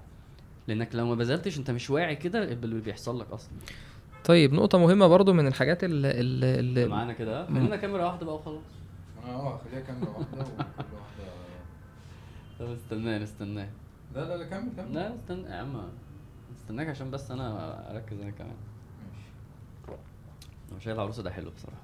لأنك 0.68 0.94
لو 0.94 1.06
ما 1.06 1.14
بذلتش 1.14 1.58
أنت 1.58 1.70
مش 1.70 1.90
واعي 1.90 2.16
كده 2.16 2.44
اللي 2.44 2.80
بيحصل 2.80 3.20
لك 3.20 3.30
أصلا. 3.30 3.50
طيب 4.24 4.52
نقطة 4.52 4.78
مهمة 4.78 5.06
برضو 5.06 5.32
من 5.32 5.46
الحاجات 5.46 5.84
اللي, 5.84 6.10
اللي, 6.20 6.60
اللي 6.60 6.86
معانا 6.86 7.12
كده. 7.12 7.46
خلينا 7.46 7.76
كاميرا 7.76 8.04
واحدة 8.04 8.26
بقى 8.26 8.34
وخلاص. 8.34 8.62
آه 9.26 9.60
خليها 9.64 9.80
كاميرا 9.80 10.10
واحدة 10.10 10.40
وكل 10.40 10.52
واحدة. 10.58 10.88
طب 12.58 12.70
استناه 12.70 13.22
استناه 13.22 13.68
لا 14.14 14.20
لا 14.20 14.36
لا 14.36 14.44
كمل 14.44 14.68
كمل. 14.76 14.94
لا 14.94 15.14
استنى 15.14 15.48
يا 15.48 15.54
عم. 15.54 15.82
استناك 16.56 16.88
عشان 16.88 17.10
بس 17.10 17.30
أنا 17.30 17.90
أركز 17.90 18.20
أنا 18.20 18.30
كمان. 18.30 18.56
ماشي. 19.12 19.96
هو 20.74 20.78
شايل 20.78 20.96
العروسة 20.96 21.22
ده 21.22 21.30
حلو 21.30 21.50
بصراحة. 21.50 21.81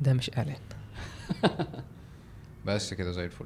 ده 0.00 0.12
مش 0.12 0.30
إعلان. 0.38 0.56
بس 2.66 2.94
كده 2.94 3.12
زي 3.12 3.24
الفل. 3.24 3.44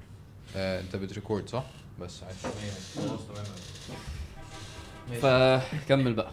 آه 0.57 0.81
انت 0.81 0.97
بتريكورد 0.97 1.49
صح؟ 1.49 1.65
بس 2.01 2.23
عايز 2.23 2.37
خلاص 2.97 3.21
تمام 3.27 3.45
فكمل 5.81 6.15
بقى. 6.15 6.31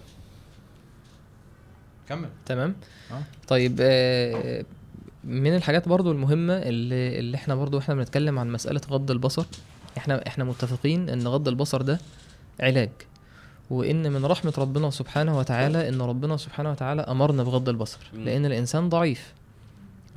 كمل. 2.09 2.29
تمام. 2.45 2.75
آه. 3.11 3.23
طيب 3.47 3.77
آه، 3.81 4.65
من 5.23 5.55
الحاجات 5.55 5.87
برضو 5.89 6.11
المهمة 6.11 6.53
اللي, 6.53 7.19
اللي 7.19 7.37
إحنا 7.37 7.55
برضو 7.55 7.79
إحنا 7.79 7.95
بنتكلم 7.95 8.39
عن 8.39 8.51
مسألة 8.51 8.81
غض 8.89 9.11
البصر 9.11 9.45
إحنا 9.97 10.27
إحنا 10.27 10.43
متفقين 10.43 11.09
إن 11.09 11.27
غض 11.27 11.47
البصر 11.47 11.81
ده 11.81 11.99
علاج 12.59 12.89
وإن 13.69 14.11
من 14.11 14.25
رحمة 14.25 14.53
ربنا 14.57 14.89
سبحانه 14.89 15.37
وتعالى 15.37 15.89
إن 15.89 16.01
ربنا 16.01 16.37
سبحانه 16.37 16.71
وتعالى 16.71 17.01
أمرنا 17.01 17.43
بغض 17.43 17.69
البصر. 17.69 17.99
لأن 18.13 18.45
الإنسان 18.45 18.89
ضعيف. 18.89 19.33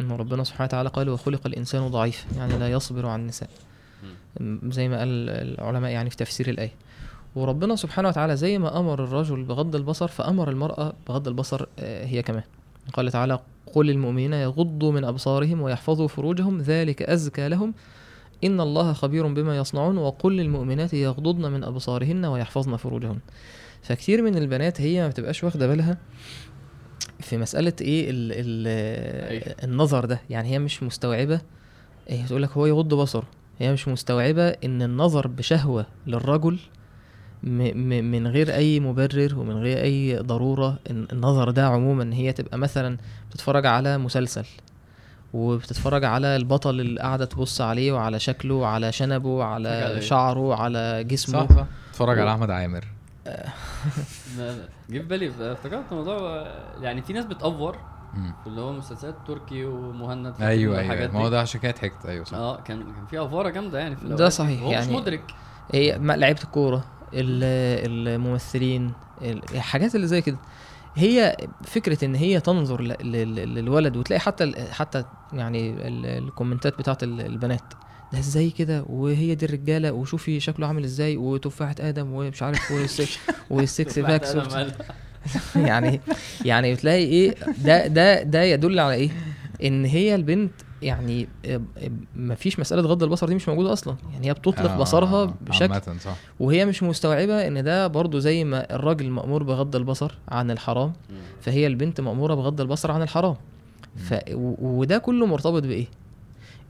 إن 0.00 0.12
ربنا 0.12 0.44
سبحانه 0.44 0.64
وتعالى 0.64 0.88
قال 0.88 1.08
وخلق 1.08 1.46
الإنسان 1.46 1.88
ضعيف 1.88 2.26
يعني 2.37 2.58
لا 2.58 2.70
يصبر 2.70 3.06
عن 3.06 3.20
النساء. 3.20 3.50
زي 4.68 4.88
ما 4.88 4.99
قال 4.99 5.08
العلماء 5.30 5.90
يعني 5.90 6.11
في 6.11 6.16
تفسير 6.16 6.49
الآية. 6.49 6.72
وربنا 7.34 7.76
سبحانه 7.76 8.08
وتعالى 8.08 8.37
زي 8.37 8.58
ما 8.58 8.78
أمر 8.78 9.04
الرجل 9.04 9.42
بغض 9.44 9.76
البصر 9.76 10.08
فأمر 10.08 10.50
المرأة 10.50 10.92
بغض 11.08 11.28
البصر 11.28 11.66
آه، 11.78 12.04
هي 12.04 12.22
كمان. 12.22 12.42
قال 12.92 13.11
تعالى 13.11 13.38
قل 13.75 13.87
للمؤمنين 13.87 14.32
يغضوا 14.32 14.92
من 14.92 15.04
أبصارهم 15.04 15.61
ويحفظوا 15.61 16.08
فروجهم 16.08 16.61
ذلك 16.61 17.02
أزكى 17.02 17.49
لهم. 17.49 17.75
إن 18.44 18.61
الله 18.61 18.92
خبير 18.92 19.26
بما 19.26 19.57
يصنعون 19.57 19.98
وقل 19.98 20.33
للمؤمنات 20.37 20.94
يغضضن 20.94 21.50
من 21.50 21.64
أبصارهن 21.64 22.24
ويحفظن 22.24 22.76
فروجهن. 22.76 23.18
فكتير 23.83 24.22
من 24.22 24.37
البنات 24.37 24.81
هي 24.81 25.02
ما 25.02 25.09
بتبقاش 25.09 25.44
واخدة 25.44 25.66
بالها 25.66 25.98
في 27.22 27.38
مسألة 27.38 27.72
إيه 27.80 28.11
ال 28.11 28.32
ال 28.32 28.66
أيوة. 29.30 29.56
النظر 29.64 30.04
ده. 30.04 30.20
يعني 30.30 30.50
هي 30.50 30.58
مش 30.58 30.82
مستوعبة 30.82 31.40
هي 32.08 32.22
تقول 32.26 32.42
لك 32.42 32.50
هو 32.50 32.66
يغض 32.66 32.94
بصره. 32.94 33.26
هي 33.58 33.72
مش 33.72 33.88
مستوعبة 33.88 34.48
إن 34.48 34.82
النظر 34.82 35.26
بشهوة 35.26 35.87
للرجل 36.06 36.58
م- 37.42 37.48
م- 37.88 38.04
من 38.11 38.26
غير 38.26 38.54
أي 38.54 38.80
مبرر 38.80 39.38
ومن 39.38 39.54
غير 39.56 39.82
أي 39.82 40.16
ضرورة 40.18 40.78
إن 40.90 41.06
النظر 41.12 41.50
ده 41.50 41.66
عموما 41.66 42.14
هي 42.14 42.32
تبقى 42.32 42.58
مثلا 42.58 42.96
بتتفرج 43.30 43.66
على 43.66 43.98
مسلسل 43.98 44.44
وبتتفرج 45.32 46.04
على 46.04 46.37
البطل 46.37 46.80
اللي 46.80 47.00
قاعدة 47.00 47.24
تبص 47.24 47.61
عليه 47.61 47.92
وعلى 47.92 48.18
شكله 48.18 48.54
وعلى 48.54 48.92
شنبه 48.92 49.16
تتفرج 49.18 49.26
وعلى 49.38 49.68
على 49.68 49.94
إيه؟ 49.94 50.00
شعره 50.00 50.54
على 50.54 51.04
جسمه. 51.04 51.46
صح 51.46 51.56
صح. 51.56 51.66
اتفرج 51.90 52.18
على 52.18 52.30
و- 52.30 52.35
أحمد 52.35 52.50
عامر. 52.50 52.85
جه 54.90 54.98
في 54.98 54.98
بالي 54.98 55.52
افتكرت 55.52 55.92
موضوع 55.92 56.46
يعني 56.80 57.02
في 57.02 57.12
ناس 57.12 57.24
بتأفور. 57.24 57.76
اللي 58.46 58.61
هو 58.61 58.72
مسلسلات 58.72 59.14
تركي 59.26 59.64
ومهند 59.64 60.35
أيوه 60.40 60.78
أيوه. 60.80 61.12
ما 61.12 61.20
هو 61.20 61.28
ده 61.28 61.40
عشان 61.40 61.61
كده 61.61 61.72
ضحكت. 61.72 62.06
أيوه 62.06 62.24
صح. 62.24 62.35
آه 62.38 62.61
كان 62.61 62.82
كان 62.82 63.06
في 63.11 63.22
أفورة 63.24 63.48
جامدة 63.50 63.78
يعني 63.78 63.96
في 63.96 64.08
ده. 64.08 64.28
صحيح، 64.28 64.61
هو 64.62 64.68
مش 64.68 64.72
يعني 64.74 64.96
مدرك. 64.96 65.35
هي 65.72 65.98
ما- 65.98 66.12
لعيبة 66.12 66.42
الكورة 66.42 66.85
ال- 67.14 68.08
الممثلين 68.08 68.92
ال- 69.22 69.42
الحاجات 69.54 69.94
اللي 69.94 70.06
زي 70.06 70.20
كده. 70.22 70.38
هي 70.94 71.37
فكرة 71.64 72.04
إن 72.04 72.14
هي 72.14 72.40
تنظر 72.40 72.80
للولد 72.82 73.96
وتلاقي 73.96 74.20
حتى 74.20 74.52
حتى 74.72 75.04
يعني 75.32 75.70
ال- 75.88 76.06
الكومنتات 76.24 76.78
بتاعت 76.78 77.02
ال- 77.02 77.20
البنات. 77.20 77.62
ده 78.12 78.18
إزاي 78.18 78.51
كده؟ 78.51 78.85
وهي 78.88 79.35
دي 79.35 79.46
الرجالة 79.46 79.92
وشوفي 79.92 80.40
شكله 80.40 80.66
عامل 80.66 80.85
إزاي 80.85 81.16
وتفاحة 81.16 81.75
آدم 81.81 82.12
ومش 82.12 82.42
عارف 82.42 82.70
والسكس 82.72 83.18
وال 83.50 83.70
six 83.70 83.98
packs 83.98 84.37
يعني 85.57 86.01
يعني 86.44 86.75
بتلاقي 86.75 87.05
إيه 87.05 87.35
ده 87.64 87.87
ده 87.87 88.22
ده 88.22 88.42
يدل 88.42 88.81
على 88.81 88.94
إيه؟ 88.94 89.11
ان 89.64 89.85
هي 89.85 90.14
البنت 90.14 90.53
يعني 90.83 91.29
ما 92.16 92.35
فيش 92.35 92.61
مسألة 92.61 92.83
غض 92.83 93.03
البصر 93.03 93.27
دي 93.27 93.35
مش 93.35 93.48
موجودة 93.48 93.72
أصلا. 93.72 93.96
يعني 94.12 94.27
هي 94.27 94.33
بتطلق 94.33 94.70
آه، 94.70 94.77
بصرها 94.77 95.35
بشكل 95.40 95.72
عامة 95.72 95.98
صح. 96.01 96.16
وهي 96.40 96.66
مش 96.66 96.83
مستوعبة 96.83 97.46
إن 97.46 97.64
ده 97.64 97.87
برضو 97.87 98.18
زي 98.18 98.44
ما 98.44 98.75
الراجل 98.75 99.11
مأمور 99.11 99.42
بغض 99.42 99.77
البصر 99.77 100.18
عن 100.29 100.51
الحرام 100.51 100.92
فهي 101.40 101.66
البنت 101.66 102.01
مأمورة 102.01 102.35
بغض 102.35 102.61
البصر 102.61 102.90
عن 102.90 103.03
الحرام. 103.03 103.37
ف 103.96 104.14
وده 104.62 104.98
كله 104.98 105.27
مرتبط 105.27 105.62
بإيه؟ 105.62 105.87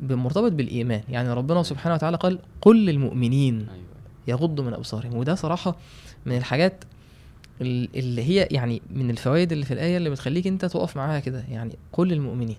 مرتبط 0.02 0.52
بالإيمان. 0.52 1.00
يعني 1.08 1.32
ربنا 1.32 1.62
سبحانه 1.62 1.94
وتعالى 1.94 2.16
قال 2.16 2.38
قل 2.62 2.86
للمؤمنين 2.86 3.58
أيوه. 3.58 3.82
يغضوا 4.28 4.64
من 4.64 4.74
أبصارهم. 4.74 5.14
وده 5.16 5.34
صراحة 5.34 5.76
من 6.26 6.36
الحاجات 6.36 6.84
ال- 7.60 7.88
اللي 7.96 8.22
هي 8.22 8.48
يعني 8.50 8.82
من 8.90 9.10
الفوائد 9.10 9.52
اللي 9.52 9.64
في 9.64 9.74
الآية 9.74 9.96
اللي 9.96 10.10
بتخليك 10.10 10.46
أنت 10.46 10.64
تقف 10.64 10.96
معاها 10.96 11.20
كده. 11.20 11.44
يعني 11.50 11.76
قل 11.92 12.08
للمؤمنين. 12.08 12.56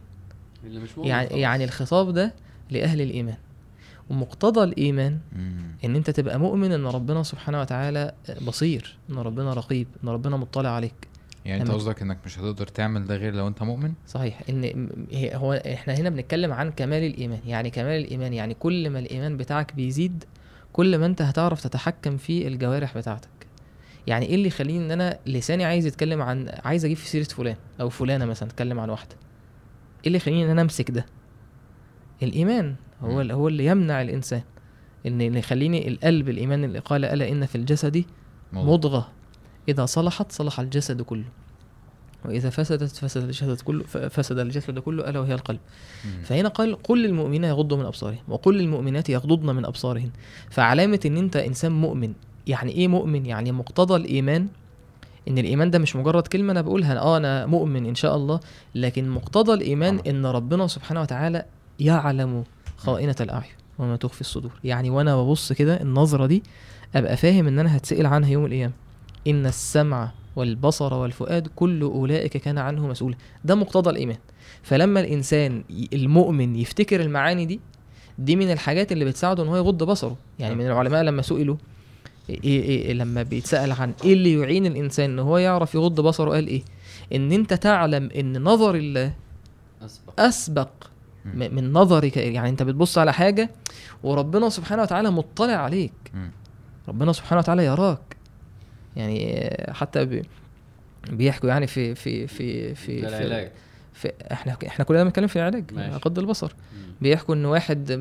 اللي 0.66 0.80
مش 0.80 0.98
مؤمن 0.98 1.10
يعني. 1.10 1.40
يعني 1.40 1.64
الخطاب 1.64 2.14
ده 2.14 2.34
لأهل 2.72 3.02
الإيمان. 3.02 3.38
ومقتضى 4.10 4.64
الإيمان. 4.64 5.18
إن 5.86 5.96
أنت 5.96 6.10
تبقى 6.10 6.40
مؤمن 6.40 6.72
إن 6.72 6.86
ربنا 6.86 7.24
سبحانه 7.24 7.62
وتعالى 7.62 8.14
بصير 8.48 8.98
إن 9.10 9.16
ربنا 9.16 9.54
رقيب 9.54 9.88
إن 10.04 10.10
ربنا 10.10 10.38
مطلع 10.38 10.70
عليك. 10.70 10.94
يعني 11.46 11.62
انت. 11.62 11.72
قصدك 11.72 12.02
انك 12.02 12.18
مش 12.26 12.40
هتقدر 12.40 12.68
تعمل 12.68 13.06
ده 13.06 13.16
غير 13.16 13.34
لو 13.36 13.48
انت 13.48 13.64
مؤمن؟ 13.64 13.94
صحيح 14.08 14.42
ان 14.50 14.62
م- 14.62 14.90
هو 15.14 15.54
إحنا 15.54 15.94
هنا 15.94 16.10
بنتكلم 16.10 16.52
عن 16.54 16.72
كمال 16.72 17.04
الإيمان. 17.04 17.40
يعني 17.46 17.70
كمال 17.70 18.02
الإيمان 18.06 18.34
يعني 18.34 18.54
كل 18.54 18.90
ما 18.90 19.00
الإيمان 19.00 19.38
بتاعك 19.38 19.76
بيزيد 19.76 20.24
كل 20.74 20.98
ما 20.98 21.06
انت 21.06 21.22
هتعرف 21.22 21.62
تتحكم 21.64 22.18
في 22.18 22.48
الجوارح 22.48 22.98
بتاعتك. 22.98 23.30
يعني 24.08 24.26
إيه 24.26 24.36
اللي 24.36 24.48
يخليني 24.48 24.86
إن 24.86 24.92
أنا 24.92 25.20
لساني 25.26 25.66
عايز 25.66 25.86
يتكلم 25.86 26.22
عن 26.22 26.50
عايز 26.64 26.86
أجيب 26.86 26.98
في 26.98 27.08
سيرة 27.08 27.24
فلان 27.24 27.56
أو 27.82 27.90
فلانة 27.90 28.26
مثلا 28.26 28.50
أتكلم 28.50 28.80
عن 28.80 28.90
واحدة. 28.90 29.16
إيه 30.02 30.08
اللي 30.08 30.18
يخليني 30.18 30.46
إن 30.46 30.50
أنا 30.50 30.62
أمسك 30.62 30.92
ده؟ 30.92 31.06
الإيمان 32.24 32.76
هو. 33.02 33.22
اللي 33.22 33.34
هو 33.34 33.48
اللي 33.48 33.66
يمنع 33.66 34.02
الإنسان. 34.02 34.42
ان 35.08 35.22
اللي 35.22 35.40
يخليني 35.40 35.88
القلب 35.88 36.30
الإيمان 36.30 36.64
اللي 36.64 36.80
قال 36.80 37.06
ألا 37.06 37.30
إن 37.30 37.46
في 37.46 37.56
الجسد 37.56 38.04
موضوع. 38.54 39.08
إذا 39.70 39.86
صلحت 39.86 40.32
صلح 40.32 40.60
الجسد 40.60 41.02
كله. 41.02 41.26
وإذا 42.26 42.50
فسدت 42.50 42.96
فسد 42.96 43.24
الجسد 43.24 43.62
كله 43.62 43.84
فسد 43.86 44.40
الجسد 44.40 44.80
كله 44.80 45.10
ألا 45.10 45.20
وهي 45.20 45.34
القلب. 45.34 45.60
مم. 46.06 46.24
فهنا 46.24 46.50
قال 46.50 46.84
قل 46.84 47.04
للمؤمنين 47.04 47.44
يغضوا 47.44 47.78
من 47.78 47.86
أبصارهم 47.86 48.20
وقل 48.28 48.58
للمؤمنات 48.58 49.10
يغضضن 49.10 49.56
من 49.56 49.66
أبصارهن. 49.66 50.10
فعلامة 50.50 51.00
إن 51.06 51.18
أنت 51.18 51.36
إنسان 51.36 51.72
مؤمن 51.72 52.14
يعني 52.48 52.72
إيه 52.72 52.88
مؤمن؟ 52.88 53.26
يعني 53.26 53.52
مقتضى 53.52 53.96
الإيمان. 53.96 54.48
إن 55.28 55.38
الإيمان 55.38 55.72
ده 55.72 55.80
مش 55.80 55.96
مجرد 55.96 56.28
كلمة 56.28 56.52
أنا 56.52 56.62
بقولها 56.62 57.00
أه 57.00 57.18
أنا 57.18 57.46
مؤمن 57.46 57.86
إن 57.86 57.96
شاء 57.96 58.16
الله. 58.16 58.40
لكن 58.76 59.10
مقتضى 59.10 59.54
الإيمان 59.54 59.94
عمل. 59.94 60.08
إن 60.08 60.26
ربنا 60.26 60.68
سبحانه 60.68 61.02
وتعالى 61.02 61.46
يعلم 61.80 62.44
خائنة 62.78 63.16
الأعين 63.22 63.52
وما 63.80 63.96
تخفي 63.96 64.22
الصدور. 64.22 64.52
يعني 64.64 64.90
وأنا 64.90 65.24
ببص 65.24 65.54
كده 65.54 65.82
النظرة 65.82 66.26
دي 66.26 66.44
أبقى 66.96 67.18
فاهم 67.18 67.48
إن 67.48 67.60
أنا 67.60 67.78
هتسأل 67.78 68.06
عنها 68.06 68.30
يوم 68.30 68.46
القيامة. 68.46 68.74
إن 69.28 69.46
السمع 69.46 70.12
والبصر 70.36 70.94
والفؤاد 70.94 71.48
كل 71.56 71.82
أولئك 71.82 72.38
كان 72.38 72.58
عنه 72.58 72.88
مسؤولا. 72.88 73.16
ده 73.46 73.56
مقتضى 73.56 73.90
الإيمان. 73.90 74.18
فلما 74.64 75.00
الإنسان 75.00 75.64
ي- 75.70 75.90
المؤمن 75.94 76.56
يفتكر 76.56 77.02
المعاني 77.02 77.46
دي 77.46 77.60
دي 78.20 78.36
من 78.36 78.52
الحاجات 78.52 78.92
اللي 78.92 79.06
بتساعده 79.06 79.44
إن 79.44 79.48
هو 79.48 79.56
يغض 79.56 79.84
بصره. 79.84 80.18
يعني 80.40 80.56
من 80.56 80.66
العلماء 80.66 81.04
لما 81.04 81.22
سئلوا 81.22 81.56
إيه 82.30 82.44
إيه 82.44 82.64
إيه 82.64 82.94
لما 82.94 83.24
بيتسأل 83.24 83.72
عن 83.72 83.94
إيه 84.04 84.14
اللي 84.14 84.34
يعين 84.34 84.66
الإنسان 84.66 85.10
إن 85.10 85.20
هو 85.20 85.38
يعرف 85.38 85.76
يغض 85.76 86.02
بصره 86.02 86.32
قال 86.32 86.48
إيه؟ 86.48 86.64
إن 87.16 87.32
أنت 87.32 87.54
تعلم 87.54 88.10
إن 88.16 88.44
نظر 88.44 88.76
الله 88.76 89.14
أسبق. 90.20 90.70
م- 91.26 91.56
من 91.56 91.74
نظرك. 91.74 92.18
يعني 92.18 92.50
أنت 92.50 92.64
بتبص 92.64 92.98
على 92.98 93.14
حاجة 93.14 93.50
وربنا 94.04 94.50
سبحانه 94.50 94.82
وتعالى 94.82 95.12
مطلع 95.12 95.54
عليك. 95.56 95.94
ربنا 96.88 97.14
سبحانه 97.14 97.40
وتعالى 97.40 97.66
يراك. 97.66 98.13
يعني 98.96 99.50
حتى 99.74 100.06
بي- 100.06 100.24
بيحكوا 101.12 101.50
يعني 101.50 101.68
في 101.68 101.96
في 101.96 102.28
في 102.28 102.76
في, 102.76 103.06
في, 103.06 103.08
العلاج 103.08 103.52
في 103.94 104.12
إحنا 104.32 104.58
إحنا 104.68 104.86
كلنا 104.86 105.04
بنتكلم 105.04 105.28
في 105.28 105.36
العلاج. 105.36 105.64
غض 106.06 106.20
البصر 106.20 106.54
مم. 106.76 106.94
بيحكوا 107.02 107.36
ان 107.36 107.46
واحد 107.46 107.92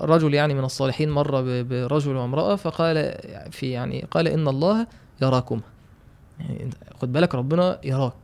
رجل 0.00 0.34
يعني 0.34 0.54
من 0.54 0.64
الصالحين 0.64 1.10
مر 1.10 1.62
برجل 1.62 2.16
وامرأة 2.16 2.56
فقال 2.56 3.14
في 3.50 3.70
يعني 3.70 4.06
قال 4.10 4.28
إن 4.28 4.48
الله 4.48 4.86
يراكما 5.22 5.60
يعني 6.40 6.70
خد 7.00 7.12
بالك 7.12 7.34
ربنا 7.34 7.78
يراك 7.84 8.14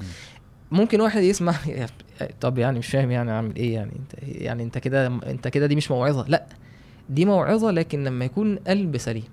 مم. 0.00 0.06
ممكن 0.70 1.00
واحد 1.00 1.22
يسمع 1.22 1.54
طب 2.40 2.58
يعني 2.58 2.78
مش 2.78 2.86
فاهم 2.86 3.10
يعني 3.10 3.30
أعمل 3.30 3.56
إيه 3.56 3.74
يعني 3.74 3.92
إنت 3.98 4.14
يعني 4.22 4.62
إنت 4.62 4.78
كده 4.78 5.06
إنت 5.06 5.48
كده 5.48 5.66
دي 5.66 5.76
مش 5.76 5.90
موعظة 5.90 6.24
لأ 6.28 6.46
دي 7.10 7.24
موعظة 7.24 7.70
لكن 7.70 8.04
لما 8.04 8.24
يكون 8.24 8.56
قلب 8.58 8.96
سليم. 8.96 9.24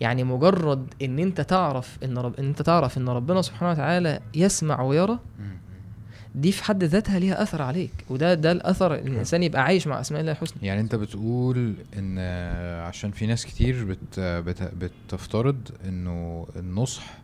يعني 0.00 0.24
مجرد 0.24 0.86
إن 1.02 1.18
أنت 1.18 1.40
تعرف 1.40 1.98
إن 2.04 2.18
رب 2.18 2.34
إن 2.36 2.46
أنت 2.46 2.62
تعرف 2.62 2.98
إن 2.98 3.08
ربنا 3.08 3.42
سبحانه 3.42 3.72
وتعالى 3.72 4.20
يسمع 4.34 4.82
ويرى. 4.82 5.18
دي 6.34 6.52
في 6.52 6.64
حد 6.64 6.84
ذاتها 6.84 7.18
ليها 7.18 7.42
أثر 7.42 7.62
عليك 7.62 7.92
وده 8.10 8.34
ده 8.34 8.52
الأثر 8.52 8.94
إن 8.98 9.06
الإنسان 9.06 9.42
يبقى 9.42 9.62
عايش 9.64 9.86
مع 9.86 10.00
أسماء 10.00 10.20
الله 10.20 10.32
الحسنى. 10.32 10.66
يعني 10.66 10.80
أنت 10.80 10.94
بتقول 10.94 11.74
إن 11.98 12.18
عشان 12.86 13.10
في 13.10 13.26
ناس 13.26 13.46
كتير 13.46 13.84
بت 13.84 14.20
بت 14.20 14.62
بتفترض 14.62 15.56
إنه 15.88 16.46
النصح 16.56 17.18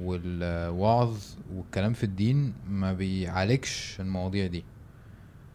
والوعظ 0.00 1.16
والكلام 1.54 1.92
في 1.92 2.04
الدين 2.04 2.52
ما 2.70 2.92
بيعالجش 2.92 3.96
المواضيع 4.00 4.46
دي. 4.46 4.64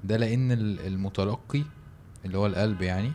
ده 0.03 0.17
لأن 0.17 0.51
ال- 0.51 0.79
المتلقي 0.87 1.63
اللي 2.25 2.37
هو 2.37 2.45
القلب 2.45 2.81
يعني 2.81 3.11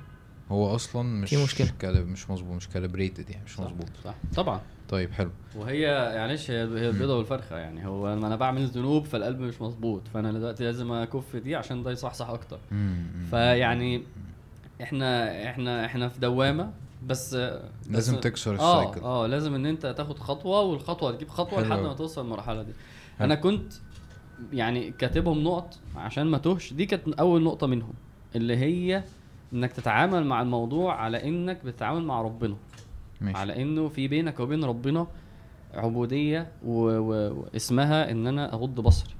هو 0.51 0.75
أصلا 0.75 1.03
مش 1.03 1.31
في 1.31 1.43
مشكلة. 1.45 1.73
كال- 1.79 2.07
مش 2.07 2.31
مظبوط 2.31 2.57
مش 2.57 2.69
calibrated 2.69 3.31
يعني 3.31 3.45
مش 3.45 3.61
مظبوط. 3.61 3.87
صح. 4.05 4.15
طبعا. 4.37 4.61
طيب 4.89 5.13
حلو. 5.13 5.31
وهي 5.57 6.13
معلش 6.19 6.51
هي 6.51 6.57
هي 6.57 6.89
البيضة 6.89 7.17
والفرخة 7.19 7.57
يعني. 7.57 7.87
هو 7.87 8.13
لما 8.15 8.27
أنا 8.27 8.37
بعمل 8.37 8.67
ذنوب 8.67 9.05
فالقلب 9.05 9.41
مش 9.41 9.61
مظبوط. 9.63 10.03
فأنا 10.15 10.33
دلوقتي 10.33 10.65
لازم 10.65 10.93
أكف 10.93 11.37
دي 11.37 11.57
عشان 11.57 11.83
ده 11.83 11.91
يصحصح 11.91 12.29
أكتر. 12.31 12.59
فيعني 13.31 14.03
إحنا 14.83 15.43
إحنا 15.51 15.85
إحنا 15.87 16.09
في 16.09 16.21
دوامة 16.21 16.73
بس 17.07 17.35
لازم 17.91 18.15
بس- 18.17 18.21
تكسر 18.21 18.59
آه 18.61 18.81
ال 18.83 18.86
cycle 18.86 19.01
آه 19.07 19.27
لازم 19.27 19.55
إن 19.55 19.67
أنت 19.67 19.87
تاخد 19.87 20.19
خطوة 20.19 20.61
والخطوة 20.61 21.13
تجيب 21.13 21.29
خطوة 21.29 21.59
حلو 21.65 21.69
لحد. 21.75 21.79
ما 21.79 21.95
توصل 21.95 22.25
للمرحلة 22.25 22.63
دي. 22.63 22.73
حلو. 23.19 23.25
أنا 23.27 23.35
كنت 23.35 23.73
يعني 24.53 24.91
كاتبهم 24.91 25.39
نقط 25.45 25.79
عشان 25.97 26.27
ما 26.27 26.39
تهش 26.39 26.73
دي 26.73 26.87
كانت 26.87 27.09
أول 27.09 27.43
نقطة 27.43 27.67
منهم 27.67 27.93
اللي 28.37 28.57
هي 28.57 29.05
إنك 29.55 29.73
تتعامل 29.73 30.25
مع 30.27 30.43
الموضوع 30.43 30.95
على 30.95 31.29
إنك 31.29 31.65
بتتعامل 31.65 32.03
مع 32.03 32.23
ربنا. 32.23 32.57
ماشي. 33.21 33.39
على 33.39 33.63
إنه 33.63 33.89
في 33.89 34.09
بينك 34.09 34.41
وبين 34.41 34.65
ربنا 34.65 35.07
عبودية 35.75 36.49
و- 36.67 36.99
و- 36.99 37.45
واسمها 37.55 38.11
إن 38.11 38.27
أنا 38.27 38.53
أغض 38.55 38.75
بصري. 38.81 39.11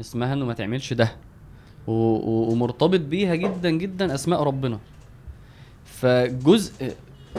اسمها 0.00 0.32
إنه 0.32 0.44
ما 0.44 0.54
تعملش 0.54 0.92
ده. 0.92 1.12
و- 1.86 1.92
و- 1.92 2.50
ومرتبط 2.52 3.00
بيها 3.00 3.34
جدا 3.34 3.70
جدا 3.70 4.14
أسماء 4.14 4.42
ربنا. 4.42 4.78
فجزء 5.84 6.94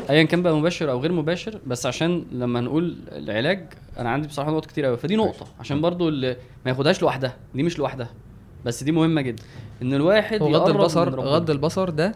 ايا 0.10 0.24
كان 0.24 0.42
بقى 0.44 0.56
مباشر 0.58 0.92
أو 0.92 1.00
غير 1.00 1.12
مباشر 1.12 1.60
بس 1.68 1.86
عشان 1.86 2.26
لما 2.32 2.62
نقول 2.62 2.96
العلاج 3.12 3.66
أنا 4.00 4.10
عندي 4.10 4.28
بصراحة 4.28 4.52
نقط 4.52 4.66
كتير 4.66 4.86
قوي 4.86 4.98
فدي 4.98 5.16
نقطة 5.16 5.46
عشان 5.60 5.82
برضو 5.82 6.10
اللي 6.10 6.38
ما 6.66 6.72
ياخدهاش 6.72 7.02
لوحدها. 7.02 7.36
دي 7.56 7.64
مش 7.64 7.80
لوحدها. 7.80 8.10
بس 8.66 8.84
دي 8.84 8.92
مهمة 8.92 9.22
جدا. 9.22 9.44
إن 9.82 9.94
الواحد 9.94 10.44
من 10.44 10.56
البصر 10.56 11.08
ربنا. 11.08 11.22
غض 11.22 11.50
البصر 11.50 11.90
ده 11.90 12.16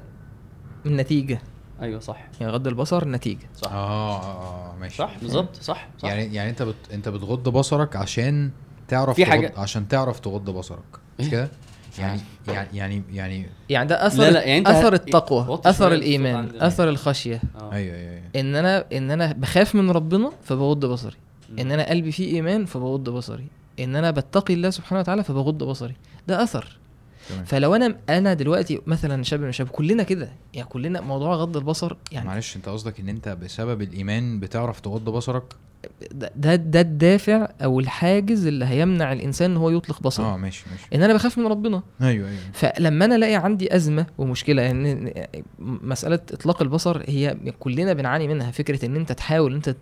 النتيجة. 0.85 1.41
أيوه 1.81 1.99
صح. 1.99 2.27
يعني 2.41 2.53
غض 2.53 2.67
البصر 2.67 3.07
نتيجة. 3.07 3.49
صح. 3.55 3.71
آه 3.71 4.21
آه 4.21 4.71
آه، 4.71 4.75
ماشي. 4.79 4.97
صح 4.97 5.17
بالظبط 5.21 5.55
صح 5.55 5.87
صح. 5.99 6.09
يعني 6.09 6.35
يعني 6.35 6.49
أنت 6.49 6.61
بت... 6.63 6.75
أنت 6.93 7.09
بتغض 7.09 7.49
بصرك 7.49 7.95
عشان 7.95 8.51
تعرف 8.87 9.15
في 9.15 9.25
تغض... 9.25 9.45
حاجة- 9.45 9.59
عشان 9.59 9.87
تعرف 9.87 10.19
تغض 10.19 10.49
بصرك. 10.49 10.79
مش 11.19 11.25
إيه؟ 11.25 11.31
كده؟ 11.31 11.49
يعني 11.99 12.21
يعني 12.47 12.67
يعني 12.77 13.03
يعني 13.13 13.45
يعني 13.69 13.89
ده 13.89 14.07
أثر 14.07 14.19
لا، 14.23 14.31
لا، 14.31 14.43
يعني 14.43 14.57
أنت 14.59 14.67
أثر 14.67 14.93
التقوى 14.93 15.59
أثر 15.65 15.93
الإيمان. 15.93 16.51
أثر 16.61 16.89
الخشية. 16.89 17.41
آه. 17.61 17.71
أيوه 17.73 17.95
أيوه 17.95 18.11
أيوه. 18.11 18.21
إن 18.35 18.55
أنا 18.55 18.85
إن 18.93 19.11
أنا 19.11 19.31
بخاف 19.31 19.75
من 19.75 19.91
ربنا 19.91 20.31
فبغض 20.43 20.85
بصري. 20.85 21.15
إن 21.59 21.71
أنا 21.71 21.89
قلبي 21.89 22.11
فيه 22.11 22.35
إيمان 22.35 22.65
فبغض 22.65 23.09
بصري. 23.09 23.47
إن 23.79 23.95
أنا 23.95 24.11
بتقي 24.11 24.53
الله 24.53 24.69
سبحانه 24.69 24.99
وتعالى 24.99 25.23
فبغض 25.23 25.63
بصري. 25.63 25.95
ده 26.27 26.43
أثر. 26.43 26.77
تمام. 27.31 27.43
فلو 27.45 27.75
أنا 27.75 27.97
أنا 28.09 28.33
دلوقتي 28.33 28.81
مثلا 28.87 29.23
شاب 29.23 29.39
من 29.41 29.49
الشباب 29.49 29.71
كلنا 29.71 30.03
كده. 30.03 30.29
يعني 30.53 30.67
كلنا 30.69 31.01
موضوع 31.01 31.35
غض 31.35 31.57
البصر 31.57 31.95
يعني 32.11 32.27
معلش 32.27 32.55
أنت 32.55 32.69
قصدك 32.69 32.99
إن 32.99 33.09
أنت 33.09 33.29
بسبب 33.29 33.81
الإيمان 33.81 34.39
بتعرف 34.39 34.79
تغض 34.79 35.09
بصرك؟ 35.09 35.43
ده 36.35 36.55
ده, 36.55 36.81
الدافع 36.81 37.47
أو 37.63 37.79
الحاجز 37.79 38.45
اللي 38.47 38.65
هيمنع 38.65 39.13
الإنسان 39.13 39.51
إن 39.51 39.57
هو 39.57 39.69
يطلق 39.69 40.01
بصره. 40.01 40.25
آه 40.25 40.37
ماشي 40.37 40.65
ماشي. 40.71 40.85
إن 40.95 41.03
أنا 41.03 41.13
بخاف 41.13 41.37
من 41.37 41.47
ربنا. 41.47 41.83
أيوه 42.01 42.27
أيوه. 42.29 42.39
فلما 42.53 43.05
أنا 43.05 43.15
ألاقي 43.15 43.35
عندي 43.35 43.75
أزمة 43.75 44.05
ومشكلة 44.17 44.71
ان 44.71 45.13
مسألة 45.59 46.19
إطلاق 46.31 46.61
البصر 46.61 47.01
هي 47.07 47.37
كلنا 47.59 47.93
بنعاني 47.93 48.27
منها. 48.27 48.51
فكرة 48.51 48.85
إن 48.85 48.95
أنت 48.95 49.11
تحاول 49.11 49.53
أنت 49.55 49.75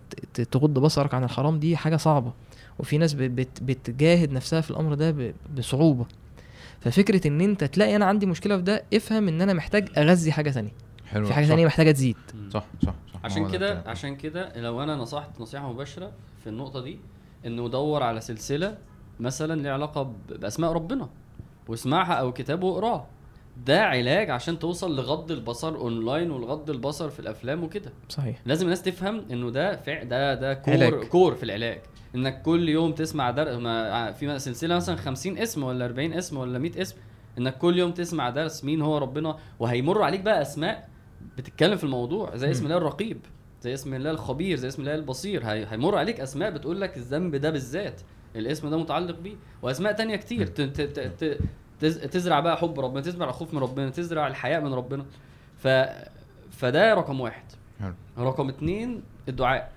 تغض 0.50 0.78
بصرك 0.78 1.14
عن 1.14 1.24
الحرام 1.24 1.58
دي 1.58 1.76
حاجة 1.76 1.96
صعبة. 1.96 2.32
وفي 2.78 2.98
ناس 2.98 3.12
بت- 3.14 3.30
بت- 3.30 3.62
بتجاهد 3.62 4.32
نفسها 4.32 4.60
في 4.60 4.70
الأمر 4.70 4.94
ده 4.94 5.34
بصعوبة. 5.56 6.06
ففكرة 6.80 7.26
إن 7.28 7.40
أنت 7.40 7.64
تلاقي 7.64 7.96
أنا 7.96 8.04
عندي 8.04 8.26
مشكلة 8.26 8.56
في 8.56 8.62
ده 8.62 8.84
افهم 8.94 9.28
إن 9.28 9.42
أنا 9.42 9.52
محتاج 9.52 9.88
أغذي 9.98 10.32
حاجة 10.32 10.50
ثانية 10.50 10.70
حلو 11.06 11.26
في 11.26 11.32
حاجة. 11.34 11.44
ثانية 11.46 11.66
محتاجة 11.66 11.90
تزيد. 11.90 12.16
صح 12.50 12.64
صح 12.86 12.94
صح 13.14 13.20
عشان 13.24 13.50
كده. 13.50 13.82
عشان 13.86 14.16
كده 14.16 14.52
لو 14.56 14.82
أنا 14.82 14.96
نصحت 14.96 15.40
نصيحة 15.40 15.72
مباشرة 15.72 16.12
في 16.44 16.46
النقطة 16.46 16.80
دي 16.82 16.98
إنه 17.46 17.68
دور 17.68 18.02
على 18.02 18.20
سلسلة 18.20 18.78
مثلا 19.20 19.62
ليها 19.62 19.72
علاقة 19.72 20.12
بأسماء 20.28 20.72
ربنا 20.72 21.08
واسمعها 21.68 22.12
أو 22.12 22.32
كتاب 22.32 22.62
واقراه 22.62 23.06
ده 23.66 23.82
علاج 23.84 24.30
عشان 24.30 24.58
توصل 24.58 24.96
لغض 24.96 25.30
البصر 25.30 25.76
اونلاين 25.76 26.30
والغض 26.30 26.70
البصر 26.70 27.10
في 27.10 27.20
الأفلام 27.20 27.64
وكده 27.64 27.92
صحيح 28.08 28.40
لازم 28.46 28.64
الناس 28.64 28.82
تفهم 28.82 29.24
إنه 29.30 29.50
ده 29.50 29.76
فع 29.76 30.02
ده 30.02 30.34
ده 30.34 30.54
core 30.54 30.74
علاج. 30.74 31.04
core 31.04 31.34
في 31.34 31.42
العلاج 31.42 31.80
إنك 32.14 32.42
كل 32.42 32.68
يوم 32.68 32.92
تسمع 32.92 33.30
در... 33.30 33.58
ما 33.58 34.12
في 34.12 34.38
سلسلة 34.38 34.76
مثلا 34.76 34.96
50 34.96 35.38
اسم 35.38 35.62
ولا 35.64 35.84
40 35.84 36.12
اسم 36.12 36.36
ولا 36.36 36.58
100 36.58 36.82
اسم 36.82 36.96
إنك 37.38 37.58
كل 37.58 37.78
يوم 37.78 37.90
تسمع 37.92 38.30
درس 38.30 38.64
مين 38.64 38.82
هو 38.82 38.98
ربنا 38.98 39.36
وهيمر 39.58 40.02
عليك 40.02 40.20
بقى 40.20 40.42
أسماء 40.42 40.88
بتتكلم 41.38 41.76
في 41.76 41.84
الموضوع 41.84 42.36
زي 42.36 42.50
اسم. 42.50 42.64
الله 42.64 42.76
الرقيب 42.76 43.18
زي 43.62 43.74
اسم 43.74 43.94
الله 43.94 44.10
الخبير 44.10 44.56
زي 44.56 44.68
اسم 44.68 44.82
الله 44.82 44.94
البصير 44.94 45.44
هي... 45.44 45.66
هيمر 45.70 45.98
عليك 45.98 46.20
أسماء 46.20 46.50
بتقول 46.50 46.80
لك 46.80 46.96
الذنب 46.96 47.36
ده 47.36 47.50
بالذات 47.50 48.00
الاسم 48.36 48.70
ده 48.70 48.76
متعلق 48.78 49.18
بيه 49.18 49.34
وأسماء 49.62 49.92
تانية 49.92 50.16
كتير. 50.16 50.46
تزرع 52.10 52.40
بقى 52.40 52.56
حب 52.56 52.80
ربنا 52.80 53.00
تزرع 53.00 53.28
الخوف 53.28 53.54
من 53.54 53.60
ربنا 53.60 53.90
تزرع 53.90 54.26
الحياء 54.26 54.60
من 54.60 54.74
ربنا 54.74 55.04
ف... 55.58 55.68
فده 56.50 56.94
رقم 56.94 57.20
واحد 57.20 57.44
رقم 58.18 58.48
اتنين 58.48 59.02
الدعاء 59.28 59.72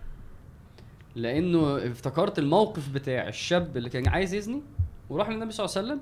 لأنه 1.16 1.78
افتكرت 1.78 2.40
الموقف 2.40 2.90
بتاع 2.90 3.28
الشاب 3.28 3.78
اللي 3.78 3.90
كان 3.90 4.08
عايز 4.08 4.34
يزني 4.34 4.62
وراح 5.10 5.30
للنبي 5.30 5.52
صلى 5.52 5.66
الله 5.66 5.78
عليه 5.78 5.88
وسلم 5.88 6.02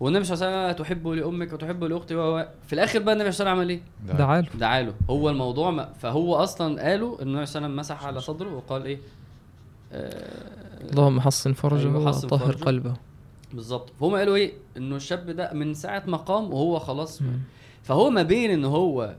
والنبي 0.00 0.24
صلى 0.24 0.34
الله 0.34 0.46
عليه 0.58 0.66
وسلم 0.74 0.84
تحب 0.84 1.08
لأمك 1.08 1.52
وتحب 1.52 1.84
لأختي 1.84 2.14
و 2.14 2.38
و- 2.38 2.48
في 2.66 2.72
الآخر 2.72 2.98
بقى 2.98 3.14
النبي 3.14 3.32
صلى 3.32 3.52
الله 3.52 3.62
عليه 3.62 3.74
وسلم 3.74 3.80
عمل 4.06 4.12
إيه؟ 4.12 4.18
دعاله 4.18 4.48
دعا 4.58 4.82
له 4.82 4.94
هو 5.10 5.30
الموضوع 5.30 5.70
ما 5.70 5.92
فهو 5.92 6.34
أصلا 6.34 6.82
قالوا 6.88 7.22
إن 7.22 7.28
النبي 7.28 7.46
صلى 7.46 7.58
الله 7.58 7.66
عليه 7.68 7.80
وسلم 7.82 7.96
مسح 7.96 8.06
على 8.06 8.20
صدره 8.20 8.54
وقال 8.56 8.84
إيه؟ 8.84 8.98
آه 9.92 10.90
اللهم 10.90 11.20
حصن 11.20 11.52
فرجه 11.52 11.88
أيوة، 11.88 12.08
وطهر. 12.08 12.52
قلبه 12.54 12.94
بالظبط 13.54 13.92
فهم 14.00 14.14
قالوا 14.16 14.36
إيه؟ 14.36 14.52
إنه 14.76 14.96
الشاب 14.96 15.30
ده 15.30 15.52
من 15.52 15.74
ساعة 15.74 16.02
ما 16.06 16.16
قام 16.16 16.52
وهو 16.52 16.78
خلاص. 16.78 17.20
فهو 17.82 18.10
ما 18.10 18.22
بين 18.22 18.50
إن 18.50 18.64
هو 18.64 19.14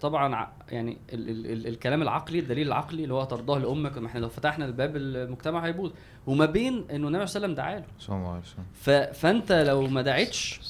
طبعا 0.00 0.34
ع- 0.36 0.52
يعني 0.70 0.98
ال 1.12 1.28
ال 1.30 1.46
ال 1.52 1.66
الكلام 1.66 2.02
العقلي 2.02 2.38
الدليل 2.38 2.66
العقلي 2.66 3.02
اللي 3.02 3.14
هو 3.14 3.24
ترضاه 3.24 3.58
لأمك 3.58 3.98
ما 3.98 4.06
إحنا 4.06 4.20
لو 4.20 4.28
فتحنا 4.28 4.64
الباب 4.64 4.96
المجتمع 4.96 5.66
هيبوظ. 5.66 5.90
وما 6.26 6.46
بين 6.46 6.84
إنه 6.90 7.08
النبي 7.08 7.26
صلى 7.26 7.44
الله 7.44 7.48
عليه 7.48 7.52
وسلم 7.52 7.54
دعا 7.54 7.74
له 7.78 7.84
صلى 7.98 8.16
الله 8.16 8.28
عليه 8.28 8.40
وسلم. 8.42 9.12
فأنت 9.12 9.52
لو 9.52 9.86
ما 9.86 10.02
دعيتش 10.02 10.60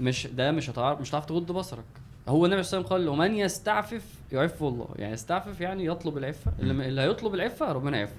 مش 0.00 0.26
ده 0.26 0.52
مش 0.52 0.70
هتعرف 0.70 1.00
مش 1.00 1.10
هتعرف 1.10 1.24
تغض 1.26 1.52
بصرك. 1.52 1.84
هو 2.28 2.46
النبي 2.46 2.62
صلى 2.62 2.78
الله 2.80 2.92
عليه 2.92 3.04
وسلم 3.04 3.14
قال 3.16 3.28
ومن 3.28 3.36
يستعفف 3.36 4.04
يعفه 4.32 4.68
الله. 4.68 4.88
يعني 4.96 5.12
يستعفف 5.12 5.60
يعني 5.60 5.84
يطلب 5.86 6.18
العفة. 6.18 6.52
اللي, 6.58 6.88
اللي 6.88 7.00
هيطلب 7.00 7.34
العفة 7.34 7.72
ربنا 7.72 7.98
يعفه. 7.98 8.14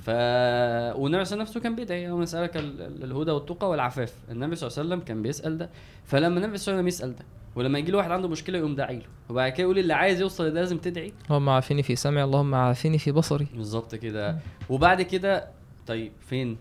ف 0.00 0.08
والنبي 0.08 0.94
صلى 0.94 1.06
الله 1.06 1.16
عليه 1.18 1.20
وسلم 1.20 1.40
نفسه 1.40 1.60
كان 1.60 1.74
بيدعي. 1.76 2.02
يوم 2.04 2.22
يسالك 2.22 2.56
ال- 2.56 2.82
ال- 2.82 3.04
الهدى 3.04 3.30
والتقى 3.30 3.70
والعفاف. 3.70 4.14
النبي 4.30 4.56
صلى 4.56 4.66
الله 4.68 4.78
عليه 4.78 4.88
وسلم 4.88 5.00
كان 5.00 5.22
بيسأل 5.22 5.58
ده. 5.58 5.70
فلما 6.04 6.36
النبي 6.40 6.56
صلى 6.58 6.72
الله 6.72 6.78
عليه 6.82 6.88
وسلم 6.92 7.08
يسأل 7.08 7.16
ده 7.18 7.24
ولما 7.56 7.78
يجي 7.78 7.92
له 7.92 7.98
واحد 7.98 8.10
عنده 8.10 8.28
مشكلة 8.28 8.58
يقوم 8.58 8.74
داعي 8.74 8.96
له. 8.96 9.04
وبعد 9.28 9.52
كده 9.52 9.62
يقول 9.62 9.78
اللي 9.78 9.92
عايز 9.94 10.20
يوصل 10.20 10.46
لده 10.46 10.60
لازم 10.60 10.78
تدعي. 10.78 11.12
اللهم 11.26 11.48
عافني 11.48 11.82
في 11.82 11.96
سمعي 11.96 12.24
اللهم 12.24 12.54
عافني 12.54 12.98
في 12.98 13.12
بصري. 13.12 13.46
بالظبط 13.54 13.94
كده. 13.94 14.38
وبعد 14.68 15.02
كده 15.02 15.48
طيب 15.86 16.12
فين؟ 16.20 16.56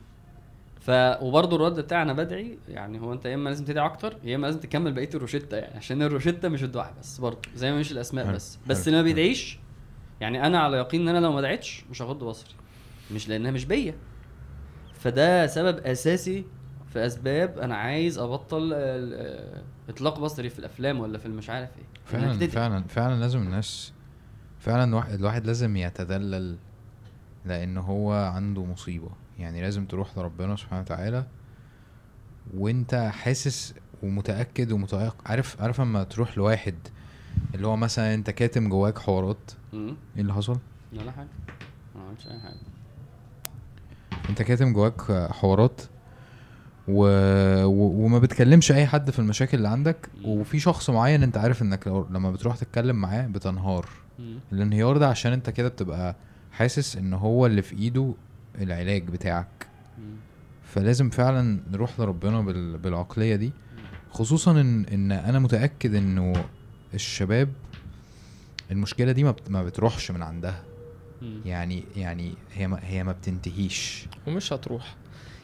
ف 0.82 0.92
وبرضه 1.22 1.56
الرد 1.56 1.80
بتاعي 1.80 2.02
أنا 2.02 2.14
بدعي 2.14 2.58
يعني 2.70 3.00
هو 3.02 3.14
أنت 3.14 3.26
يا 3.26 3.36
إما 3.36 3.50
لازم 3.50 3.66
تدعي 3.66 3.86
أكتر 3.86 4.18
يا 4.24 4.36
إما 4.36 4.46
لازم 4.48 4.60
تكمل 4.60 4.94
بقية 4.94 5.10
الروشتة 5.16 5.58
يعني 5.58 5.78
عشان 5.78 6.02
الروشتة 6.02 6.50
مش 6.50 6.64
الدعاء 6.64 6.94
بس 7.00 7.18
برضه 7.20 7.40
زي 7.56 7.72
ما 7.72 7.80
مش 7.80 7.92
الأسماء 7.92 8.32
بس. 8.34 8.60
بس 8.68 8.88
اللي 8.88 8.98
ما. 8.98 9.04
بيدعيش. 9.04 9.60
يعني 10.22 10.48
أنا 10.48 10.60
على 10.60 10.78
يقين 10.78 11.02
إن 11.02 11.16
أنا 11.16 11.26
لو 11.26 11.32
ما 11.32 11.42
دعيتش 11.42 11.84
مش 11.92 12.02
هغض 12.02 12.24
بصري. 12.24 12.54
مش 13.12 13.30
لأنها 13.30 13.52
مش 13.52 13.66
بيا. 13.66 13.96
فده 14.94 15.48
سبب 15.48 15.78
أساسي 15.80 16.46
في 16.94 17.06
أسباب 17.06 17.60
أنا 17.60 17.76
عايز 17.76 18.18
أبطل 18.18 18.74
إطلاق 19.90 20.20
بصري 20.20 20.50
في 20.50 20.60
الأفلام 20.60 21.00
ولا 21.00 21.18
في 21.18 21.26
المش 21.26 21.50
عارف 21.50 21.70
إيه. 21.78 21.84
فعلا. 22.06 22.48
فعلا 22.48 22.84
فعلا 22.84 23.20
لازم 23.20 23.40
الناس 23.40 23.94
فعلا 24.60 24.84
الواحد, 24.84 25.14
الواحد 25.14 25.46
لازم 25.46 25.78
يتدلل 25.78 26.58
لأن 27.46 27.78
هو 27.78 28.14
عنده 28.14 28.66
مصيبة. 28.66 29.10
يعني 29.40 29.62
لازم 29.62 29.86
تروح 29.86 30.18
لربنا 30.18 30.56
سبحانه 30.56 30.82
وتعالى 30.82 31.26
وأنت 32.54 32.96
حاسس 32.96 33.74
ومتأكد 34.04 34.72
ومتيقن 34.72 35.12
عارف 35.26 35.62
عارف 35.62 35.82
اما 35.82 36.04
تروح 36.04 36.38
لواحد 36.38 36.76
اللي 37.56 37.68
هو 37.68 37.76
مثلا 37.76 38.14
أنت 38.14 38.30
كاتم 38.30 38.70
جواك 38.70 39.00
حوارات. 39.00 39.52
إيه 39.74 39.96
اللي 40.18 40.34
حصل؟ 40.34 40.60
ولا 40.94 41.12
حاجة. 41.12 41.28
ما 41.96 42.02
عملتش 42.02 42.28
أي 42.28 42.40
حاجة. 42.40 42.58
أنت 44.30 44.42
كاتم 44.42 44.74
جواك 44.74 45.02
حوارات؟ 45.32 45.82
و... 46.88 47.04
و... 47.66 48.06
وما 48.06 48.20
بتكلمش 48.20 48.72
أي 48.72 48.86
حد 48.86 49.12
في 49.12 49.20
المشاكل 49.20 49.58
اللي 49.58 49.68
عندك. 49.68 50.10
وفي 50.26 50.60
شخص 50.60 50.90
معين 50.90 51.24
أنت 51.24 51.38
عارف 51.38 51.62
إنك 51.62 51.88
لو... 51.88 52.08
لما 52.12 52.32
بتروح 52.32 52.58
تتكلم 52.58 52.96
معاه 52.96 53.28
بتنهار. 53.28 53.90
الانهيار 54.52 54.98
ده 54.98 55.08
عشان 55.08 55.34
أنت 55.34 55.50
كده 55.50 55.68
بتبقى 55.68 56.16
حاسس 56.52 56.98
إن 56.98 57.14
هو 57.14 57.46
اللي 57.46 57.62
في 57.62 57.76
إيده 57.76 58.14
العلاج 58.62 59.04
بتاعك. 59.08 59.68
فلازم 60.64 61.10
فعلا 61.10 61.60
نروح 61.72 62.00
لربنا 62.00 62.42
بال... 62.42 62.78
بالعقلية 62.78 63.36
دي 63.36 63.52
خصوصا 64.12 64.52
ان 64.52 64.86
إن 64.86 65.12
أنا 65.12 65.40
متأكد 65.40 65.96
إنه 65.96 66.34
الشباب 66.94 67.50
المشكلة 68.72 69.12
دي 69.12 69.24
ما, 69.24 69.32
بت... 69.32 69.50
ما 69.52 69.64
بتروحش 69.64 70.12
من 70.12 70.22
عندها. 70.24 70.64
يعني 71.46 71.84
يعني 71.96 72.34
هي 72.54 72.68
ما... 72.68 72.80
هي 72.84 73.04
ما 73.04 73.12
بتنتهيش 73.12 74.06
ومش 74.28 74.54
هتروح 74.54 74.96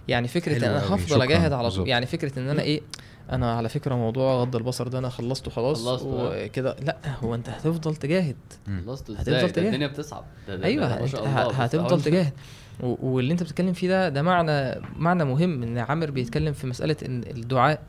يعني 0.08 0.28
فكرة 0.28 0.58
إن 0.58 0.64
أنا 0.64 0.96
هفضل 0.96 1.22
أجاهد 1.22 1.54
على. 1.54 1.70
طول. 1.72 1.88
يعني 1.88 2.06
فكرة 2.06 2.40
إن 2.40 2.50
أنا 2.50 2.62
إيه 2.62 2.82
أنا 3.32 3.54
على 3.58 3.70
فكرة 3.70 3.96
موضوع 3.96 4.42
غض 4.42 4.56
البصر 4.56 4.88
ده 4.88 5.00
أنا 5.00 5.10
خلصته 5.10 5.52
خلاص 5.52 5.86
خلصته، 5.88 6.08
آه. 6.08 6.46
وكده. 6.46 6.76
لا 6.82 6.98
هو 7.24 7.36
أنت 7.36 7.50
هتفضل 7.50 7.96
تجاهد. 7.96 8.36
خلصت 8.86 9.04
هتفضل 9.12 9.20
إزاي 9.20 9.42
ده 9.42 9.48
تجاهد. 9.48 9.66
الدنيا 9.68 9.88
بتصعب. 9.88 10.24
ده 10.48 10.56
ده 10.56 10.66
أيوه 10.66 10.88
ده 10.90 10.96
ما 10.96 11.02
أنت 11.02 11.10
شاء 11.10 11.26
الله 11.26 11.42
ه- 11.44 11.48
بس 11.48 11.56
هتفضل 11.56 12.02
تجاهد. 12.02 12.34
واللي 12.80 13.32
أنت 13.32 13.44
بتتكلم 13.44 13.74
فيه 13.74 13.88
ده 13.88 14.10
ده 14.10 14.22
معنى 14.22 14.82
معنى 14.96 15.26
مهم 15.26 15.64
إن 15.64 15.78
عامر 15.78 16.12
بيتكلم 16.12 16.54
في 16.54 16.68
مسألة 16.68 16.96
إن 17.06 17.24
الدعاء 17.24 17.82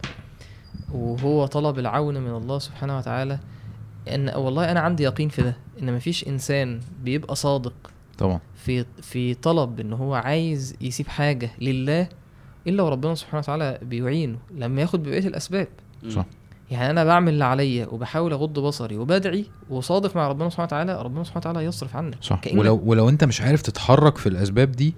وهو 0.94 1.46
طلب 1.46 1.78
العون 1.78 2.18
من 2.20 2.30
الله 2.36 2.58
سبحانه 2.58 2.98
وتعالى 2.98 3.38
إن 4.14 4.28
والله 4.28 4.70
أنا 4.70 4.80
عندي 4.80 5.02
يقين 5.02 5.28
في 5.28 5.42
ده 5.42 5.56
إن 5.82 5.96
مفيش 5.96 6.28
إنسان 6.28 6.80
بيبقى 7.02 7.36
صادق 7.36 7.74
طبعا. 8.18 8.40
في 8.68 8.84
في 9.02 9.34
طلب 9.34 9.80
إن 9.80 9.92
هو 9.92 10.14
عايز 10.14 10.74
يسيب 10.80 11.08
حاجة 11.08 11.50
لله 11.60 12.08
إلا 12.66 12.82
وربنا 12.82 13.14
سبحانه 13.14 13.38
وتعالى 13.38 13.78
بيعينه 13.82 14.38
لما 14.56 14.80
ياخد 14.80 15.02
ببقية 15.02 15.26
الأسباب. 15.26 15.68
صح. 16.08 16.26
يعني 16.70 16.90
أنا 16.90 17.04
بعمل 17.04 17.32
اللي 17.32 17.44
عليا 17.44 17.86
وبحاول 17.86 18.32
أغض 18.32 18.58
بصري 18.58 18.96
وبدعي 18.96 19.44
وصادق 19.70 20.16
مع 20.16 20.28
ربنا 20.28 20.48
سبحانه 20.48 20.66
وتعالى 20.66 21.02
ربنا 21.02 21.24
سبحانه 21.24 21.40
وتعالى 21.40 21.64
يصرف 21.68 21.96
عنك 21.96 22.16
صح 22.22 22.40
ولو 22.54 22.82
ولو 22.84 23.08
أنت 23.08 23.24
مش 23.24 23.40
عارف 23.40 23.62
تتحرك 23.62 24.18
في 24.18 24.28
الأسباب 24.28 24.72
دي 24.72 24.94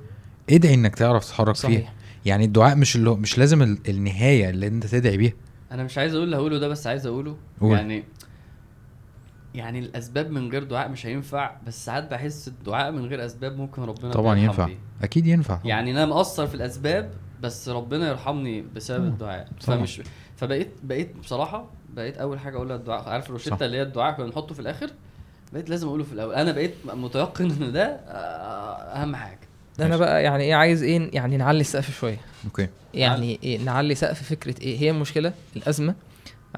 ادعي 0.50 0.74
إنك 0.74 0.94
تعرف 0.94 1.24
تتحرك 1.24 1.54
فيها 1.54 1.70
صحيح 1.70 1.92
يعني 2.26 2.44
الدعاء 2.44 2.76
مش 2.76 2.96
اللي 2.96 3.10
هو- 3.10 3.16
مش 3.16 3.38
لازم 3.38 3.62
ال- 3.62 3.78
النهاية 3.88 4.50
اللي 4.50 4.66
أنت 4.66 4.86
تدعي 4.86 5.16
بيها 5.16 5.32
أنا 5.72 5.84
مش 5.84 5.98
عايز 5.98 6.14
أقول 6.14 6.24
اللي 6.24 6.36
هقوله 6.36 6.58
ده 6.58 6.68
بس 6.68 6.86
عايز 6.86 7.06
أقوله 7.06 7.36
قول. 7.60 7.76
يعني 7.76 8.04
يعني 9.54 9.78
الأسباب 9.78 10.30
من 10.30 10.50
غير 10.50 10.64
دعاء 10.64 10.88
مش 10.88 11.06
هينفع 11.06 11.56
بس 11.66 11.84
ساعات 11.84 12.10
بحس 12.10 12.48
الدعاء 12.48 12.92
من 12.92 13.06
غير 13.06 13.24
أسباب 13.26 13.56
ممكن 13.58 13.82
ربنا 13.82 14.10
طبعا 14.12 14.36
ينفع. 14.38 14.66
بيه. 14.66 14.78
أكيد 15.02 15.26
ينفع. 15.26 15.60
يعني 15.64 15.90
أنا 15.90 16.06
مقصر 16.06 16.46
في 16.46 16.54
الأسباب 16.54 17.10
بس 17.42 17.68
ربنا 17.68 18.08
يرحمني 18.08 18.64
بسبب. 18.76 19.04
الدعاء. 19.04 19.48
طبعا. 19.66 19.78
فمش 19.78 20.02
فبقيت 20.36 20.70
بقيت 20.82 21.16
بصراحة 21.16 21.70
بقيت 21.94 22.18
أول 22.18 22.38
حاجة 22.38 22.56
أقولها 22.56 22.76
الدعاء. 22.76 23.08
عارف. 23.08 23.26
الروشته 23.26 23.66
اللي 23.66 23.76
هي 23.76 23.82
الدعاء 23.82 24.14
كنا 24.16 24.26
بنحطه 24.26 24.54
في 24.54 24.60
الآخر؟ 24.60 24.90
بقيت 25.52 25.70
لازم 25.70 25.88
أقوله 25.88 26.04
في 26.04 26.12
الأول. 26.12 26.34
أنا 26.34 26.52
بقيت 26.52 26.74
متيقن 26.94 27.50
إن 27.50 27.72
ده 27.72 27.84
آه، 27.84 29.02
أهم 29.02 29.16
حاجة. 29.16 29.38
ده 29.78 29.86
أنا. 29.86 29.96
بقى 29.96 30.22
يعني 30.22 30.44
إيه 30.44 30.54
عايز 30.54 30.82
إيه 30.82 31.10
يعني 31.12 31.36
نعلي 31.36 31.60
السقف 31.60 31.98
شوية. 31.98 32.18
أوكي. 32.44 32.68
يعني 32.94 33.38
إيه 33.44 33.58
نعلي 33.64 33.94
سقف 33.94 34.22
فكرة 34.22 34.62
إيه. 34.62 34.78
هي 34.78 34.90
المشكلة؟ 34.90 35.32
الأزمة. 35.56 35.94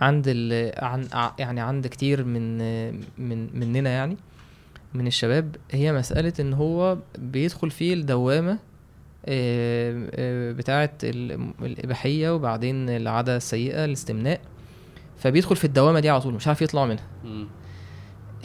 عند 0.01 0.25
ال 0.29 0.73
عن 0.85 1.09
يعني 1.39 1.61
عند 1.61 1.87
كتير 1.87 2.25
من 2.25 2.59
من 3.19 3.59
مننا 3.61 3.91
يعني 3.91 4.17
من 4.95 5.07
الشباب 5.07 5.57
هي 5.71 5.93
مسألة 5.93 6.33
إن 6.41 6.53
هو 6.53 6.99
بيدخل 7.19 7.71
في 7.71 7.93
الدوامة 7.93 8.59
آه، 9.27 10.09
آه، 10.15 10.53
بتاعة 10.53 10.91
ال- 11.05 11.53
الإباحية 11.63 12.35
وبعدين 12.35 12.89
العادة 12.91 13.37
السيئة 13.37 13.85
الاستمناء 13.85 14.41
فبيدخل 15.19 15.57
في 15.57 15.65
الدوامة 15.65 16.01
دي 16.01 16.11
على 16.11 16.21
طول 16.21 16.35
مش 16.35 16.47
عارف 16.49 16.63
يطلع 16.63 16.85
منها. 16.87 17.05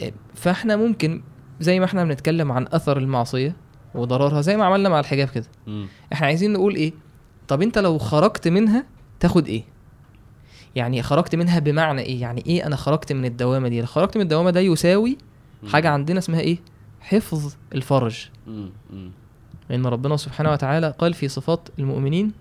آه، 0.02 0.12
فإحنا 0.34 0.76
ممكن 0.76 1.22
زي 1.60 1.78
ما 1.78 1.84
إحنا 1.84 2.04
بنتكلم 2.04 2.52
عن 2.52 2.66
أثر 2.72 2.98
المعصية 2.98 3.56
وضررها 3.94 4.40
زي 4.40 4.56
ما 4.56 4.64
عملنا 4.64 4.88
مع 4.88 5.00
الحجاب 5.00 5.28
كده. 5.28 5.46
إحنا 6.12 6.26
عايزين 6.26 6.52
نقول 6.52 6.74
إيه 6.74 6.92
طب 7.48 7.62
أنت 7.62 7.78
لو 7.78 7.98
خرجت 7.98 8.48
منها 8.48 8.86
تاخد 9.20 9.46
إيه 9.48 9.62
يعني 10.78 11.02
خرجت 11.02 11.34
منها 11.34 11.58
بمعنى 11.58 12.02
إيه؟ 12.02 12.20
يعني 12.20 12.42
إيه 12.46 12.66
أنا 12.66 12.76
خرجت 12.76 13.12
من 13.12 13.24
الدوامة 13.24 13.68
دي؟ 13.68 13.86
خرجت 13.86 14.16
من 14.16 14.22
الدوامة 14.22 14.50
ده 14.50 14.60
يساوي. 14.60 15.18
حاجة 15.72 15.88
عندنا 15.90 16.18
اسمها 16.18 16.40
إيه؟ 16.40 16.58
حفظ 17.00 17.54
الفرج. 17.74 18.28
لأن 19.70 19.86
ربنا 19.86 20.16
سبحانه 20.16 20.52
وتعالى 20.52 20.94
قال 20.98 21.14
في 21.14 21.28
صفات 21.28 21.68
المؤمنين 21.78 22.32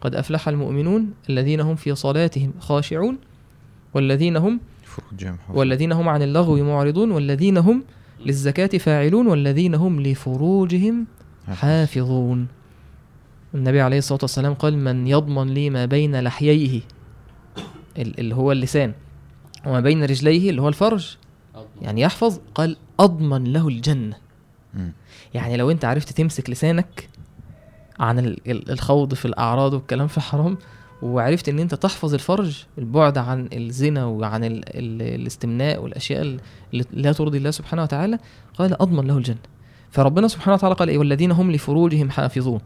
قد 0.00 0.14
أفلح 0.14 0.48
المؤمنون 0.48 1.10
الذين 1.30 1.60
هم 1.60 1.74
في 1.74 1.94
صلاتهم 1.94 2.52
خاشعون 2.60 3.18
والذين 3.94 4.36
هم. 4.36 4.60
والذين 5.54 5.92
هم 5.92 6.08
عن 6.08 6.22
اللغو 6.22 6.56
معرضون 6.56 7.10
والذين 7.10 7.56
هم 7.58 7.84
للزكاة 8.26 8.78
فاعلون 8.78 9.26
والذين 9.26 9.74
هم 9.74 10.00
لفروجهم 10.00 11.06
حافظون. 11.48 12.46
النبي 13.54 13.80
عليه 13.80 13.98
الصلاة 13.98 14.18
والسلام 14.22 14.54
قال 14.54 14.78
من 14.78 15.06
يضمن 15.06 15.54
لي 15.54 15.70
ما 15.70 15.84
بين 15.86 16.20
لحييه 16.20 16.80
اللي 17.98 18.34
هو 18.34 18.52
اللسان. 18.52 18.92
وما 19.66 19.80
بين 19.80 20.04
رجليه 20.04 20.50
اللي 20.50 20.62
هو 20.62 20.68
الفرج. 20.68 21.16
أضمن. 21.54 21.66
يعني 21.82 22.00
يحفظ 22.00 22.40
قال 22.54 22.76
أضمن 23.00 23.52
له 23.52 23.68
الجنة. 23.68 24.16
مم. 24.74 24.92
يعني 25.34 25.56
لو 25.56 25.70
أنت 25.70 25.84
عرفت 25.84 26.12
تمسك 26.12 26.50
لسانك 26.50 27.08
عن 28.00 28.18
ال- 28.18 28.50
ال- 28.50 28.70
الخوض 28.70 29.14
في 29.14 29.24
الأعراض 29.24 29.72
والكلام 29.72 30.06
في 30.06 30.16
الحرام 30.16 30.58
وعرفت 31.02 31.48
إن 31.48 31.58
أنت 31.58 31.74
تحفظ 31.74 32.14
الفرج 32.14 32.64
البعد 32.78 33.18
عن 33.18 33.48
الزنا 33.52 34.04
وعن 34.04 34.44
ال 34.44 34.52
ال 34.78 35.02
الاستمناء 35.20 35.82
والأشياء 35.82 36.22
ال- 36.22 36.40
اللي 36.74 36.84
لا 36.92 37.12
ترضي 37.12 37.38
الله 37.38 37.50
سبحانه 37.50 37.82
وتعالى 37.82 38.18
قال 38.58 38.82
أضمن 38.82 39.06
له 39.06 39.16
الجنة. 39.18 39.38
فربنا 39.90 40.28
سبحانه 40.28 40.54
وتعالى 40.54 40.74
قال 40.74 40.88
إيه؟ 40.88 40.98
والذين 40.98 41.32
هم 41.32 41.52
لفروجهم 41.52 42.10
حافظون. 42.10 42.60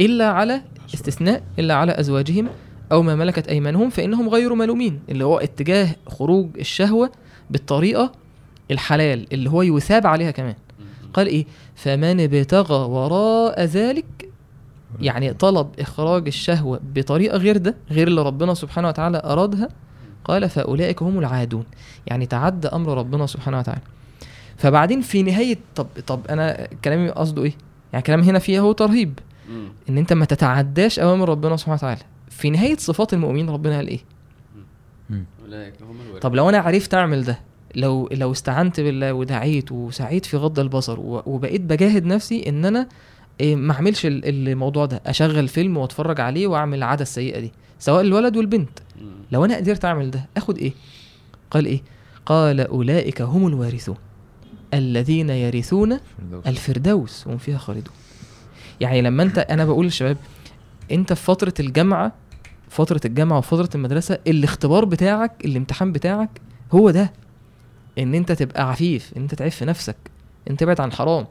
إلا 0.00 0.28
على 0.30 0.62
استثناء 0.94 1.42
إلا 1.58 1.74
على 1.74 2.00
أزواجهم 2.00 2.48
أو 2.92 3.02
ما 3.02 3.14
ملكت 3.14 3.48
أيمانهم 3.48 3.90
فإنهم 3.90 4.28
غير 4.28 4.54
ملومين 4.54 5.00
اللي 5.08 5.24
هو 5.24 5.38
اتجاه 5.38 5.88
خروج 6.08 6.48
الشهوة 6.58 7.10
بالطريقة 7.50 8.12
الحلال 8.70 9.26
اللي 9.32 9.50
هو 9.50 9.62
يثاب 9.62 10.06
عليها 10.06 10.30
كمان. 10.30 10.54
قال 11.14 11.26
إيه؟ 11.26 11.46
فمن 11.74 12.20
ابتغى 12.20 12.88
وراء 12.88 13.64
ذلك 13.64 14.04
يعني 15.00 15.32
طلب 15.32 15.68
إخراج 15.78 16.26
الشهوة 16.26 16.80
بطريقة 16.94 17.36
غير 17.36 17.56
ده 17.56 17.74
غير 17.90 18.08
اللي 18.08 18.22
ربنا 18.22 18.54
سبحانه 18.54 18.88
وتعالى 18.88 19.22
أرادها 19.24 19.68
قال 20.24 20.48
فأولئك 20.48 21.02
هم 21.02 21.18
العادون. 21.18 21.64
يعني 22.06 22.26
تعدى 22.26 22.68
أمر 22.68 22.98
ربنا 22.98 23.26
سبحانه 23.26 23.58
وتعالى. 23.58 23.80
فبعدين 24.56 25.00
في 25.00 25.22
نهاية 25.22 25.58
طب 25.74 25.86
طب 26.06 26.20
أنا 26.30 26.68
كلامي 26.84 27.08
قصده 27.10 27.42
إيه؟ 27.44 27.52
يعني 27.92 28.02
كلام 28.02 28.20
هنا 28.20 28.38
فيه 28.38 28.60
هو 28.60 28.72
ترهيب. 28.72 29.18
إن 29.88 29.98
أنت 29.98 30.12
ما 30.12 30.24
تتعداش 30.24 30.98
أوامر 30.98 31.28
ربنا 31.28 31.56
سبحانه 31.56 31.74
وتعالى. 31.76 32.00
في 32.36 32.50
نهاية 32.50 32.76
صفات 32.76 33.12
المؤمنين 33.14 33.50
ربنا 33.50 33.76
قال 33.76 33.88
إيه. 33.88 34.00
أولئك 35.42 35.74
هم 35.82 36.00
الورثة 36.00 36.18
طب 36.20 36.34
لو 36.34 36.48
أنا 36.48 36.58
عرفت 36.58 36.94
أعمل 36.94 37.24
ده 37.24 37.40
لو 37.74 38.08
لو 38.12 38.32
استعنت 38.32 38.80
بالله 38.80 39.12
ودعيت 39.12 39.72
وسعيت 39.72 40.26
في 40.26 40.36
غض 40.36 40.58
البصر 40.58 41.00
و- 41.00 41.22
وبقيت 41.26 41.60
بجاهد 41.60 42.04
نفسي 42.04 42.48
إن 42.48 42.64
أنا 42.64 42.88
إيه 43.40 43.56
ما 43.56 43.72
أعملش 43.72 44.06
ال- 44.06 44.48
الموضوع 44.48 44.86
ده 44.86 45.00
أشغل 45.06 45.48
فيلم 45.48 45.76
وأتفرج 45.76 46.20
عليه 46.20 46.46
وأعمل 46.46 46.78
العادة 46.78 47.02
السيئة 47.02 47.40
دي 47.40 47.52
سواء 47.78 48.00
الولد 48.00 48.36
والبنت. 48.36 48.78
لو 49.32 49.44
أنا 49.44 49.56
قدرت 49.56 49.84
أعمل 49.84 50.10
ده 50.10 50.26
آخد 50.36 50.58
إيه 50.58 50.72
قال 51.50 51.66
إيه 51.66 51.82
قال 52.26 52.60
أولئك 52.60 53.22
هم 53.22 53.46
الوارثون 53.46 53.96
الذين 54.74 55.30
يرثون 55.30 55.98
فردوس. 55.98 56.46
الفردوس 56.46 57.28
هم 57.28 57.38
فيها 57.38 57.58
خالدون 57.58 57.94
يعني 58.80 59.02
لما 59.02 59.22
أنت 59.22 59.38
أنا 59.38 59.64
بقول 59.64 59.84
للشباب 59.84 60.16
أنت 60.92 61.12
في 61.12 61.22
فترة 61.24 61.54
الجامعة 61.60 62.12
فترة 62.68 63.00
الجامعة 63.04 63.38
وفترة 63.38 63.68
المدرسة 63.74 64.18
الاختبار 64.26 64.84
بتاعك 64.84 65.32
الامتحان 65.44 65.92
بتاعك 65.92 66.40
هو 66.72 66.90
ده. 66.90 67.12
إن 67.98 68.14
أنت 68.14 68.32
تبقى 68.32 68.68
عفيف 68.70 69.12
إن 69.16 69.22
أنت 69.22 69.34
تعف 69.34 69.62
نفسك 69.62 69.96
أنت 70.50 70.60
تبعد 70.60 70.80
عن 70.80 70.92
حرام. 70.92 71.26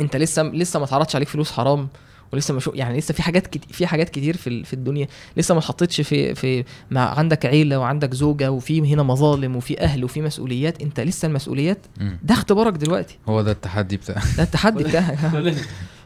أنت 0.00 0.16
لسه 0.16 0.42
لسه 0.42 0.78
ما 0.78 0.84
اتعرضش 0.84 1.16
عليك 1.16 1.28
فلوس 1.28 1.52
حرام 1.52 1.88
ولسه 2.32 2.54
ما 2.54 2.60
شو 2.60 2.70
يعني 2.74 2.98
لسه 2.98 3.14
في 3.14 3.22
حاجات 3.22 3.46
كتير 3.46 3.72
في 3.72 3.86
حاجات 3.86 4.08
كتير 4.08 4.36
في 4.36 4.46
ال- 4.46 4.64
في 4.64 4.72
الدنيا. 4.72 5.06
لسه 5.36 5.54
ما 5.54 5.58
اتحطيتش 5.60 6.00
في 6.00 6.34
في 6.34 6.64
مع 6.90 7.18
عندك 7.18 7.46
عيلة 7.46 7.78
وعندك 7.78 8.14
زوجة 8.14 8.50
وفي 8.50 8.94
هنا 8.94 9.02
مظالم 9.02 9.56
وفي 9.56 9.80
أهل 9.80 10.04
وفي 10.04 10.22
مسؤوليات. 10.22 10.82
أنت 10.82 11.00
لسه 11.00 11.28
المسؤوليات. 11.28 11.78
ده 12.22 12.34
اختبارك 12.34 12.72
دلوقتي. 12.72 13.18
هو 13.28 13.42
ده 13.42 13.52
التحدي 13.52 13.96
بتاع 13.96 14.22
ده 14.36 14.42
التحدي 14.42 14.84
بتاعك. 14.88 15.18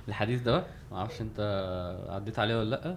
الحديث 0.08 0.40
ده 0.42 0.52
بقى 0.52 0.64
ما 0.92 0.98
أعرفش 0.98 1.20
أنت 1.20 1.40
عديت 2.08 2.38
عليه 2.38 2.58
ولا 2.58 2.70
لأ. 2.70 2.96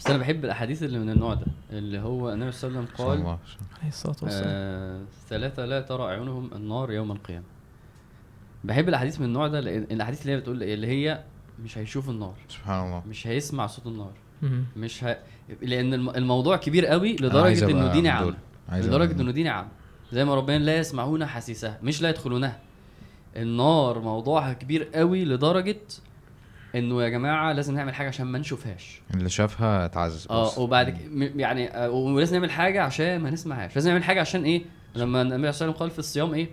بس 0.00 0.06
أنا 0.06 0.18
بحب 0.18 0.44
الأحاديث 0.44 0.82
اللي 0.82 0.98
من 0.98 1.10
النوع 1.10 1.34
ده 1.34 1.46
اللي 1.72 1.98
هو 1.98 2.32
النبي 2.32 2.52
صلى 2.52 2.68
الله 2.68 2.78
عليه 2.80 2.88
وسلم 2.88 2.96
صلى 2.98 3.06
قال 3.08 3.18
الله 3.18 3.38
عليه 3.78 3.88
الصلاة 3.88 4.16
والسلام 4.22 4.44
آه 4.46 5.00
ثلاثة 5.28 5.64
لا 5.64 5.80
ترى 5.80 6.02
أعينهم 6.04 6.50
النار 6.54 6.92
يوم 6.92 7.12
القيامة 7.12 7.44
بحب 8.64 8.88
الأحاديث 8.88 9.20
من 9.20 9.26
النوع 9.26 9.48
ده 9.48 9.60
لأن 9.60 9.82
الأحاديث 9.90 10.22
اللي 10.22 10.32
هي 10.32 10.36
بتقول؟ 10.36 10.62
اللي 10.62 10.86
هي 10.86 11.24
مش 11.64 11.78
هيشوف 11.78 12.08
النار 12.10 12.34
سبحان 12.48 12.86
الله 12.86 13.02
مش 13.08 13.26
هيسمع 13.26 13.66
صوت 13.66 13.86
النار. 13.86 14.12
مش 14.76 15.04
ه... 15.04 15.16
لأن 15.62 15.94
الم- 15.94 16.10
الموضوع 16.10 16.56
كبير 16.56 16.86
قوي 16.86 17.16
أنا 17.20 17.42
عايز 17.42 17.64
لدرجة 17.64 17.70
أبقى 17.72 17.82
إنه 17.84 17.92
دي 17.92 17.98
من 17.98 18.04
نعمة 18.04 18.24
دول. 18.24 18.34
عايز 18.68 18.86
أبقى 18.86 18.98
لدرجة 18.98 19.14
من 19.14 19.20
إنه 19.20 19.30
دي 19.32 19.42
نعمة 19.42 19.68
زي 20.12 20.24
ما 20.24 20.34
ربنا 20.34 20.58
لا 20.58 20.76
يسمعون 20.78 21.26
حسيسها 21.26 21.78
مش 21.82 22.02
لا 22.02 22.08
يدخلونها 22.08 22.58
النار 23.36 23.98
موضوعها 24.00 24.52
كبير 24.52 24.84
قوي 24.84 25.24
لدرجة 25.24 25.76
إنه 26.74 27.02
يا 27.02 27.08
جماعة 27.08 27.52
لازم 27.52 27.74
نعمل 27.74 27.94
حاجة 27.94 28.08
عشان 28.08 28.26
ما 28.26 28.38
نشوفهاش. 28.38 29.02
اللي 29.14 29.28
شافها 29.28 29.84
اتعذب 29.84 30.14
بس. 30.14 30.30
آه 30.30 30.58
وبعد 30.58 30.98
يعني 31.36 31.68
آه، 31.76 31.90
ولازم 31.90 32.36
نعمل 32.36 32.50
حاجة 32.50 32.82
عشان 32.82 33.20
ما 33.20 33.30
نسمعهاش. 33.30 33.74
لازم 33.74 33.90
نعمل 33.90 34.04
حاجة 34.04 34.20
عشان 34.20 34.44
إيه؟ 34.44 34.62
لما 34.94 35.22
النبي 35.22 35.34
صلى 35.36 35.38
الله 35.38 35.48
عليه 35.48 35.48
وسلم 35.48 35.72
قال 35.72 35.90
في 35.90 35.98
الصيام 35.98 36.34
إيه؟ 36.34 36.50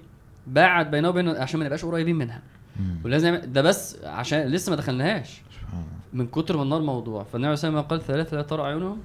باعد 0.47 0.91
بينه 0.91 1.09
وبين 1.09 1.29
عشان 1.29 1.59
ما 1.59 1.65
نبقاش 1.65 1.85
قريبين 1.85 2.15
منها. 2.15 2.41
مم. 2.79 2.99
ولازم 3.05 3.27
نعمل 3.27 3.53
ده 3.53 3.61
بس 3.61 3.97
عشان 4.03 4.47
لسه 4.47 4.69
ما 4.69 4.75
دخلناهاش. 4.75 5.41
سبحان 5.51 5.73
الله 5.79 5.85
من 6.13 6.27
كتر 6.27 6.57
ما 6.57 6.63
النار 6.63 6.81
موضوع. 6.81 7.23
فالنبي 7.23 7.55
صلى 7.55 7.69
الله 7.69 7.79
عليه 7.79 7.87
وسلم 7.87 7.99
قال 7.99 8.07
ثلاثة 8.07 8.37
لا 8.37 8.43
ترى 8.43 8.63
عيونهم. 8.63 8.99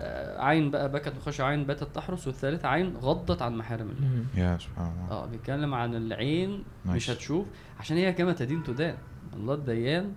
آه، 0.00 0.42
عين 0.42 0.70
بقى 0.70 0.92
بكت 0.92 1.12
وخش 1.16 1.40
عين 1.40 1.64
باتت 1.64 1.88
تحرس 1.94 2.26
والثالثه 2.26 2.68
عين 2.68 2.96
غضت 2.96 3.42
عن 3.42 3.56
محارم 3.56 3.88
الله. 3.90 4.24
يا 4.44 4.58
سبحان 4.58 4.92
الله. 4.92 5.10
آه 5.10 5.26
بيتكلم 5.26 5.74
عن 5.74 5.94
العين 5.94 6.64
مش. 6.86 7.10
هتشوف. 7.10 7.46
عشان 7.80 7.96
هي 7.96 8.12
كما 8.12 8.32
تدين 8.32 8.62
تدان. 8.62 8.94
الله 9.36 9.54
الديان 9.54 10.12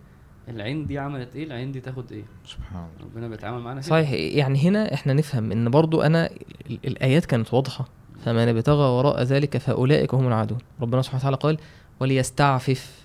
العين 0.49 0.85
دي 0.85 0.97
عملت 0.99 1.35
إيه؟ 1.35 1.43
العين 1.43 1.71
دي 1.71 1.79
تاخد 1.79 2.11
إيه؟ 2.11 2.23
سبحان 2.45 2.87
الله. 2.99 3.05
ربنا 3.11 3.27
بيتعامل 3.27 3.59
معانا 3.61 3.81
كده. 3.81 3.89
صحيح 3.89 4.11
يعني 4.11 4.59
هنا 4.59 4.93
إحنا 4.93 5.13
نفهم 5.13 5.51
إن 5.51 5.69
برضو 5.69 6.01
أنا 6.01 6.29
ال- 6.69 6.79
الآيات 6.87 7.25
كانت 7.25 7.53
واضحة. 7.53 7.87
فمن 8.25 8.47
ابتغى 8.47 8.89
وراء 8.89 9.23
ذلك 9.23 9.57
فأولئك 9.57 10.13
هم 10.13 10.27
العادون. 10.27 10.57
ربنا 10.81 11.01
سبحانه 11.01 11.19
وتعالى 11.19 11.37
قال 11.37 11.57
وليستعفف. 11.99 13.01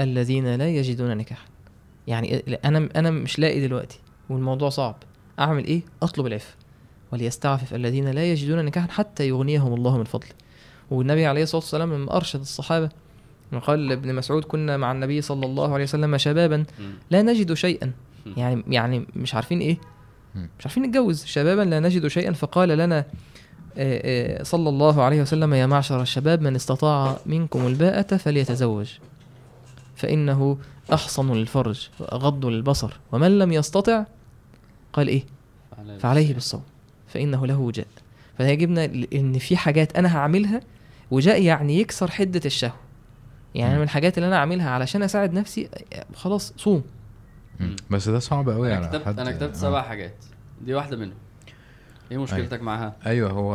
الذين 0.00 0.54
لا 0.54 0.68
يجدون 0.68 1.16
نكاحا. 1.16 1.46
يعني 2.06 2.58
أنا 2.64 2.88
أنا 2.96 3.10
مش 3.10 3.38
لاقي 3.38 3.60
دلوقتي 3.60 4.00
والموضوع 4.30 4.68
صعب. 4.68 4.96
أعمل 5.38 5.64
إيه؟ 5.64 5.82
أطلب 6.02 6.26
العفه 6.26 6.54
وليستعفف 7.12 7.74
الذين 7.74 8.08
لا 8.08 8.24
يجدون 8.32 8.64
نكاحا 8.64 8.88
حتى 8.88 9.28
يغنيهم 9.28 9.74
الله 9.74 9.98
من 9.98 10.04
فضله. 10.04 10.30
والنبي 10.90 11.26
عليه 11.26 11.42
الصلاة 11.42 11.60
والسلام 11.62 11.94
لما 11.94 12.16
أرشد 12.16 12.40
الصحابة 12.40 12.88
قال 13.58 13.88
لابن 13.88 14.14
مسعود 14.14 14.44
كنا 14.44 14.76
مع 14.76 14.92
النبي 14.92 15.20
صلى 15.20 15.46
الله 15.46 15.74
عليه 15.74 15.84
وسلم 15.84 16.16
شبابا. 16.18 16.64
لا 17.10 17.22
نجد 17.22 17.54
شيئا. 17.54 17.92
يعني 18.36 18.64
يعني 18.68 19.06
مش 19.16 19.34
عارفين 19.34 19.60
إيه. 19.60 19.78
مش 20.34 20.66
عارفين 20.66 20.82
نتجوز. 20.82 21.24
شبابا 21.24 21.62
لا 21.62 21.80
نجد 21.80 22.06
شيئا. 22.06 22.32
فقال 22.32 22.68
لنا 22.68 22.98
آه، 23.78 24.38
آه، 24.38 24.42
صلى 24.42 24.68
الله 24.68 25.02
عليه 25.02 25.22
وسلم 25.22 25.54
يا 25.54 25.66
معشر 25.66 26.02
الشباب 26.02 26.42
من 26.42 26.54
استطاع 26.54 27.16
منكم 27.26 27.66
الباءة 27.66 28.16
فليتزوج 28.16 28.88
فإنه 29.96 30.58
أحصن 30.92 31.32
للفرج 31.32 31.88
وأغض 32.00 32.46
للبصر 32.46 32.92
ومن 33.12 33.38
لم 33.38 33.52
يستطع 33.52 34.04
قال 34.92 35.08
إيه؟ 35.08 35.22
فعليه 35.98 36.34
بالصوم 36.34 36.62
فإنه 37.08 37.46
له 37.46 37.58
وجاء 37.58 37.86
فيجبنا 38.36 38.86
ل- 38.86 39.08
إن 39.14 39.38
في 39.38 39.56
حاجات 39.56 39.96
أنا 39.96 40.16
هعملها 40.16 40.60
وجاء 41.10 41.42
يعني 41.42 41.80
يكسر 41.80 42.10
حدة 42.10 42.40
الشهوة. 42.44 42.74
يعني. 43.54 43.76
من 43.76 43.82
الحاجات 43.82 44.18
اللي 44.18 44.26
أنا 44.26 44.36
أعملها 44.36 44.70
علشان 44.70 45.02
أساعد 45.02 45.32
نفسي 45.32 45.68
آه، 45.92 46.04
خلاص 46.14 46.54
صوم. 46.56 46.82
بس 47.90 48.08
ده 48.08 48.18
صعب 48.18 48.48
قوي 48.48 48.76
أنا 48.76 48.86
كتبت 48.86 49.18
أنا 49.18 49.30
كتبت 49.32 49.54
آه. 49.54 49.58
سبع 49.58 49.82
حاجات. 49.82 50.14
دي 50.60 50.74
واحدة 50.74 50.96
منهم. 50.96 51.14
إيه 52.12 52.18
مشكلتك 52.18 52.62
معاها؟ 52.62 52.96
أيوه 53.06 53.30
هو 53.30 53.54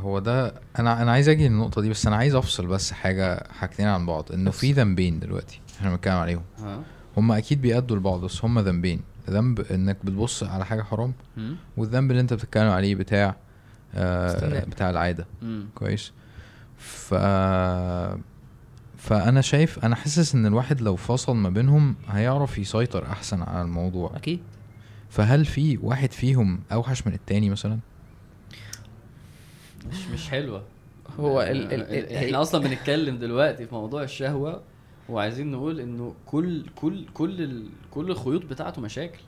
هو 0.00 0.18
ده 0.18 0.54
أنا 0.78 1.02
أنا 1.02 1.12
عايز 1.12 1.28
أجي 1.28 1.48
للنقطة 1.48 1.80
دي 1.82 1.90
بس 1.90 2.06
أنا 2.06 2.16
عايز 2.16 2.34
أفصل 2.34 2.66
بس 2.66 2.92
حاجة 2.92 3.46
حاجتين 3.52 3.86
عن 3.86 4.06
بعض. 4.06 4.32
إنه 4.32 4.50
في 4.50 4.72
ذنبين 4.72 5.18
دلوقتي 5.20 5.60
إحنا 5.78 5.90
بنتكلم 5.90 6.14
عليهم. 6.14 6.42
ها؟ 6.58 6.80
هم 7.16 7.32
أكيد 7.32 7.62
بيأدوا 7.62 7.96
لبعض 7.96 8.20
بس 8.20 8.44
هم 8.44 8.58
ذنبين. 8.58 9.00
ذنب 9.30 9.60
إنك 9.60 9.96
بتبص 10.04 10.42
على 10.42 10.66
حاجة 10.66 10.82
حرام. 10.82 11.12
والذنب 11.76 12.10
اللي 12.10 12.20
أنت 12.20 12.32
بتتكلم 12.34 12.68
عليه 12.68 12.94
بتاع 12.94 13.36
آه. 13.94 14.64
بتاع 14.64 14.90
العادة. 14.90 15.26
مم. 15.42 15.66
كويس؟ 15.74 16.12
ف 16.78 17.14
فأنا 19.06 19.40
شايف 19.40 19.84
أنا 19.84 19.96
حاسس 19.96 20.34
إن 20.34 20.46
الواحد 20.46 20.80
لو 20.80 20.96
فصل 20.96 21.36
ما 21.36 21.50
بينهم 21.50 21.96
هيعرف 22.08 22.58
يسيطر 22.58 23.06
أحسن 23.06 23.42
على 23.42 23.62
الموضوع. 23.62 24.16
أكيد. 24.16 24.40
فهل 25.08 25.44
في 25.44 25.78
واحد 25.82 26.12
فيهم 26.12 26.60
أوحش 26.72 27.06
من 27.06 27.12
التاني 27.12 27.50
مثلا؟ 27.50 27.78
مش 29.90 30.08
مش 30.14 30.28
حلوة. 30.30 30.62
هو 31.20 31.40
آه، 31.40 31.50
ال- 31.50 31.72
ال- 31.72 31.82
ال- 31.82 32.12
إحنا 32.16 32.42
أصلا 32.42 32.68
بنتكلم 32.68 33.18
دلوقتي 33.18 33.66
في 33.66 33.74
موضوع 33.74 34.02
الشهوة 34.02 34.62
وعايزين 35.08 35.50
نقول 35.50 35.80
إنه 35.80 36.14
كل 36.26 36.66
كل 36.76 37.06
كل 37.14 37.42
ال... 37.42 37.68
كل 37.90 38.10
الخيوط 38.10 38.44
بتاعته 38.44 38.82
مشاكل. 38.82 39.20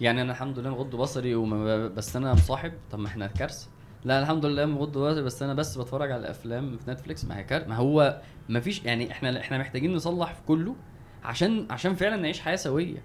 يعني 0.00 0.22
أنا 0.22 0.32
الحمد 0.32 0.58
لله 0.58 0.70
مغض 0.70 0.96
بصري 0.96 1.34
وما 1.34 1.88
بس 1.88 2.16
أنا 2.16 2.32
مصاحب. 2.34 2.72
طب 2.90 2.98
ما 2.98 3.06
إحنا 3.06 3.26
كارثة. 3.26 3.68
لا 4.04 4.20
الحمد 4.22 4.46
لله 4.46 4.66
مغض 4.66 4.98
بصري 4.98 5.22
بس 5.22 5.42
أنا 5.42 5.54
بس 5.54 5.78
بتفرج 5.78 6.10
على 6.10 6.30
أفلام 6.30 6.76
في 6.76 6.90
نتفليكس. 6.90 7.24
ما 7.24 7.38
هي 7.38 7.64
ما 7.68 7.76
هو 7.76 8.20
ما 8.48 8.60
فيش 8.60 8.84
يعني 8.84 9.10
إحنا 9.12 9.40
إحنا 9.40 9.58
محتاجين 9.58 9.92
نصلح 9.94 10.32
في 10.32 10.40
كله 10.46 10.76
عشان 11.24 11.66
عشان 11.70 11.94
فعلا 11.94 12.16
نعيش 12.16 12.40
حياة 12.40 12.56
سوية. 12.56 13.02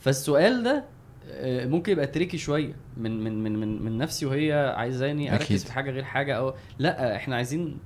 فالسؤال 0.00 0.62
ده 0.62 0.84
آه، 1.30 1.66
ممكن 1.66 1.92
يبقى 1.92 2.06
تريكي 2.06 2.38
شوية 2.38 2.74
من 2.96 3.24
من 3.24 3.42
من 3.42 3.56
من, 3.60 3.82
من 3.82 3.98
نفسي 3.98 4.26
وهي 4.26 4.74
عايزاني 4.76 5.34
أكيد. 5.34 5.40
أركز 5.50 5.64
في 5.64 5.72
حاجة 5.72 5.90
غير 5.90 6.04
حاجة 6.04 6.36
أو 6.36 6.54
لأ 6.78 7.16
إحنا 7.16 7.36
عايزين 7.36 7.78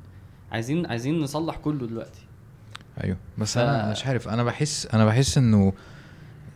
عايزين 0.53 0.87
عايزين 0.87 1.21
نصلح 1.21 1.57
كله 1.57 1.87
دلوقتي 1.87 2.21
أيوه 3.05 3.17
بس 3.39 3.55
ف- 3.55 3.59
أنا 3.59 3.91
مش 3.91 4.07
عارف 4.07 4.29
أنا 4.29 4.45
بحس 4.45 4.87
أنا 4.95 5.05
بحس 5.05 5.39
إنه 5.39 5.73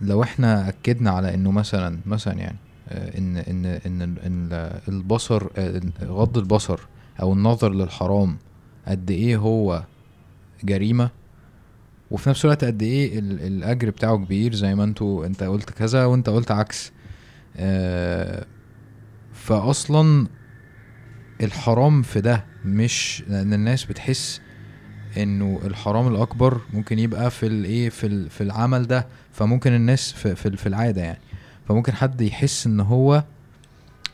لو 0.00 0.22
إحنا 0.22 0.68
أكدنا 0.68 1.10
على 1.10 1.34
إنه 1.34 1.50
مثلا 1.50 1.98
مثلا 2.06 2.34
يعني 2.34 2.56
آه، 2.88 3.18
إن 3.18 3.36
إن 3.36 3.66
إن 3.66 4.02
إن 4.02 4.48
البصر 4.88 5.46
آه، 5.56 5.80
غض 6.04 6.38
البصر 6.38 6.80
أو 7.22 7.32
النظر 7.32 7.72
للحرام 7.72 8.36
قد 8.88 9.10
إيه 9.10 9.36
هو 9.36 9.84
جريمة. 10.64 11.10
وفي 12.10 12.30
نفس 12.30 12.44
الوقت 12.44 12.64
قد 12.64 12.82
إيه 12.82 13.18
ال- 13.18 13.40
الأجر 13.40 13.90
بتاعه 13.90 14.16
كبير 14.16 14.54
زي 14.54 14.74
ما 14.74 14.84
أنتوا 14.84 15.26
انت 15.26 15.42
قلت 15.42 15.70
كذا 15.70 16.04
وانت 16.04 16.28
قلت 16.28 16.50
عكس. 16.50 16.92
آه، 17.56 18.46
فاصلا 19.32 20.26
الحرام 21.42 22.02
في 22.02 22.20
ده 22.20 22.44
مش 22.64 23.24
لأن 23.28 23.52
الناس 23.52 23.84
بتحس 23.84 24.40
إنه 25.16 25.60
الحرام 25.64 26.08
الأكبر 26.08 26.60
ممكن 26.72 26.98
يبقى 26.98 27.30
في 27.30 27.46
الايه 27.46 27.88
في 27.88 28.28
في 28.28 28.40
العمل 28.40 28.86
ده. 28.86 29.06
فممكن 29.32 29.72
الناس 29.72 30.12
في 30.12 30.34
في, 30.34 30.56
في 30.56 30.66
العادة 30.66 31.02
يعني. 31.02 31.20
فممكن 31.68 31.92
حد 31.92 32.20
يحس 32.20 32.66
إن 32.66 32.80
هو 32.80 33.24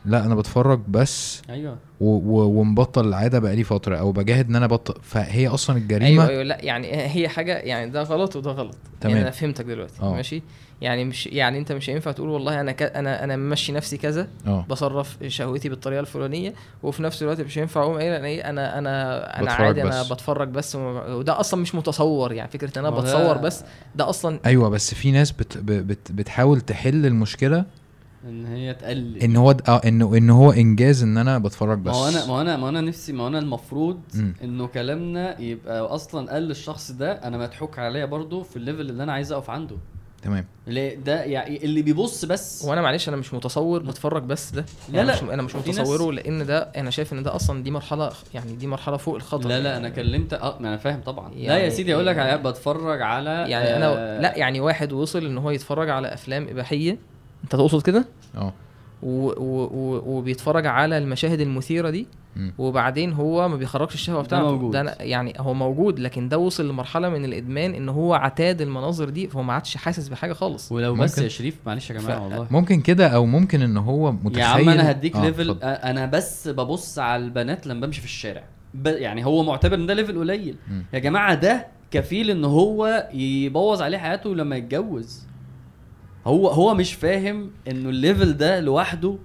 لا 0.05 0.25
أنا 0.25 0.35
بتفرج 0.35 0.79
بس 0.87 1.41
أيوه 1.49 1.77
ومبطل 2.01 3.07
العادة 3.07 3.39
بقالي 3.39 3.63
فترة 3.63 3.95
أو 3.95 4.11
بجاهد 4.11 4.49
إن 4.49 4.55
أنا 4.55 4.67
بطل 4.67 4.93
فهي 5.01 5.47
أصلا 5.47 5.77
الجريمة 5.77 6.07
أيوه 6.23 6.27
أيوه 6.29 6.43
لا 6.43 6.57
يعني 6.65 6.87
هي 6.93 7.27
حاجة 7.29 7.57
يعني 7.57 7.91
ده 7.91 8.03
غلط 8.03 8.35
وده 8.35 8.51
غلط 8.51 8.75
تمام. 9.01 9.15
يعني 9.15 9.27
أنا 9.27 9.31
فهمتك 9.35 9.65
دلوقتي 9.65 10.01
آه. 10.01 10.13
ماشي 10.13 10.43
يعني 10.81 11.05
مش 11.05 11.27
يعني 11.27 11.57
أنت 11.57 11.71
مش 11.71 11.89
هينفع 11.89 12.11
تقول 12.11 12.29
والله 12.29 12.61
أنا 12.61 12.71
ك... 12.71 12.81
أنا 12.83 13.23
أنا 13.23 13.35
ممشي 13.35 13.71
نفسي 13.71 13.97
كذا 13.97 14.27
آه 14.47 14.65
بصرف 14.69 15.17
شهوتي 15.27 15.69
بالطريقة 15.69 15.99
الفلانية 15.99 16.53
وفي 16.83 17.03
نفس 17.03 17.21
الوقت 17.23 17.41
مش 17.41 17.57
هينفع 17.57 17.81
أقوم 17.83 17.95
قايل 17.97 18.13
أنا 18.13 18.27
إيه 18.27 18.49
أنا 18.49 18.77
أنا 18.77 19.39
أنا 19.39 19.45
بتفرج 19.45 19.65
عادي 19.65 19.81
أنا 19.81 20.01
بس. 20.01 20.11
بتفرج 20.11 20.47
بس 20.49 20.75
وما- 20.75 21.13
وده 21.13 21.39
أصلا 21.39 21.61
مش 21.61 21.75
متصور 21.75 22.31
يعني 22.33 22.51
فكرة 22.51 22.79
إن 22.79 22.85
أنا 22.85 22.95
بتصور 22.99 23.37
بس 23.37 23.63
ده 23.95 24.09
أصلا 24.09 24.39
أيوه 24.45 24.69
بس 24.69 24.93
في 24.93 25.11
ناس 25.11 25.31
بت 25.31 25.57
بت 25.57 26.11
بتحاول 26.11 26.61
تحل 26.61 27.05
المشكلة 27.05 27.65
إن 28.29 28.45
هي 28.45 28.73
تقلل. 28.73 29.17
إن 29.17 29.35
هو 29.35 29.51
د- 29.51 29.61
آه 29.69 29.81
انه 29.85 30.17
إن 30.17 30.29
هو 30.29 30.51
إنجاز 30.51 31.03
إن 31.03 31.17
أنا 31.17 31.37
بتفرج 31.37 31.77
ما 31.77 31.83
بس 31.91 31.95
هو 31.95 32.07
أنا 32.07 32.25
ما 32.25 32.33
هو 32.33 32.41
أنا 32.41 32.57
ما 32.57 32.63
هو 32.65 32.69
أنا 32.69 32.81
نفسي 32.81 33.13
ما 33.13 33.23
هو 33.23 33.27
أنا 33.27 33.39
المفروض 33.39 33.99
مم. 34.13 34.33
إنه 34.43 34.67
كلامنا 34.67 35.41
يبقى 35.41 35.79
أصلا 35.81 36.31
قال 36.31 36.43
للشخص 36.43 36.91
ده 36.91 37.11
أنا 37.11 37.37
مضحوك 37.37 37.79
عليا 37.79 38.05
برضو 38.05 38.43
في 38.43 38.55
الليفل 38.55 38.81
اللي 38.89 39.03
أنا 39.03 39.13
عايز 39.13 39.31
أقف 39.31 39.49
عنده. 39.49 39.75
تمام. 40.23 40.45
اللي 40.67 40.95
ده 40.95 41.23
يعني 41.23 41.63
اللي 41.65 41.81
بيبص 41.81 42.25
بس. 42.25 42.65
وأنا 42.67 42.81
معلش 42.81 43.09
أنا 43.09 43.17
مش 43.17 43.33
متصور 43.33 43.83
بتفرج 43.83 44.23
بس 44.23 44.51
ده. 44.51 44.65
لا، 44.89 44.95
يعني 44.95 45.07
لا. 45.07 45.13
مش 45.15 45.23
أنا 45.23 45.41
مش 45.41 45.55
متصوره 45.55 46.11
لأن 46.11 46.45
ده 46.45 46.59
أنا 46.59 46.89
شايف 46.89 47.13
إن 47.13 47.23
ده 47.23 47.35
أصلا 47.35 47.63
دي 47.63 47.71
مرحلة 47.71 48.11
يعني 48.33 48.53
دي 48.53 48.67
مرحلة 48.67 48.97
فوق 48.97 49.15
الخطر. 49.15 49.49
لا 49.49 49.59
لا 49.59 49.69
يعني. 49.71 49.77
أنا 49.87 49.89
كلمت 49.95 50.33
آه 50.33 50.57
ما 50.59 50.67
أنا 50.67 50.77
فاهم 50.77 51.01
طبعا. 51.01 51.29
لا 51.29 51.37
يعني- 51.37 51.63
يا 51.63 51.69
سيدي 51.69 51.93
أقول 51.95 52.05
لك 52.07 52.17
على 52.17 52.37
بتفرج 52.37 53.01
على 53.01 53.29
يعني 53.49 53.75
أنا 53.77 53.87
آه، 53.87 54.21
لا 54.21 54.37
يعني 54.37 54.59
واحد 54.59 54.93
وصل 54.93 55.25
إن 55.25 55.37
هو 55.37 55.51
يتفرج 55.51 55.89
على 55.89 56.13
أفلام 56.13 56.47
إباحية 56.49 56.97
انت 57.43 57.51
تقصد 57.51 57.81
كده 57.81 58.05
آه 58.37 58.53
وبيتفرج 59.03 60.65
على 60.65 60.97
المشاهد 60.97 61.39
المثيرة 61.41 61.89
دي 61.89 62.07
مم. 62.35 62.53
وبعدين 62.57 63.13
هو 63.13 63.47
ما 63.49 63.55
بيخرجش 63.55 63.93
الشهوة 63.93 64.17
ده 64.21 64.23
بتاعته 64.27 64.51
موجود. 64.51 64.71
ده 64.71 64.95
يعني 64.99 65.33
هو 65.37 65.53
موجود 65.53 65.99
لكن 65.99 66.29
ده 66.29 66.37
وصل 66.37 66.69
لمرحلة 66.69 67.09
من 67.09 67.25
الإدمان 67.25 67.73
إن 67.73 67.89
هو 67.89 68.13
عتاد 68.13 68.61
المناظر 68.61 69.09
دي 69.09 69.27
فهو 69.27 69.43
ما 69.43 69.53
عادش 69.53 69.77
حاسس 69.77 70.07
بحاجة 70.07 70.33
خالص 70.33 70.71
ولو 70.71 70.95
بس. 70.95 71.17
يا 71.17 71.27
شريف 71.27 71.57
معلش 71.65 71.89
يا 71.89 71.95
جماعة 71.99 72.19
ف- 72.19 72.21
والله 72.23 72.47
ممكن 72.51 72.81
كده 72.81 73.07
أو 73.07 73.25
ممكن 73.25 73.61
إن 73.61 73.77
هو 73.77 74.11
متخيل 74.11 74.39
يا 74.39 74.45
عم 74.45 74.69
أنا 74.69 74.91
هديك 74.91 75.15
آه، 75.15 75.25
level. 75.25 75.57
آه، 75.63 75.65
أنا 75.65 76.05
بس 76.05 76.47
ببص 76.47 76.99
على 76.99 77.23
البنات 77.23 77.67
لما 77.67 77.85
بمشي 77.85 77.99
في 77.99 78.05
الشارع 78.07 78.43
ب... 78.73 78.87
يعني 78.87 79.25
هو 79.25 79.43
معتبر 79.43 79.75
إن 79.75 79.85
ده 79.85 79.93
level 79.93 80.19
قليل 80.19 80.55
مم. 80.71 80.85
يا 80.93 80.99
جماعة 80.99 81.33
ده 81.35 81.67
كفيل 81.91 82.29
إن 82.29 82.45
هو 82.45 83.09
يبوظ 83.13 83.81
عليه 83.81 83.97
حياته 83.97 84.35
لما 84.35 84.55
يتجوز 84.55 85.27
هو 86.27 86.47
هو 86.47 86.73
مش 86.73 86.93
فاهم 86.93 87.51
إنه 87.67 87.89
ال 87.89 87.97
level 87.97 88.37
ده 88.37 88.59
لوحده 88.59 89.17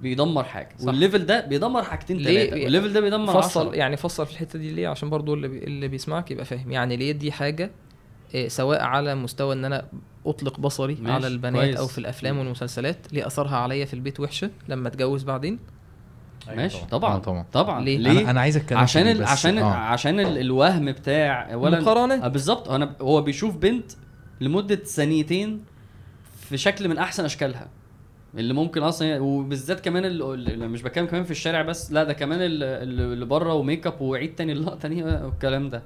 بيدمر 0.00 0.44
حاجة 0.44 0.68
صح. 0.78 0.86
وال 0.86 0.97
level 0.97 1.26
ده 1.26 1.46
بيدمر 1.46 1.82
حاجتين؟ 1.82 2.24
ثلاثة 2.24 2.52
وال 2.52 2.63
level 2.63 2.92
ده 2.92 3.00
بيدمر 3.00 3.42
فصل 3.42 3.60
عشرة. 3.60 3.76
يعني 3.76 3.96
فصل 3.96 4.26
في 4.26 4.32
الحتة 4.32 4.58
دي 4.58 4.70
ليه 4.70 4.88
عشان 4.88 5.10
برضو 5.10 5.34
اللي, 5.34 5.48
بي 5.48 5.58
اللي 5.64 5.88
بيسمعك 5.88 6.30
يبقى 6.30 6.44
فاهم 6.44 6.72
يعني 6.72 6.96
ليه 6.96 7.12
دي 7.12 7.32
حاجة 7.32 7.70
إيه، 8.34 8.48
سواء 8.48 8.82
على 8.82 9.14
مستوى 9.14 9.54
إن 9.54 9.64
أنا 9.64 9.88
أطلق 10.26 10.60
بصري 10.60 10.94
ماشي، 10.94 11.12
على 11.12 11.26
البنات 11.26 11.64
كويس. 11.64 11.76
أو 11.76 11.86
في 11.86 11.98
الأفلام 11.98 12.38
والمسلسلات 12.38 13.12
ليه 13.12 13.26
أثرها 13.26 13.56
عليا 13.56 13.84
في 13.84 13.94
البيت 13.94 14.20
وحشة 14.20 14.50
لما 14.68 14.88
أتجوز 14.88 15.22
بعدين 15.22 15.58
ماشي 16.56 16.82
آه، 16.82 16.84
طبعا 16.84 17.18
طبعا 17.18 17.44
طبعا 17.52 17.84
ليه؟ 17.84 17.98
ليه 17.98 18.30
أنا 18.30 18.40
عايز 18.40 18.56
أتكلم 18.56 18.78
عشان 18.78 19.08
ال... 19.08 19.24
عشان 19.24 19.58
آه. 19.58 19.74
عشان 19.74 20.20
ال... 20.20 20.38
الوهم 20.38 20.92
بتاع 20.92 21.52
اولا 21.52 21.80
مقارنات. 21.80 22.22
آه 22.22 22.28
بالظبط 22.28 22.68
أنا 22.70 22.94
هو 23.00 23.22
بيشوف 23.22 23.56
بنت 23.56 23.92
لمدة 24.40 24.76
ثانيتين 24.76 25.64
في 26.48 26.56
شكل 26.56 26.88
من 26.88 26.98
أحسن 26.98 27.24
أشكالها. 27.24 27.68
اللي 28.34 28.54
ممكن 28.54 28.82
أصلا 28.82 29.20
وبالذات 29.20 29.80
كمان 29.80 30.04
اللي 30.04 30.68
مش 30.68 30.82
بتكلم 30.82 31.06
كمان 31.06 31.24
في 31.24 31.30
الشارع 31.30 31.62
بس 31.62 31.92
لا 31.92 32.04
ده 32.04 32.12
كمان 32.12 32.38
اللي, 32.42 33.24
بره 33.24 33.54
وميك 33.54 33.86
أب 33.86 34.00
وعيد 34.00 34.34
تاني 34.34 34.52
اللقطة 34.52 34.88
دي 34.88 35.02
والكلام 35.04 35.70
ده. 35.70 35.82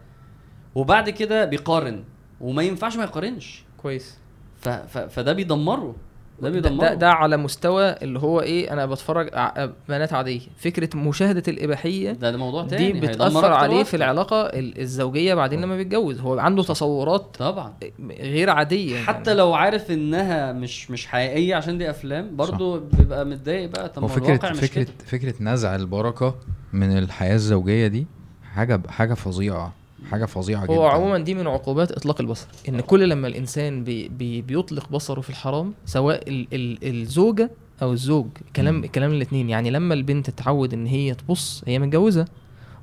وبعد 0.74 1.10
كده 1.10 1.44
بيقارن 1.44 2.04
وما 2.40 2.62
ينفعش 2.62 2.96
ما 2.96 3.04
يقارنش. 3.04 3.64
كويس. 3.76 4.18
ف... 4.60 4.68
ف... 4.68 4.98
فده 4.98 5.32
بيدمره. 5.32 5.96
ده 6.42 6.48
ده, 6.48 6.60
بيدمره 6.60 6.88
ده, 6.88 6.94
ده 6.94 7.10
على 7.10 7.36
مستوى 7.36 7.90
اللي 8.02 8.18
هو 8.18 8.40
إيه 8.40 8.72
أنا 8.72 8.86
بتفرج 8.86 9.30
ع- 9.34 9.68
بنات 9.88 10.12
عادية. 10.12 10.40
فكرة 10.56 10.96
مشاهدة 10.96 11.42
الإباحية 11.48 12.12
ده, 12.12 12.30
ده 12.30 12.36
موضوع 12.38 12.66
تاني 12.66 12.92
دي 12.92 13.00
بتأثر 13.06 13.52
عليه 13.52 13.76
وأكتر. 13.76 13.90
في 13.90 13.96
العلاقة 13.96 14.40
ال- 14.46 14.80
الزوجية 14.80 15.34
بعدين 15.34 15.60
لما 15.60 15.76
بيتجوز. 15.76 16.20
هو 16.20 16.38
عنده 16.38 16.62
تصورات 16.62 17.36
طبعا. 17.38 17.72
غير 18.10 18.50
عادية. 18.50 19.02
حتى 19.02 19.30
يعني. 19.30 19.38
لو 19.38 19.54
عارف 19.54 19.90
إنها 19.90 20.52
مش 20.52 20.90
مش 20.90 21.06
حقيقية 21.06 21.54
عشان 21.54 21.78
دي 21.78 21.90
أفلام 21.90 22.36
برضه 22.36 22.78
بيبقى 22.80 23.24
متضايق 23.26 23.70
بقى. 23.70 23.88
طب 23.88 24.06
فكره 24.06 24.26
الواقع 24.26 24.50
مش 24.50 24.58
فكره 24.58 24.82
كده. 24.82 24.92
فكرة 25.06 25.34
نزع 25.40 25.74
البركة 25.76 26.34
من 26.72 26.98
الحياة 26.98 27.34
الزوجية 27.34 27.86
دي 27.86 28.06
حاجة 28.54 28.80
حاجة 28.88 29.14
فظيعة. 29.14 29.72
حاجة 30.10 30.24
فظيعة 30.24 30.64
جدا. 30.64 30.74
هو 30.74 30.86
عموما 30.86 31.18
دي 31.18 31.34
من 31.34 31.46
عقوبات 31.46 31.92
إطلاق 31.92 32.20
البصر 32.20 32.46
إن 32.68 32.80
كل 32.80 33.08
لما 33.08 33.28
الإنسان 33.28 33.84
بي 33.84 34.08
بي 34.08 34.42
بيطلق 34.42 34.88
بصره 34.88 35.20
في 35.20 35.30
الحرام 35.30 35.74
سواء 35.86 36.28
ال 36.28 36.46
ال 36.52 36.78
الزوجة 37.02 37.50
أو 37.82 37.92
الزوج 37.92 38.26
كلام 38.56 38.74
مم. 38.74 38.86
كلام 38.86 39.12
الاثنين 39.12 39.50
يعني 39.50 39.70
لما 39.70 39.94
البنت 39.94 40.30
تتعود 40.30 40.72
إن 40.74 40.86
هي 40.86 41.14
تبص 41.14 41.62
هي 41.66 41.78
متجوزة 41.78 42.24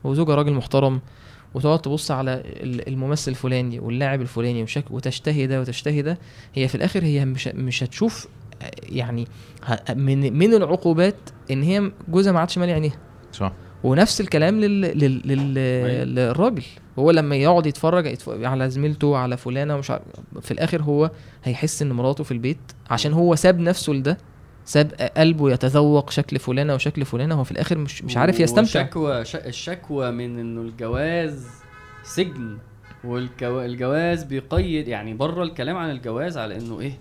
وزوجها 0.04 0.36
راجل 0.36 0.54
محترم 0.54 1.02
وتقعد 1.54 1.80
تبص 1.82 2.12
على 2.12 2.34
ال- 2.46 2.88
الممثل 2.88 3.32
الفلاني 3.32 3.80
واللاعب 3.80 4.22
الفلاني 4.22 4.66
وتشتهي 4.92 5.48
ده 5.48 5.62
وتشتهي 5.62 6.02
ده 6.02 6.18
هي 6.56 6.68
في 6.68 6.76
الآخر 6.76 7.04
هي 7.04 7.26
مش 7.26 7.48
مش 7.48 7.84
هتشوف 7.84 8.28
يعني 8.84 9.28
من 9.96 10.34
من 10.38 10.54
العقوبات 10.54 11.16
إن 11.52 11.64
هي 11.64 11.92
جوزها 12.10 12.32
ما 12.34 12.40
عادش 12.40 12.58
مالي 12.58 12.72
عينيها. 12.74 12.98
صح. 13.34 13.52
ونفس 13.84 14.22
الكلام 14.22 14.60
لل... 14.60 14.82
لل... 14.82 15.22
لل... 15.28 15.58
أيوة. 15.58 16.04
للراجل 16.04 16.64
هو 17.00 17.12
لما 17.12 17.36
يقعد 17.36 17.66
يتفرج 17.66 18.06
يتف- 18.18 18.30
على 18.44 18.70
زميلته 18.70 19.18
على 19.18 19.38
فلانة 19.38 19.76
ومش 19.76 19.92
عارف 19.92 20.04
في 20.42 20.52
الآخر 20.52 20.82
هو 20.82 21.12
هيحس 21.44 21.82
إن 21.82 21.92
مراته 21.92 22.24
في 22.24 22.32
البيت 22.32 22.58
عشان 22.90 23.14
هو 23.14 23.36
ساب 23.36 23.60
نفسه 23.60 23.94
لده 23.94 24.18
ساب 24.66 24.92
قلبه 25.18 25.52
يتذوق 25.52 26.10
شكل 26.10 26.40
فلانة 26.40 26.74
وشكل 26.76 27.06
فلانة 27.06 27.36
هو 27.36 27.44
في 27.44 27.52
الآخر 27.52 27.78
مش 27.78 28.04
مش 28.04 28.18
عارف 28.18 28.40
يستمتع 28.40 28.82
وشكوى 28.84 29.26
ش... 29.26 29.36
الشكوى 29.36 30.12
من 30.12 30.40
إنه 30.40 30.62
الجواز 30.62 31.48
سجن 32.04 32.58
والجواز 33.04 34.24
بيقيد 34.24 34.88
يعني 34.88 35.14
بره 35.14 35.44
الكلام 35.44 35.78
عن 35.78 35.92
الجواز 35.92 36.38
على 36.38 36.58
إنه 36.58 36.80
إيه 36.80 36.98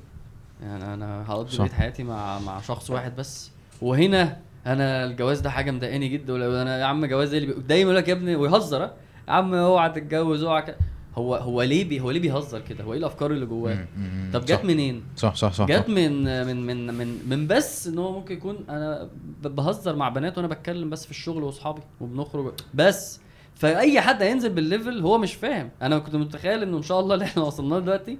يعني 0.62 0.95
أنا 0.95 1.24
هقضي. 1.29 1.59
بقية 1.59 1.68
حياتي 1.70 2.03
مع 2.03 2.39
مع 2.39 2.61
شخص 2.61 2.91
واحد 2.91 3.16
بس 3.16 3.51
وهنا 3.83 4.37
أنا 4.67 5.05
الجواز 5.05 5.41
ده 5.41 5.51
حاجة 5.51 5.71
مضايقاني 5.71 6.09
جدا 6.09 6.33
ولو 6.33 6.55
أنا 6.63 6.81
يا 6.81 6.85
عم 6.85 7.07
جواز 7.07 7.33
إيه 7.35 7.41
اللي 7.43 7.55
بي... 7.55 7.61
دايما 7.61 7.83
يقول 7.91 7.97
لك 7.97 8.09
يا 8.09 8.13
ابني 8.13 8.37
ويهزر؟ 8.37 8.81
يا 8.83 8.91
عم 9.33 9.55
اوعى 9.55 9.91
تتجوز 9.91 10.43
اوعى 10.43 10.63
ك... 10.63 10.77
هو 11.15 11.35
هو 11.35 11.63
ليه 11.63 11.89
بي... 11.89 12.01
هو 12.01 12.11
ليه 12.11 12.21
بيهزر 12.21 12.61
كده؟ 12.61 12.85
هو 12.85 12.93
إيه 12.93 12.99
الافكار 12.99 13.31
اللي 13.31 13.47
جواه؟ 13.47 13.87
طب. 14.33 14.45
جت 14.45 14.65
منين؟ 14.65 15.05
صح 15.17 15.35
صح 15.35 15.53
صح 15.53 15.67
جت. 15.67 15.89
من 15.89 16.47
من 16.47 16.67
من 16.67 16.95
من 16.95 17.19
من 17.29 17.47
بس 17.47 17.87
ان 17.87 17.99
هو 17.99 18.13
ممكن 18.13 18.35
يكون 18.35 18.57
أنا 18.69 19.09
بهزر 19.43 19.97
مع 19.97 20.09
بنات 20.09 20.39
وأنا 20.39 20.49
بتكلم 20.49 20.91
بس 20.91 21.05
في 21.05 21.11
الشغل 21.11 21.43
واصحابي 21.43 21.81
وبنخرج 22.01 22.53
بس. 22.75 23.21
فأي 23.55 24.01
حد 24.01 24.23
هينزل 24.23 24.49
بال 24.53 24.66
level 24.66 25.01
هو 25.01 25.19
مش 25.19 25.35
فاهم. 25.35 25.71
أنا 25.83 25.99
كنت 25.99 26.17
متخيل 26.17 26.63
انه 26.63 26.77
إن 26.77 26.83
شاء 26.83 27.01
الله 27.01 27.15
اللي 27.15 27.25
إحنا 27.25 27.43
وصلنا 27.43 27.75
له 27.75 27.81
دلوقتي 27.81 28.19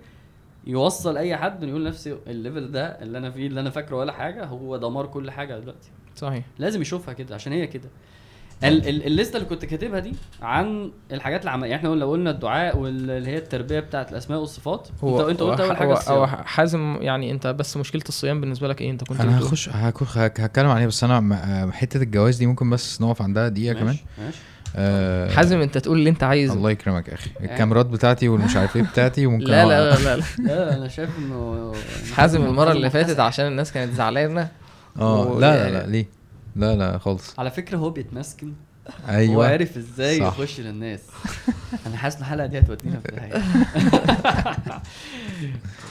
يوصل 0.67 1.17
أي 1.17 1.37
حد 1.37 1.63
يقول 1.63 1.85
لنفسي 1.85 2.17
ال 2.27 2.34
level 2.34 2.73
ده 2.73 2.87
اللي 2.87 3.19
أنا 3.19 3.31
فيه 3.31 3.47
اللي 3.47 3.61
أنا 3.61 3.71
فاكره 3.71 3.97
ولا 3.97 4.13
حاجة 4.13 4.45
هو 4.45 4.77
دمار 4.77 5.07
كل 5.07 5.31
حاجة 5.31 5.59
دلوقتي. 5.59 5.91
صحيح. 6.19 6.45
لازم 6.59 6.83
يشوفها 6.83 7.15
كده 7.15 7.35
عشان 7.35 7.53
هي 7.53 7.67
كده. 7.67 7.89
ال 8.65 8.89
ال 8.89 9.07
ال 9.07 9.12
list 9.12 9.32
ة 9.32 9.37
اللي 9.37 9.49
كنت 9.49 9.65
كاتبها 9.65 9.99
دي 10.01 10.13
عن 10.43 10.91
الحاجات 11.13 11.45
العملية 11.45 11.71
يعني 11.71 11.83
إحنا 11.87 11.95
لو 11.95 12.11
قلنا 12.11 12.31
الدعاء 12.31 12.79
واللي 12.79 13.31
هي 13.31 13.37
التربية 13.39 13.81
بتاعت 13.81 14.13
الأسماء 14.13 14.41
والصفات. 14.41 14.89
هو 15.05 15.21
انت 15.21 15.29
انت 15.31 15.41
قلت 15.43 15.61
أول 15.61 15.77
حاجة 15.77 15.89
هو, 15.89 15.93
الصيام. 15.93 16.19
هو 16.19 16.27
حازم 16.27 16.97
يعني 17.01 17.31
انت 17.31 17.47
بس 17.47 17.77
مشكلة 17.77 18.03
الصيام 18.09 18.41
بالنسبة 18.41 18.69
لك 18.69 18.81
إيه؟ 18.81 18.91
انت 18.91 19.05
كنت 19.05 19.21
أنا 19.21 19.31
بتقول- 19.37 19.49
هخش 19.49 19.69
هتكلم 20.09 20.71
عليها 20.71 20.87
بس 20.87 21.05
أنا 21.05 21.35
آه، 21.67 21.71
حتة 21.71 22.03
الجواز 22.03 22.37
دي 22.37 22.47
ممكن 22.47 22.71
بس 22.71 23.01
نقف 23.01 23.23
عندها 23.23 23.49
دقيقة 23.49 23.73
كمان. 23.75 23.87
ماشي 23.87 24.05
ماشي. 24.25 24.39
آه، 24.77 25.31
حازم 25.31 25.61
انت 25.61 25.79
تقول 25.79 25.99
اللي 25.99 26.11
انت 26.11 26.23
عايزه. 26.23 26.55
الله 26.55 26.71
يكرمك 26.71 27.09
يا 27.09 27.15
أخي. 27.15 27.31
الكاميرات 27.41 27.87
بتاعتي 27.87 28.29
والمش 28.29 28.57
عارف 28.57 28.77
إيه 28.77 28.83
بتاعتي 28.83 29.27
وممكن 29.27 29.45
لا 29.51 29.67
لا 29.67 29.91
لا 29.95 29.99
لا, 30.05 30.17
لا. 30.17 30.23
لا 30.39 30.77
أنا 30.77 30.89
شايف 30.89 31.11
إنه 31.19 31.73
حازم 32.15 32.45
المرة 32.45 32.73
اللي 32.73 32.91
فاتت 32.91 33.21
عشان 33.21 33.47
الناس 33.47 33.73
كانت 33.73 33.93
زعلانة. 33.95 34.49
آه 34.97 35.35
لا 35.35 35.41
لا 35.41 35.57
يعني- 35.57 35.73
لا 35.73 35.87
ليه؟ 35.87 36.07
لا 36.57 36.77
لا 36.77 36.99
خالص. 36.99 37.39
على 37.39 37.51
فكرة 37.51 37.77
هو 37.77 37.91
بيتمسكن 37.91 38.53
هو 39.07 39.15
أيوه 39.17 39.47
عارف 39.47 39.77
إزاي 39.77 40.19
صح. 40.19 40.27
يخش 40.27 40.61
للناس. 40.61 41.01
أنا 41.87 41.97
حاسس 41.97 42.17
إن 42.17 42.23
الحلقة 42.23 42.47
دي 42.47 42.59
هتودينا 42.59 43.01
في 43.01 43.09
داهيه 43.17 43.43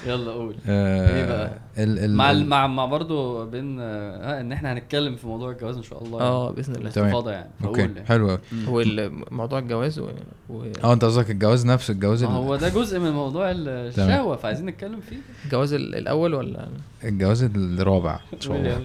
يلا 0.07 0.31
قول. 0.31 0.55
آه، 0.67 1.15
إيه 1.15 1.25
بقى؟ 1.25 1.51
ال 1.77 1.99
ال 1.99 2.15
مع 2.15 2.31
ال- 2.31 2.45
مع 2.45 2.67
مع 2.67 2.85
برضه 2.85 3.45
بين 3.45 3.77
آه 3.79 4.41
إن 4.41 4.51
إحنا 4.51 4.73
هنتكلم 4.73 5.15
في 5.15 5.27
موضوع 5.27 5.51
الجواز 5.51 5.77
إن 5.77 5.83
شاء 5.83 6.03
الله. 6.03 6.19
آه 6.21 6.51
بإذن 6.51 6.71
الله. 6.75 6.81
الاستفاضه 6.83 7.31
يعني. 7.31 7.49
أوكي. 7.65 7.89
حلو 8.07 8.29
قوي 8.29 8.39
هو 8.67 9.11
موضوع 9.31 9.59
الجواز 9.59 9.99
و... 9.99 10.09
و... 10.49 10.63
آه 10.83 10.93
أنت 10.93 11.05
قصدك 11.05 11.31
الجواز 11.31 11.65
نفسه 11.65 11.91
الجواز 11.91 12.23
ما 12.23 12.29
ال- 12.29 12.35
هو 12.35 12.55
ده 12.55 12.69
جزء 12.69 12.99
من 12.99 13.11
موضوع 13.11 13.51
الشهوة. 13.51 14.35
فعايزين 14.35 14.65
نتكلم 14.65 14.99
فيه. 15.09 15.17
الجواز 15.45 15.73
ال- 15.73 15.95
الأول 15.95 16.33
ولا؟ 16.33 16.67
الجواز 17.03 17.43
الرابع 17.43 18.19
إن 18.33 18.41
شاء 18.41 18.81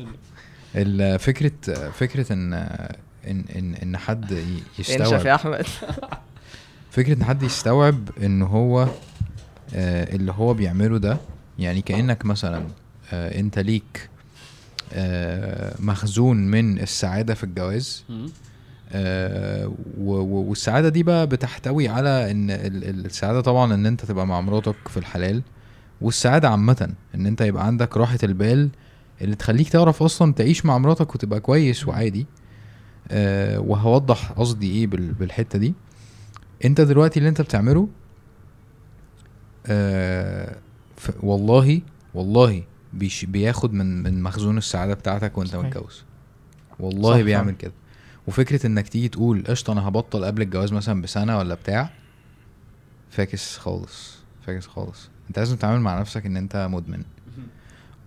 الله. 0.74 1.16
فكرة 1.16 1.74
فكرة 1.90 2.32
إن 2.32 2.68
إن 3.30 3.44
إن 3.56 3.74
إن 3.74 3.96
حد 3.96 4.30
ي- 4.32 4.36
انشف 4.78 4.78
يستوعب. 4.78 5.26
يا 5.26 5.34
أحمد؟ 5.34 5.66
فكرة 6.90 7.14
إن 7.14 7.24
حد 7.24 7.42
يستوعب 7.42 8.08
إن 8.22 8.42
هو 8.42 8.88
آه، 9.74 10.14
اللي 10.16 10.32
هو 10.32 10.54
بيعمله 10.54 10.98
ده 10.98 11.18
يعني 11.58 11.82
كأنك 11.82 12.24
مثلا 12.24 12.64
آه 13.12 13.40
أنت 13.40 13.58
ليك 13.58 14.08
آه 14.92 15.74
مخزون 15.80 16.36
من 16.36 16.78
السعادة 16.80 17.34
في 17.34 17.44
الجواز. 17.44 18.04
آه 18.92 19.66
و- 19.98 20.14
و- 20.20 20.44
والسعادة 20.48 20.88
دي 20.88 21.02
بقى 21.02 21.26
بتحتوي 21.26 21.88
على 21.88 22.30
إن 22.30 22.50
ال- 22.50 22.84
ال- 22.84 23.06
السعادة 23.06 23.40
طبعا 23.40 23.74
إن 23.74 23.86
أنت 23.86 24.04
تبقى 24.04 24.26
مع 24.26 24.40
مراتك 24.40 24.88
في 24.88 24.96
الحلال 24.96 25.42
والسعادة 26.00 26.48
عامة 26.50 26.90
إن 27.14 27.26
أنت 27.26 27.40
يبقى 27.40 27.66
عندك 27.66 27.96
راحة 27.96 28.18
البال 28.22 28.68
اللي 29.20 29.36
تخليك 29.36 29.68
تعرف 29.68 30.02
أصلا 30.02 30.32
تعيش 30.32 30.66
مع 30.66 30.78
مراتك 30.78 31.14
وتبقى 31.14 31.40
كويس 31.40 31.88
وعادي. 31.88 32.26
آه 33.12 33.58
وهوضح 33.60 34.32
قصدي 34.32 34.70
إيه 34.72 34.86
بال- 34.86 35.12
بالحتة 35.12 35.58
دي. 35.58 35.74
أنت 36.64 36.80
دلوقتي 36.80 37.18
اللي 37.18 37.28
أنت 37.28 37.40
بتعمله 37.40 37.88
ف- 40.96 41.10
والله 41.24 41.80
والله 42.14 42.62
بيش 42.92 43.24
بياخد 43.24 43.72
من 43.72 44.02
من 44.02 44.22
مخزون 44.22 44.58
السعادة 44.58 44.94
بتاعتك 44.94 45.38
وأنت. 45.38 45.56
متجوز. 45.56 46.02
والله 46.80 47.16
صح 47.18 47.20
بيعمل. 47.22 47.52
كده. 47.54 47.72
وفكرة 48.26 48.66
إنك 48.66 48.88
تيجي 48.88 49.08
تقول 49.08 49.44
قشطة 49.46 49.72
أنا 49.72 49.88
هبطل 49.88 50.24
قبل 50.24 50.42
الجواز 50.42 50.72
مثلا 50.72 51.02
بسنة 51.02 51.38
ولا 51.38 51.54
بتاع 51.54 51.90
فاكس 53.10 53.58
خالص 53.58 54.16
فاكس 54.46 54.66
خالص. 54.66 55.08
أنت 55.28 55.38
لازم 55.38 55.56
تتعامل 55.56 55.80
مع 55.80 56.00
نفسك 56.00 56.26
إن 56.26 56.36
أنت 56.36 56.68
مدمن. 56.70 57.02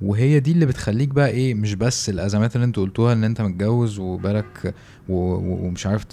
وهي 0.01 0.39
دي 0.39 0.51
اللي 0.51 0.65
بتخليك 0.65 1.09
بقى 1.09 1.29
إيه 1.29 1.53
مش 1.53 1.73
بس 1.73 2.09
الأزمات 2.09 2.55
اللي 2.55 2.65
أنت 2.65 2.75
قلتوها 2.75 3.13
إن 3.13 3.23
أنت 3.23 3.41
متجوز 3.41 3.99
وبالك 3.99 4.73
ومش 5.09 5.85
عارف 5.87 6.03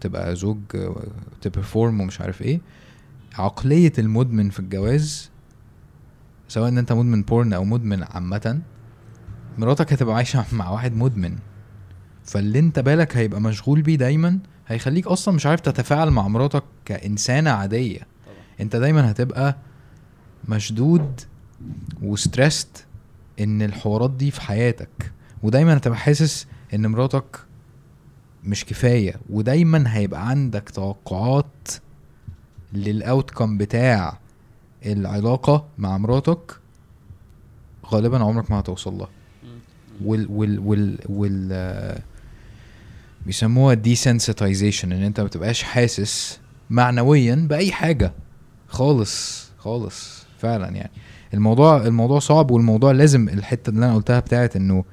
تبقى 0.00 0.36
زوج 0.36 0.58
ت 1.40 1.47
perform 1.47 2.00
ومش 2.00 2.20
عارف 2.20 2.42
إيه. 2.42 2.60
عقلية 3.38 3.92
المدمن 3.98 4.50
في 4.50 4.60
الجواز 4.60 5.30
سواء 6.48 6.68
إن 6.68 6.78
أنت 6.78 6.92
مدمن 6.92 7.22
porn 7.22 7.52
أو 7.52 7.64
مدمن 7.64 8.02
عامة 8.02 8.60
مراتك 9.58 9.92
هتبقى 9.92 10.16
عايشة 10.16 10.44
مع 10.52 10.70
واحد 10.70 10.96
مدمن. 10.96 11.36
فاللي 12.24 12.58
أنت 12.58 12.78
بالك 12.78 13.16
هيبقى 13.16 13.40
مشغول 13.40 13.82
بيه 13.82 13.96
دايما 13.96 14.38
هيخليك 14.68 15.06
أصلا 15.06 15.34
مش 15.34 15.46
عارف 15.46 15.60
تتفاعل 15.60 16.10
مع 16.10 16.28
مراتك 16.28 16.62
كإنسانة 16.84 17.50
عادية. 17.50 17.98
طبعا. 17.98 18.36
أنت 18.60 18.76
دايما 18.76 19.10
هتبقى 19.10 19.56
مشدود 20.48 21.20
وستريسد 22.02 22.68
إن 23.40 23.62
الحوارات 23.62 24.10
دي 24.10 24.30
في 24.30 24.40
حياتك. 24.40 25.12
ودايما 25.42 25.76
هتبقى 25.76 25.98
حاسس 25.98 26.46
إن 26.74 26.86
مراتك 26.86 27.38
مش 28.44 28.64
كفاية. 28.64 29.14
ودايما 29.30 29.96
هيبقى 29.96 30.28
عندك 30.28 30.70
توقعات 30.70 31.68
للاوتكم 32.72 33.58
بتاع 33.58 34.18
العلاقة 34.86 35.66
مع 35.78 35.98
مراتك 35.98 36.56
غالبا 37.86 38.18
عمرك 38.24 38.50
ما 38.50 38.60
هتوصل 38.60 38.98
لها. 38.98 39.08
وال 40.04 40.26
وال 40.30 40.58
وال 40.58 40.98
وال 41.08 41.98
بيسموها 43.26 43.76
desensitization 43.76 44.84
إن 44.84 44.92
أنت 44.92 45.20
ما 45.20 45.26
بتبقاش 45.26 45.62
حاسس 45.62 46.40
معنويا 46.70 47.34
بأي 47.34 47.72
حاجة. 47.72 48.12
خالص 48.68 49.46
خالص 49.58 50.24
فعلا 50.38 50.68
يعني. 50.68 50.90
الموضوع 51.36 51.76
الموضوع 51.76 52.18
صعب 52.18 52.50
والموضوع 52.50 52.92
لازم 52.92 53.28
الحتة 53.28 53.70
اللي 53.70 53.86
أنا 53.86 53.94
قلتها 53.94 54.20
بتاعت 54.20 54.56
إنه 54.56 54.84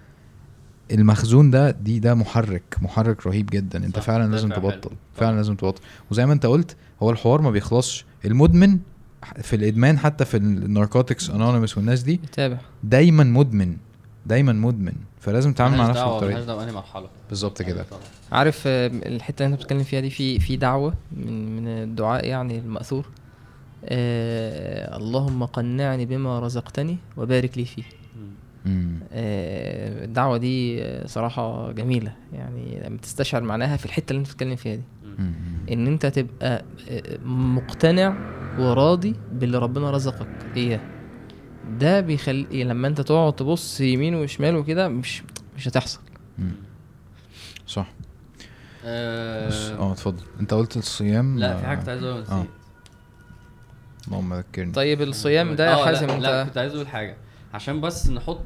المخزون 0.91 1.51
ده 1.51 1.71
دي 1.71 1.99
ده 1.99 2.15
محرك 2.15 2.75
محرك 2.81 3.27
رهيب 3.27 3.45
جدا. 3.45 3.85
أنت 3.85 3.99
فعلا 3.99 4.31
لازم 4.31 4.49
تبطل. 4.49 4.91
فعلا. 5.13 5.35
لازم 5.35 5.55
تبطل. 5.55 5.81
وزي 6.11 6.25
ما 6.25 6.33
أنت 6.33 6.45
قلت 6.45 6.75
هو 7.03 7.09
الحوار 7.09 7.41
ما 7.41 7.51
بيخلصش. 7.51 8.05
المدمن 8.25 8.79
في 9.41 9.55
الإدمان 9.55 9.99
حتى 9.99 10.25
في 10.25 10.37
الناركوتكس 10.37 11.29
انونيمس 11.29 11.77
والناس 11.77 12.03
دي 12.03 12.13
يتابع 12.13 12.57
دايما 12.83 13.23
مدمن 13.23 13.77
دايما 14.25 14.53
مدمن. 14.53 14.93
فلازم 15.19 15.53
تتعامل 15.53 15.77
مع 15.77 15.89
نفسك 15.89 16.03
بالطريقة 16.03 16.63
انهي 16.63 16.73
مرحلة. 16.73 17.07
بالظبط 17.29 17.61
كده. 17.61 17.85
أيوة. 17.91 18.01
عارف 18.31 18.63
الحتة 18.67 19.45
اللي 19.45 19.53
أنت 19.53 19.61
بتتكلم 19.61 19.83
فيها 19.83 19.99
دي 19.99 20.09
في 20.09 20.39
في 20.39 20.55
دعوة 20.55 20.93
من 21.11 21.55
من 21.55 21.67
الدعاء 21.67 22.25
يعني 22.27 22.57
المأثور؟ 22.59 23.05
آه 23.85 24.97
اللهم 24.97 25.45
قنعني 25.45 26.05
بما 26.05 26.39
رزقتني 26.39 26.97
وبارك 27.17 27.57
لي 27.57 27.65
فيه. 27.65 27.83
آه 29.13 30.05
الدعوة 30.05 30.37
دي 30.37 30.83
آه، 30.83 31.07
صراحة 31.07 31.71
جميلة. 31.71 32.13
يعني 32.33 32.83
لما 32.87 32.97
تستشعر 32.97 33.41
معناها 33.43 33.77
في 33.77 33.85
الحتة 33.85 34.11
اللي 34.11 34.19
انت 34.19 34.27
بتتكلم 34.29 34.55
فيها 34.55 34.75
دي. 34.75 34.83
إن 35.71 35.87
انت 35.87 36.05
تبقى 36.05 36.63
آه، 36.89 37.17
مقتنع 37.25 38.17
وراضي 38.59 39.15
باللي 39.31 39.57
ربنا 39.57 39.91
رزقك 39.91 40.27
إياه. 40.55 40.79
ده 41.79 41.99
بيخلي 42.01 42.63
لما 42.63 42.87
انت 42.87 43.01
تقعد 43.01 43.33
تبص 43.35 43.81
يمين 43.81 44.15
وشمال 44.15 44.55
وكده 44.55 44.87
مش 44.87 45.23
مش 45.57 45.67
هتحصل. 45.67 45.99
صح. 47.67 47.93
آه، 48.85 49.49
آه 49.79 49.91
اتفضل. 49.91 50.23
انت 50.39 50.53
قلت 50.53 50.77
الصيام 50.77 51.39
لا 51.39 51.57
في 51.57 51.65
حاجة 51.65 51.77
آه، 51.77 51.79
كنت 51.79 51.89
عايز 51.89 52.03
أقولها. 52.03 52.31
آه. 52.31 52.45
اللهم 54.07 54.33
ذكرني 54.33 54.71
طيب 54.71 55.01
الصيام 55.01 55.55
ده 55.55 55.65
يا 55.69 55.73
آه، 55.75 55.85
حازم 55.85 56.07
لا, 56.07 56.17
لا 56.17 56.41
انت 56.41 56.47
كنت 56.49 56.57
عايز 56.57 56.75
أقول 56.75 56.87
حاجة 56.87 57.15
عشان 57.53 57.81
بس 57.81 58.09
نحط 58.09 58.43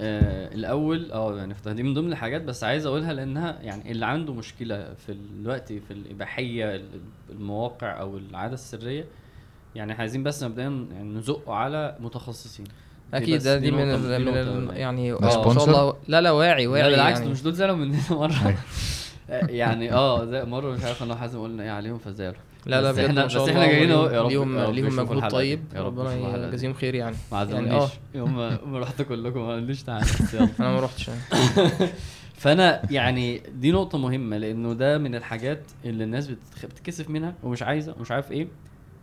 آه 0.00 0.54
الأول 0.54 1.12
آه 1.12 1.36
يعني 1.36 1.54
دي 1.66 1.82
من 1.82 1.94
ضمن 1.94 2.12
الحاجات 2.12 2.42
بس 2.42 2.64
عايز 2.64 2.86
أقولها 2.86 3.12
لأنها 3.12 3.58
يعني 3.62 3.90
اللي 3.92 4.06
عنده 4.06 4.32
مشكلة 4.34 4.94
في 5.06 5.16
دلوقتي 5.40 5.80
في 5.80 5.90
الإباحية 5.90 6.74
ال- 6.76 7.00
المواقع 7.30 8.00
أو 8.00 8.16
العادة 8.16 8.54
السرية 8.54 9.04
يعني 9.74 9.92
عايزين 9.92 10.22
بس 10.22 10.42
مبدئيا 10.42 10.86
يعني 10.92 11.14
نزقه 11.14 11.54
على 11.54 11.96
متخصصين 12.00 12.66
أكيد 13.14 13.42
ده 13.42 13.58
دي 13.58 13.70
دي 13.70 13.76
من 13.76 13.82
ال 13.94 14.24
من 14.24 14.36
ال. 14.70 14.76
يعني 14.76 15.10
ده 15.12 15.18
ما 15.20 15.54
شاء؟ 15.54 15.64
الله 15.64 15.96
لا 16.08 16.20
لا 16.20 16.30
واعي 16.30 16.66
واعي 16.66 16.82
لا 16.82 16.88
بالعكس 16.90 17.18
يعني 17.18 17.30
مش 17.32 17.42
دول 17.42 17.52
زعلوا 17.54 17.76
مننا 17.76 17.98
مرة. 18.10 18.56
يعني 19.60 19.92
آه 19.92 20.44
مرة 20.44 20.70
مش 20.72 20.84
عارف 20.84 21.02
أنا 21.02 21.14
وحازم 21.14 21.40
قلنا 21.42 21.62
إيه 21.62 21.70
عليهم 21.70 21.98
فزعلوا 21.98 22.38
لا 22.66 22.82
لا 22.82 22.92
بس 22.92 22.98
إحنا- 22.98 23.34
بس 23.36 23.48
إحنا 23.48 23.66
جايين 23.66 23.90
أهو، 23.90 24.06
يا 24.06 24.22
رب- 24.22 24.30
ليهم 24.30 24.58
ليهم 24.70 24.96
مجهود. 24.96 25.28
طيب. 25.28 25.60
يا 25.74 25.82
رب 25.82 26.00
ربنا. 26.00 26.46
يجازيهم 26.48 26.74
خير 26.74 26.94
يعني. 26.94 27.16
ما 27.32 27.38
يعني 27.42 27.50
عزمونيش 27.54 27.72
آه. 27.82 27.90
يوم 28.14 28.36
ما 28.72 28.78
رحتوا 28.78 29.04
كلكم 29.04 29.40
ما 29.40 29.48
قالوليش 29.48 29.82
تعالى 29.82 30.06
أنا 30.60 30.72
ما 30.72 30.80
روحتش 30.80 31.08
يعني. 31.08 31.20
فأنا 32.34 32.82
يعني 32.92 33.42
دي 33.60 33.72
نقطة 33.72 33.98
مهمة 33.98 34.36
لأنه 34.38 34.72
ده 34.72 34.98
من 34.98 35.14
الحاجات 35.14 35.60
اللي 35.84 36.04
الناس 36.04 36.26
بتتكسف 36.64 37.10
منها 37.10 37.34
ومش 37.42 37.62
عايزة 37.62 37.94
ومش 37.98 38.10
عارف 38.10 38.32
إيه. 38.32 38.46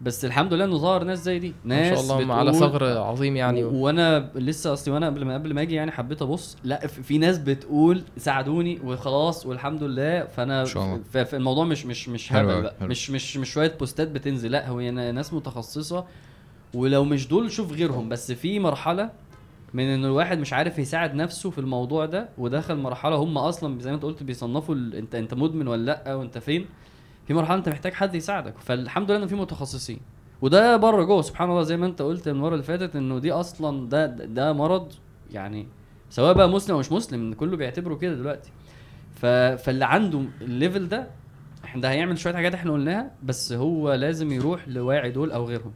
بس 0.01 0.25
الحمد 0.25 0.53
لله 0.53 0.65
إنه 0.65 0.77
ظهر 0.77 1.03
ناس 1.03 1.23
زي 1.23 1.39
دي. 1.39 1.53
ما 1.65 1.75
ناس 1.75 2.07
شاء 2.07 2.21
الله 2.21 2.33
على 2.35 2.51
بتقول- 2.51 2.69
ثغر 2.69 2.97
عظيم 2.97 3.35
يعني. 3.35 3.63
و- 3.63 3.73
وأنا 3.75 4.29
لسه 4.35 4.73
أصلي 4.73 4.93
وأنا 4.93 5.05
قبل 5.05 5.25
ما 5.25 5.33
قبل 5.33 5.53
ما 5.53 5.61
أجي 5.61 5.75
يعني 5.75 5.91
حبيت 5.91 6.21
أبص. 6.21 6.57
لأ 6.63 6.87
في 6.87 7.17
ناس 7.17 7.37
بتقول 7.37 8.03
ساعدوني 8.17 8.79
وخلاص 8.85 9.45
والحمد 9.45 9.83
لله. 9.83 10.23
فأنا 10.25 10.59
ما 10.59 10.65
شاء 10.65 10.83
الله. 10.83 10.99
ف- 11.11 11.17
ف- 11.17 11.35
الموضوع 11.35 11.65
مش 11.65 11.85
مش 11.85 12.09
مش 12.09 12.29
حلو 12.29 12.49
هبل 12.49 12.61
بقى. 12.61 12.75
حلو. 12.79 12.89
مش 12.89 13.09
مش 13.09 13.37
مش 13.37 13.49
شوية 13.53 13.75
بوستات 13.79 14.07
بتنزل. 14.11 14.51
لأ 14.51 14.67
هو 14.67 14.79
نا- 14.81 15.11
ناس 15.11 15.33
متخصصة. 15.33 16.05
ولو 16.73 17.03
مش 17.03 17.27
دول 17.27 17.51
شوف 17.51 17.71
غيرهم. 17.73 18.09
بس 18.09 18.31
في 18.31 18.59
مرحلة 18.59 19.09
من 19.73 19.83
ان 19.83 20.05
الواحد 20.05 20.39
مش 20.39 20.53
عارف 20.53 20.79
يساعد 20.79 21.15
نفسه 21.15 21.49
في 21.49 21.57
الموضوع 21.57 22.05
ده 22.05 22.29
ودخل 22.37 22.75
مرحلة 22.75 23.15
هم 23.15 23.37
أصلا 23.37 23.79
زي 23.81 23.89
ما 23.89 23.95
أنت 23.95 24.03
قلت 24.03 24.23
بيصنفوا 24.23 24.75
ال- 24.75 24.95
أنت 24.95 25.15
أنت 25.15 25.33
مدمن 25.33 25.67
ولا 25.67 25.85
لأ 25.85 26.15
وأنت 26.15 26.37
فين؟ 26.37 26.65
في 27.27 27.33
مرحلة 27.33 27.57
أنت 27.57 27.69
محتاج 27.69 27.93
حد 27.93 28.15
يساعدك. 28.15 28.53
فالحمد 28.59 29.11
لله 29.11 29.23
إن 29.23 29.27
في 29.27 29.35
متخصصين. 29.35 29.99
وده 30.41 30.77
بره 30.77 31.03
جوه. 31.03 31.21
سبحان 31.21 31.49
الله 31.49 31.61
زي 31.61 31.77
ما 31.77 31.85
أنت 31.85 32.01
قلت 32.01 32.27
المره 32.27 32.53
اللي 32.53 32.63
فاتت 32.63 32.95
إنه 32.95 33.19
دي 33.19 33.31
أصلا 33.31 33.89
ده 33.89 34.05
ده 34.05 34.53
مرض 34.53 34.91
يعني 35.31 35.67
سواء 36.09 36.33
بقى 36.33 36.49
مسلم 36.49 36.73
أو 36.73 36.79
مش 36.79 36.91
مسلم 36.91 37.33
كله 37.33 37.57
بيعتبره 37.57 37.95
كده 37.95 38.13
دلوقتي. 38.15 38.51
ف... 39.15 39.25
فاللي 39.25 39.85
عنده 39.85 40.21
الليفل 40.41 40.87
ده 40.87 41.07
ده 41.75 41.89
هيعمل 41.91 42.17
شوية 42.17 42.33
حاجات 42.33 42.53
إحنا 42.53 42.71
قلناها 42.71 43.11
بس 43.23 43.53
هو 43.53 43.93
لازم 43.93 44.31
يروح 44.31 44.67
لواعي 44.67 45.11
دول 45.11 45.31
أو 45.31 45.45
غيرهم. 45.45 45.71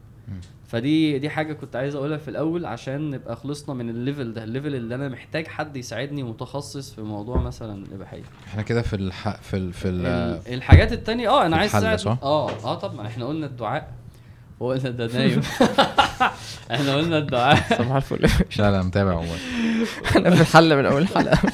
فدي 0.68 1.20
دي 1.20 1.30
حاجة 1.30 1.54
كنت 1.54 1.76
عايز 1.76 1.96
أقولها 1.96 2.18
في 2.18 2.28
الأول 2.28 2.66
عشان 2.66 3.10
نبقى 3.12 3.36
خلصنا 3.36 3.76
من 3.76 3.90
ال 3.90 3.97
level 3.97 4.34
ده 4.34 4.44
ال 4.44 4.49
level 4.49 4.76
اللي 4.76 4.96
أنا 4.96 5.10
محتاج 5.10 5.48
حد 5.48 5.78
يساعدني 5.78 6.24
متخصص 6.24 6.94
في 6.94 7.02
موضوع 7.02 7.38
مثلا 7.38 7.86
الإباحية 7.86 8.24
إحنا 8.48 8.62
كده 8.62 8.82
في 8.82 8.96
الح... 8.96 9.42
في 9.42 9.58
ال... 9.58 9.74
في 9.74 9.88
ال... 9.90 10.06
ال- 10.06 10.54
الحاجات 10.54 10.92
التانية 10.94 11.30
آه 11.30 11.46
أنا 11.46 11.58
عايز 11.58 11.72
أساعد؟ 11.76 11.94
آه 12.24 12.50
آه 12.52 12.76
طبعا 12.76 13.08
إحنا 13.08 13.26
قلنا 13.26 13.46
الدعاء 13.46 13.92
وقلنا 14.60 14.90
ده 14.90 15.08
نايم. 15.14 15.42
إحنا 16.72 16.96
قلنا 16.96 17.18
الدعاء. 17.18 17.78
صباح 17.78 17.96
الفل. 17.96 18.28
لا 18.60 18.72
لا 18.72 18.84
متابع 18.84 19.14
والله 19.14 19.36
أنا 20.16 20.36
في 20.36 20.42
الحل 20.42 20.78
من 20.78 20.86
اول 20.86 21.08
حلقة. 21.08 21.38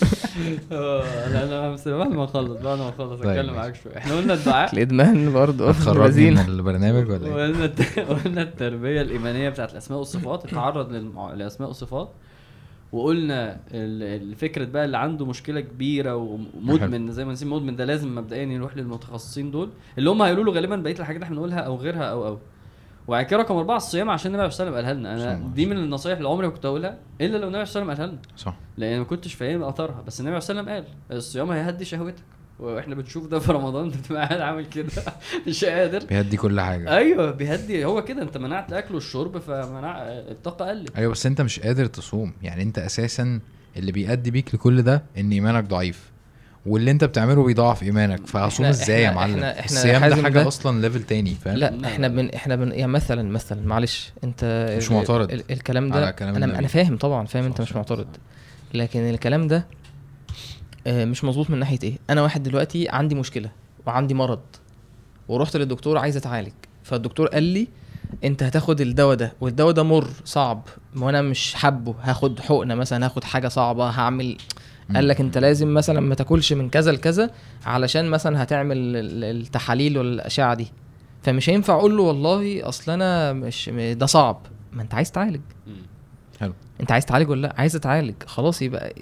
آه، 0.72 1.46
لا 1.46 1.72
بس 1.72 1.88
بعد 1.88 2.10
ما 2.12 2.24
اخلص 2.24 2.62
بعد 2.62 2.78
ما 2.80 2.90
اخلص 2.90 3.20
طيب، 3.22 3.30
اتكلم. 3.30 3.54
معاك 3.54 3.76
شوية. 3.76 3.98
إحنا 3.98 4.14
قلنا 4.16 4.34
الدعاء. 4.34 4.74
الإدمان 4.74 5.34
برضه. 5.34 5.72
لذين 5.94 6.34
من 6.34 6.40
البرنامج 6.40 7.10
ولا 7.10 7.26
إيه؟ 7.28 7.34
وقلنا 7.34 7.66
الت- 7.66 8.00
قلنا 8.00 8.42
التربية 8.42 9.02
الإيمانية 9.02 9.50
بتاعت 9.50 9.72
الأسماء 9.72 10.00
والصفات. 10.00 10.46
التعرض 10.46 10.90
للمع- 10.94 11.34
للاسماء 11.34 11.68
والصفات. 11.70 12.10
وقلنا 12.92 13.54
ال- 13.54 14.22
الفكرة 14.32 14.66
بقى 14.66 14.86
اللي 14.86 14.98
عنده 14.98 15.26
مشكلة 15.26 15.62
كبيرة 15.62 16.16
ومدمن 16.16 17.12
زي 17.12 17.26
ما 17.26 17.34
نسيب 17.34 17.48
مدمن 17.48 17.76
ده 17.76 17.86
لازم 17.86 18.16
مبدئيا 18.16 18.44
يروح 18.44 18.78
للمتخصصين 18.78 19.52
دول 19.52 19.70
اللي 19.98 20.10
هم 20.10 20.22
هيقولوا 20.22 20.44
له 20.44 20.52
غالبا 20.52 20.76
بقية 20.76 21.00
الحاجات 21.00 21.16
اللي 21.16 21.24
إحنا 21.26 21.36
بنقولها 21.36 21.60
أو 21.60 21.76
غيرها 21.76 22.04
أو 22.04 22.28
أو. 22.28 22.38
وبعد 23.12 23.26
كده 23.26 23.40
رقم 23.40 23.56
أربعة 23.56 23.78
الصيام 23.78 24.10
عشان 24.10 24.36
النبي 24.36 24.52
صلى 24.52 24.68
الله 24.68 24.78
عليه 24.78 24.88
وسلم 24.90 25.04
قالها 25.04 25.16
لنا 25.16 25.34
أنا 25.34 25.54
دي 25.54 25.66
من 25.66 25.78
النصايح 25.78 26.18
اللي 26.18 26.30
عمري 26.30 26.48
ما 26.48 26.54
كنت 26.54 26.66
اقولها 26.66 26.98
إلا 27.22 27.38
لو 27.38 27.48
النبي 27.48 27.66
صلى 27.66 27.82
الله 27.82 27.94
عليه 27.94 28.04
وسلم 28.04 28.06
قالها 28.06 28.08
لنا 28.08 28.38
صح. 28.38 28.56
لأن 28.78 29.00
ما 29.00 29.06
كنتش 29.06 29.34
فاهم 29.34 29.64
اثرها 29.64 30.02
بس 30.08 30.20
النبي 30.20 30.40
صلى 30.40 30.60
الله 30.60 30.72
عليه 30.72 30.82
وسلم 30.82 30.96
قال 31.10 31.18
الصيام 31.18 31.52
هيهدي 31.52 31.86
شهوتك. 31.86 32.24
وإحنا 32.60 32.96
بنشوف 32.96 33.28
ده 33.28 33.40
في 33.40 33.52
رمضان. 33.52 33.86
أنت 33.86 33.98
بتبقى 33.98 34.28
قاعد 34.28 34.42
عامل 34.42 34.66
كده. 34.66 34.92
مش 35.48 35.66
قادر. 35.66 36.06
بيهدي 36.06 36.38
كل 36.38 36.62
حاجة. 36.62 36.98
أيوه 36.98 37.32
بيهدي. 37.32 37.86
هو 37.86 38.04
كده. 38.04 38.22
أنت 38.22 38.38
منعت 38.38 38.70
الأكل 38.70 38.96
والشرب 38.96 39.38
فمنع 39.38 39.98
الطاقة 40.08 40.70
قلت. 40.70 40.96
أيوه 40.98 41.12
بس 41.12 41.26
أنت 41.26 41.42
مش 41.42 41.60
قادر 41.60 41.86
تصوم. 41.86 42.34
يعني 42.42 42.64
أنت 42.64 42.80
أساسا 42.80 43.40
اللي 43.78 43.92
بيأدي 43.92 44.32
بيك 44.32 44.56
لكل 44.56 44.82
ده 44.82 45.04
إن 45.18 45.32
إيمانك 45.32 45.64
ضعيف. 45.64 46.11
واللي 46.66 46.92
انت 46.92 47.04
بتعمله 47.04 47.44
بيضاعف 47.44 47.84
إيمانك. 47.84 48.28
فهصوم 48.28 48.66
إزاي 48.66 49.04
يا 49.04 49.12
معلم؟ 49.12 49.40
إحنا- 49.40 49.44
إحنا 49.44 49.66
الصيام 49.66 50.06
ده 50.06 50.16
حاجة 50.24 50.34
ده- 50.34 50.48
أصلا 50.48 50.82
ليفل 50.82 51.04
تاني 51.04 51.36
فاهم؟ 51.36 51.58
لا 51.58 51.86
إحنا. 51.86 52.08
بن 52.08 52.30
إحنا 52.30 52.56
بن 52.56 52.72
يعني 52.72 52.92
مثلا 52.92 53.24
مثلا 53.32 53.68
معلش 53.68 54.12
أنت 54.24 54.74
مش 54.78 54.92
معترض 54.92 55.32
ال- 55.32 55.52
الكلام 55.52 55.90
ده 55.90 56.12
كلام 56.12 56.36
أنا. 56.36 56.60
أنا 56.60 56.68
فاهم 56.68 56.98
طبعا 56.98 57.26
فاهم 57.26 57.46
أنت 57.46 57.62
مش 57.62 57.76
معترض. 57.76 58.08
لكن 58.74 59.00
الكلام 59.00 59.48
ده 59.48 59.66
آه، 60.88 61.06
مش 61.06 61.24
مظبوط 61.24 61.50
من 61.50 61.60
ناحية 61.60 61.80
إيه؟ 61.84 61.94
أنا 62.10 62.22
واحد 62.22 62.44
دلوقتي 62.44 62.90
عندي 62.90 63.16
مشكلة 63.16 63.50
وعندي 63.86 64.14
مرض 64.14 64.40
ورحت 65.28 65.58
للدكتور 65.58 65.98
عايز 65.98 66.18
أتعالج. 66.18 66.52
فالدكتور 66.84 67.28
قال 67.28 67.44
لي 67.44 67.68
أنت 68.24 68.44
هتاخد 68.44 68.82
الدواء 68.82 69.16
ده 69.16 69.34
والدواء 69.42 69.72
ده 69.72 69.84
مر 69.84 70.08
صعب 70.26 70.68
وأنا 70.98 71.22
مش 71.22 71.54
حابه 71.54 71.96
هاخد 72.02 72.40
حقنة 72.40 72.76
مثلا 72.76 73.06
هاخد 73.06 73.24
حاجة 73.24 73.48
صعبة 73.48 73.90
هعمل 73.90 74.38
قال 74.96 75.08
لك 75.08 75.20
انت 75.22 75.38
لازم 75.38 75.74
مثلا 75.74 76.00
ما 76.00 76.16
تاكلش 76.16 76.54
من 76.54 76.70
كذا 76.70 76.92
لكذا 76.92 77.30
علشان 77.66 78.10
مثلا 78.10 78.44
هتعمل 78.44 78.78
ال- 78.78 79.24
التحاليل 79.42 79.98
والأشعة 79.98 80.54
دي. 80.56 80.68
فمش 81.24 81.50
هينفع 81.50 81.74
أقول 81.74 81.98
له 81.98 82.04
والله 82.04 82.68
أصل 82.70 82.92
أنا 82.92 83.34
مش 83.34 83.70
ده 83.74 84.06
صعب. 84.06 84.42
ما 84.74 84.82
أنت 84.82 84.94
عايز 84.94 85.12
تعالج. 85.12 85.42
حلو. 86.40 86.54
أنت 86.82 86.92
عايز 86.92 87.06
تعالج 87.06 87.30
ولا 87.30 87.42
لأ؟ 87.48 87.54
عايز 87.58 87.76
اتعالج 87.76 88.16
خلاص 88.26 88.62
يبقى 88.62 88.94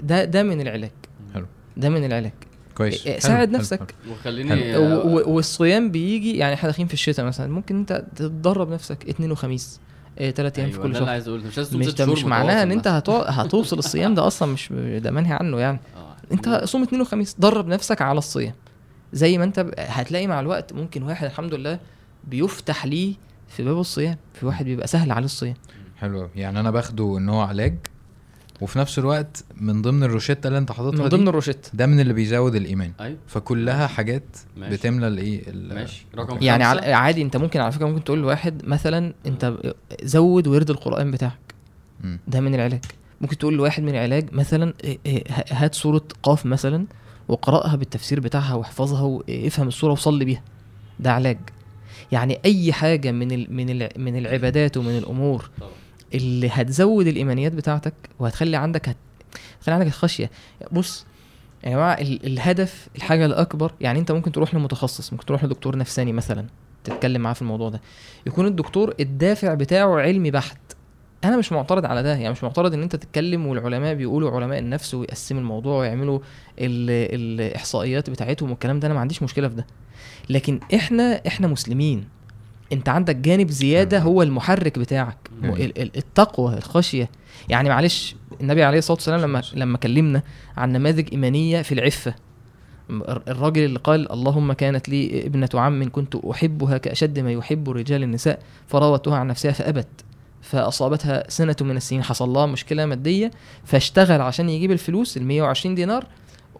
ده 0.00 0.24
ده 0.24 0.42
من 0.42 0.60
العلاج. 0.60 0.90
حلو. 1.34 1.46
ده 1.76 1.88
من 1.88 2.04
العلاج. 2.04 2.32
كويس. 2.74 3.06
إيه، 3.06 3.12
حلو، 3.12 3.20
ساعد 3.20 3.48
حلو، 3.48 3.58
نفسك. 3.58 3.78
حلو. 4.04 4.12
وخليني 4.12 4.76
والصيام 5.26 5.90
بيجي 5.90 6.36
يعني 6.36 6.54
إحنا 6.54 6.68
داخلين 6.68 6.88
في 6.88 6.94
الشتاء 6.94 7.26
مثلا. 7.26 7.52
ممكن 7.52 7.76
أنت 7.76 8.04
تتدرب 8.16 8.70
نفسك 8.72 9.08
اثنين 9.08 9.32
وخميس. 9.32 9.80
ثلاث 10.16 10.58
أيام 10.58 10.70
في 10.70 10.76
أيوة، 10.76 10.82
كل 10.82 10.82
ده 10.82 10.86
اللي 10.86 10.98
شهر. 10.98 11.08
عايز 11.08 11.28
أقوله. 11.28 11.46
مش 11.46 11.56
لازم 11.58 11.78
مش 11.78 11.94
ده 11.94 12.06
مش 12.06 12.24
معناها 12.24 12.62
إن 12.62 12.72
أنت 12.72 12.86
هتوع- 12.88 13.30
هتوصل 13.30 13.78
الصيام 13.78 14.14
ده 14.14 14.26
أصلا 14.26 14.52
مش 14.52 14.72
ده 14.98 15.10
منهي 15.10 15.32
عنه 15.40 15.60
يعني. 15.60 15.80
آه. 15.96 16.16
أنت 16.32 16.62
صوم 16.64 16.82
اثنين 16.82 17.00
وخميس 17.00 17.36
درب 17.38 17.66
نفسك 17.66 18.02
على 18.02 18.18
الصيام. 18.18 18.54
زي 19.12 19.38
ما 19.38 19.44
أنت 19.44 19.60
ب- 19.60 19.74
هتلاقي 19.78 20.26
مع 20.26 20.40
الوقت 20.40 20.72
ممكن 20.72 21.02
واحد 21.02 21.24
الحمد 21.26 21.54
لله 21.54 21.78
بيفتح 22.24 22.86
ليه 22.86 23.14
في 23.48 23.62
باب 23.62 23.78
الصيام. 23.78 24.16
في 24.34 24.46
واحد 24.46 24.64
بيبقى 24.64 24.86
سهل 24.86 25.12
عليه 25.12 25.24
الصيام. 25.24 25.54
حلو. 25.98 26.28
يعني 26.34 26.60
أنا 26.60 26.70
باخده 26.70 27.18
إن 27.18 27.28
هو 27.28 27.40
علاج 27.40 27.74
وفي 28.62 28.78
نفس 28.78 28.98
الوقت 28.98 29.44
من 29.56 29.82
ضمن 29.82 30.02
الروشته 30.02 30.46
اللي 30.46 30.58
انت 30.58 30.72
حاططها 30.72 31.02
من 31.02 31.08
ضمن 31.08 31.28
الروشته 31.28 31.70
ده 31.74 31.86
من 31.86 32.00
اللي 32.00 32.12
بيزود 32.12 32.54
الإيمان. 32.54 32.92
أيوه. 33.00 33.18
فكلها 33.26 33.86
حاجات 33.86 34.24
ماشي. 34.56 34.76
بتملى 34.76 35.08
الإيه 35.08 35.42
ال- 35.48 35.74
ماشي. 35.74 36.06
رقم 36.18 36.38
يعني 36.42 36.64
عادي 36.94 37.22
انت 37.22 37.36
ممكن 37.36 37.60
على 37.60 37.72
فكرة 37.72 37.86
ممكن 37.86 38.04
تقول 38.04 38.18
لواحد 38.18 38.62
مثلا 38.66 39.12
انت 39.26 39.54
زود 40.02 40.46
ورد 40.46 40.70
القرآن 40.70 41.10
بتاعك. 41.10 41.54
مم. 42.04 42.18
ده 42.28 42.40
من 42.40 42.54
العلاج. 42.54 42.80
ممكن 43.20 43.38
تقول 43.38 43.54
لواحد 43.54 43.82
من 43.82 43.88
العلاج 43.88 44.28
مثلا 44.32 44.74
آه، 44.84 44.96
آه، 45.06 45.22
هات 45.50 45.74
سوره 45.74 46.02
قاف 46.22 46.46
مثلا 46.46 46.86
وقرأها 47.28 47.76
بالتفسير 47.76 48.20
بتاعها 48.20 48.54
واحفظها 48.54 49.02
وافهم 49.02 49.68
السوره 49.68 49.92
وصلي 49.92 50.24
بيها. 50.24 50.42
ده 51.00 51.12
علاج. 51.12 51.38
يعني 52.12 52.38
أي 52.44 52.72
حاجة 52.72 53.12
من 53.12 53.32
ال 53.32 53.46
من 53.54 53.70
ال 53.70 53.88
من 53.96 54.16
العبادات 54.16 54.76
ومن 54.76 54.98
الأمور 54.98 55.50
طبعا. 55.60 55.70
اللي 56.14 56.48
هتزود 56.48 57.06
الإيمانيات 57.06 57.52
بتاعتك 57.52 57.94
وهتخلي 58.18 58.56
عندك 58.56 58.88
هت... 58.88 58.96
هتخلي 59.58 59.74
عندك 59.74 59.86
الخشيه 59.86 60.30
بص 60.72 61.06
يا 61.64 61.70
جماعة 61.70 61.92
ال... 61.94 62.26
الهدف 62.26 62.88
الحاجة 62.96 63.26
الأكبر 63.26 63.72
يعني 63.80 63.98
أنت 63.98 64.12
ممكن 64.12 64.32
تروح 64.32 64.54
لمتخصص 64.54 65.12
ممكن 65.12 65.26
تروح 65.26 65.44
لدكتور 65.44 65.76
نفساني 65.78 66.12
مثلا 66.12 66.46
تتكلم 66.84 67.20
معاه 67.20 67.32
في 67.34 67.42
الموضوع 67.42 67.68
ده 67.68 67.80
يكون 68.26 68.46
الدكتور 68.46 68.94
الدافع 69.00 69.54
بتاعه 69.54 70.00
علمي 70.00 70.30
بحت. 70.30 70.58
أنا 71.24 71.36
مش 71.36 71.52
معترض 71.52 71.86
على 71.86 72.02
ده 72.02 72.10
يعني 72.16 72.30
مش 72.30 72.44
معترض 72.44 72.74
إن 72.74 72.82
أنت 72.82 72.96
تتكلم 72.96 73.46
والعلماء 73.46 73.94
بيقولوا 73.94 74.30
علماء 74.30 74.58
النفس 74.58 74.94
ويقسموا 74.94 75.40
الموضوع 75.40 75.78
ويعملوا 75.80 76.18
ال... 76.58 76.90
الإحصائيات 77.40 78.10
بتاعتهم 78.10 78.50
والكلام 78.50 78.80
ده 78.80 78.86
أنا 78.86 78.94
ما 78.94 79.00
عنديش 79.00 79.22
مشكلة 79.22 79.48
في 79.48 79.54
ده. 79.54 79.66
لكن 80.30 80.60
إحنا 80.74 81.22
إحنا 81.26 81.46
مسلمين. 81.46 82.04
انت 82.72 82.88
عندك 82.88 83.16
جانب 83.16 83.50
زيادة 83.50 83.98
هو 83.98 84.22
المحرك 84.22 84.78
بتاعك 84.78 85.30
التقوى 85.96 86.54
الخشية. 86.54 87.10
يعني 87.48 87.68
معلش 87.68 88.16
النبي 88.40 88.64
عليه 88.64 88.78
الصلاة 88.78 88.96
والسلام 88.96 89.20
لما 89.20 89.42
لما 89.54 89.78
كلمنا 89.78 90.22
عن 90.56 90.72
نماذج 90.72 91.08
إيمانية 91.12 91.62
في 91.62 91.72
العفة. 91.72 92.14
الراجل 93.28 93.64
اللي 93.64 93.78
قال 93.78 94.12
اللهم 94.12 94.52
كانت 94.52 94.88
لي 94.88 95.26
ابنة 95.26 95.48
عم 95.54 95.90
كنت 95.90 96.14
أحبها 96.16 96.78
كأشد 96.78 97.18
ما 97.18 97.32
يحب 97.32 97.70
رجال 97.70 98.02
النساء 98.02 98.38
فراودتها 98.66 99.16
عن 99.16 99.26
نفسها 99.26 99.52
فأبت. 99.52 99.88
فأصابتها 100.42 101.24
سنة 101.30 101.56
من 101.60 101.76
السنين 101.76 102.02
حصل 102.02 102.28
لها 102.28 102.46
مشكلة 102.46 102.86
مادية 102.86 103.30
فاشتغل 103.64 104.20
عشان 104.20 104.48
يجيب 104.48 104.70
الفلوس 104.70 105.16
ال 105.16 105.24
120 105.24 105.74
دينار 105.74 106.06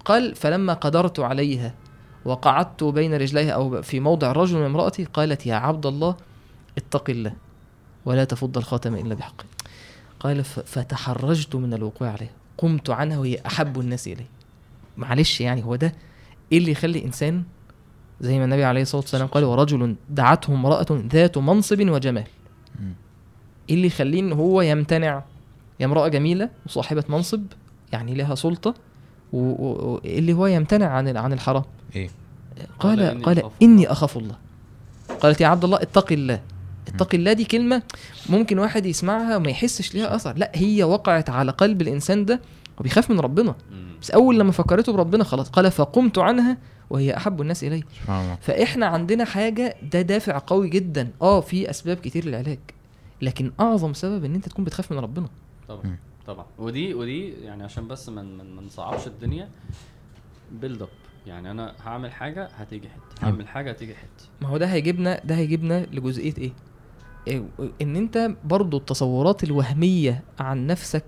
قال 0.05 0.35
فلما 0.35 0.73
قدرت 0.73 1.21
عليها 1.21 1.75
وقعدت 2.25 2.85
بين 2.85 3.15
رجليها 3.15 3.51
أو 3.51 3.83
في 3.83 4.01
موضع 4.01 4.33
رجل 4.33 4.59
من 4.59 4.65
امرأتي 4.65 5.05
قالت 5.05 5.47
يا 5.47 5.55
عبد 5.55 5.87
الله 5.87 6.17
اتق 6.79 7.11
الله 7.11 7.33
ولا 8.05 8.25
تفض 8.25 8.59
الخاتم 8.59 8.95
إلا 8.95 9.15
بحقه 9.15 9.45
قال 10.21 10.45
فتحرجت 10.45 11.55
من 11.55 11.75
الوقوع 11.75 12.09
عليها 12.09 12.31
قمت 12.59 12.91
عنها 12.91 13.19
وهي 13.19 13.39
أحب 13.47 13.81
الناس 13.81 14.09
الي 14.09 14.25
معلش 14.97 15.41
يعني 15.41 15.65
هو 15.65 15.77
ده 15.77 15.93
إيه 16.53 16.59
اللي 16.59 16.71
يخلي 16.71 17.05
إنسان 17.05 17.43
زي 18.21 18.39
ما 18.39 18.45
النبي 18.45 18.65
عليه 18.65 18.83
الصلاة 18.83 19.01
والسلام 19.03 19.27
قال 19.27 19.45
ورجل 19.45 19.97
دعته 20.11 20.55
امرأة 20.55 20.87
ذات 20.91 21.39
منصب 21.39 21.81
وجمال. 21.89 22.25
إيه 23.69 23.75
اللي 23.75 23.87
يخليه 23.87 24.21
إن 24.21 24.33
هو 24.33 24.61
يمتنع؟ 24.63 25.23
يا 25.81 25.87
امرأة 25.87 26.09
جميلة 26.09 26.51
وصاحبة 26.67 27.05
منصب 27.09 27.43
يعني 27.93 28.15
لها 28.15 28.35
سلطة 28.35 28.75
و- 29.33 29.39
و- 29.39 29.93
و- 29.95 30.01
اللي 30.05 30.33
هو 30.33 30.47
يمتنع 30.47 30.87
عن 30.87 31.17
عن 31.17 31.33
الحرام. 31.33 31.63
إيه. 31.97 32.09
قال 32.81 32.99
قال 32.99 33.11
إني 33.11 33.23
قال 33.25 33.39
أخاف 33.39 33.53
إني 33.63 33.83
الله. 33.83 33.93
أخاف 33.93 34.17
الله. 34.17 34.37
قالت 35.21 35.41
يا 35.41 35.47
عبد 35.47 35.65
الله 35.65 35.83
اتق 35.83 36.13
الله. 36.13 36.41
اتق 36.89 37.15
الله 37.15 37.33
دي 37.33 37.45
كلمة 37.45 37.83
ممكن 38.29 38.59
واحد 38.59 38.87
يسمعها 38.87 39.37
وما 39.37 39.51
يحسش 39.51 39.95
ليها 39.95 40.15
أثر. 40.15 40.37
لا 40.37 40.53
هي 40.55 40.85
وقعت 40.85 41.31
على 41.31 41.53
قلب 41.53 41.83
الإنسان 41.83 42.25
ده 42.25 42.41
وبيخاف 42.81 43.11
من 43.11 43.21
ربنا. 43.21 43.55
بس 44.03 44.11
أول 44.11 44.39
لما 44.39 44.53
فكرته 44.53 44.93
بربنا 44.93 45.25
خلاص. 45.25 45.49
قال 45.49 45.71
فقمت 45.71 46.19
عنها 46.19 46.57
وهي 46.91 47.17
أحب 47.17 47.41
الناس 47.41 47.65
إلي. 47.65 47.85
سبحان 48.03 48.25
الله. 48.25 48.39
فإحنا 48.41 48.87
عندنا 48.87 49.25
حاجة 49.25 49.77
ده 49.93 50.03
دافع 50.03 50.41
قوي 50.47 50.69
جدا. 50.69 51.11
آه 51.23 51.41
في 51.41 51.71
أسباب 51.71 51.97
كتير 51.97 52.25
للعلاج. 52.25 52.59
لكن 53.23 53.53
أعظم 53.61 53.95
سبب 53.95 54.25
إن 54.25 54.35
أنت 54.35 54.49
تكون 54.49 54.65
بتخاف 54.65 54.93
من 54.93 54.99
ربنا. 54.99 55.29
طبعا. 55.69 55.97
طبعا. 56.27 56.47
ودي 56.59 56.95
ودي 56.95 57.29
يعني 57.31 57.63
عشان 57.65 57.89
بس 57.89 58.09
ما 58.09 58.23
من 58.23 58.57
ما 58.57 58.63
نصعبش 58.63 59.07
الدنيا. 59.07 59.49
بيلد 60.53 60.83
اب 60.83 60.89
يعني 61.27 61.51
أنا 61.51 61.75
هعمل 61.85 62.13
حاجة 62.13 62.49
هتيجي 62.57 62.89
حتة. 62.89 63.27
هعمل 63.27 63.49
حاجة 63.49 63.71
هتيجي 63.71 63.95
حتة. 63.95 64.29
ما 64.41 64.49
هو 64.49 64.57
ده 64.57 64.67
هيجيبنا 64.67 65.21
ده 65.25 65.35
هيجيبنا 65.35 65.87
لجزئية 65.93 66.35
إيه؟ 66.39 66.53
إيه 67.29 67.45
إن 67.83 67.97
أنت 67.97 68.31
برضو 68.45 68.77
التصورات 68.77 69.45
الوهمية 69.45 70.23
عن 70.39 70.67
نفسك 70.67 71.05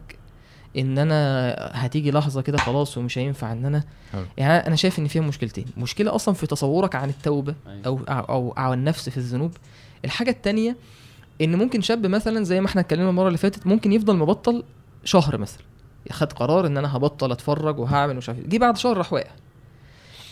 إن 0.78 0.98
أنا 0.98 1.54
هتيجي 1.72 2.10
لحظة 2.10 2.42
كده 2.42 2.58
خلاص 2.58 2.98
ومش 2.98 3.18
هينفع 3.18 3.52
إن 3.52 3.64
أنا 3.66 3.84
حلو. 4.12 4.24
يعني 4.36 4.66
أنا 4.66 4.76
شايف 4.76 4.98
إن 4.98 5.06
فيها 5.06 5.22
مشكلتين. 5.22 5.64
مشكلة 5.76 6.14
أصلا 6.14 6.34
في 6.34 6.46
تصورك 6.46 6.94
عن 6.94 7.08
التوبة 7.08 7.54
أيوة. 7.66 7.82
أو 7.86 7.98
أو 8.08 8.24
أو 8.28 8.54
عن 8.56 8.78
النفس 8.78 9.08
في 9.08 9.16
الذنوب. 9.16 9.52
الحاجة 10.04 10.30
التانية 10.30 10.76
إن 11.40 11.56
ممكن 11.56 11.80
شاب 11.80 12.06
مثلا 12.06 12.44
زي 12.44 12.60
ما 12.60 12.66
إحنا 12.66 12.80
اتكلمنا 12.80 13.10
المرة 13.10 13.26
اللي 13.26 13.38
فاتت 13.38 13.66
ممكن 13.66 13.92
يفضل 13.92 14.16
مبطل 14.16 14.64
شهر 15.04 15.38
مثلا. 15.38 15.62
خد 16.10 16.32
قرار 16.32 16.66
إن 16.66 16.76
أنا 16.76 16.96
هبطل 16.96 17.32
أتفرج 17.32 17.78
وهعمل 17.78 18.16
مش 18.16 18.28
عارف 18.28 18.38
إيه. 18.40 18.48
جه 18.48 18.58
بعد 18.58 18.76
شهر 18.76 18.96
راح 18.96 19.12
واقع 19.12 19.30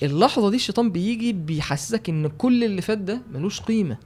اللحظة 0.03 0.51
دي 0.51 0.57
الشيطان 0.57 0.91
بيجي 0.91 1.33
بيحسسك 1.33 2.09
إن 2.09 2.29
كل 2.29 2.65
اللي 2.65 2.83
فات 2.83 2.99
ده 2.99 3.21
ملوش 3.35 3.61
قيمة. 3.61 3.97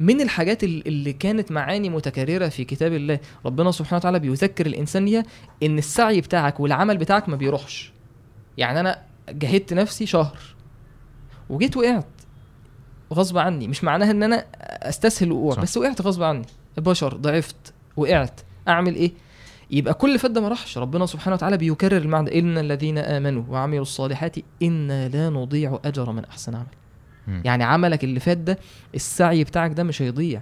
من 0.00 0.20
الحاجات 0.20 0.64
ال- 0.64 0.86
اللي 0.88 1.12
كانت 1.12 1.52
معاني 1.52 1.90
متكررة 1.90 2.48
في 2.48 2.64
كتاب 2.64 2.92
الله 2.92 3.18
ربنا 3.46 3.70
سبحانه 3.70 3.96
وتعالى 3.96 4.18
بيذكر 4.18 4.66
الإنسان 4.66 5.22
إن 5.62 5.78
السعي 5.78 6.20
بتاعك 6.20 6.60
والعمل 6.60 6.96
بتاعك 6.98 7.28
ما 7.28 7.36
بيروحش. 7.36 7.92
يعني 8.58 8.80
أنا 8.80 9.02
جهدت 9.28 9.72
نفسي 9.72 10.06
شهر 10.06 10.38
وجيت 11.50 11.76
وقعت 11.76 12.06
غصب 13.14 13.38
عني. 13.38 13.68
مش 13.68 13.84
معناها 13.84 14.10
إن 14.10 14.22
أنا 14.22 14.46
أستسهل 14.88 15.26
الوقوع 15.28 15.54
صح. 15.54 15.62
بس 15.62 15.76
وقعت 15.76 16.02
غصب 16.02 16.22
عني. 16.22 16.46
بشر 16.76 17.16
ضعفت 17.16 17.72
وقعت. 17.96 18.40
أعمل 18.68 18.94
إيه؟ 18.94 19.12
يبقى 19.70 19.94
كل 19.94 20.18
فات 20.18 20.30
ده 20.30 20.40
ما 20.40 20.48
راحش. 20.48 20.78
ربنا 20.78 21.06
سبحانه 21.06 21.34
وتعالى 21.34 21.56
بيكرر 21.56 21.96
المعنى 21.96 22.38
ان 22.38 22.58
الذين 22.58 22.98
امنوا 22.98 23.42
وعملوا 23.48 23.82
الصالحات 23.82 24.36
أنا 24.62 25.08
لا 25.08 25.30
نضيع 25.30 25.78
اجر 25.84 26.12
من 26.12 26.24
احسن 26.24 26.54
عمل 26.54 26.66
مم. 27.28 27.42
يعني 27.44 27.64
عملك 27.64 28.04
اللي 28.04 28.20
فات 28.20 28.38
ده 28.38 28.58
السعي 28.94 29.44
بتاعك 29.44 29.72
ده 29.72 29.82
مش 29.82 30.02
هيضيع. 30.02 30.40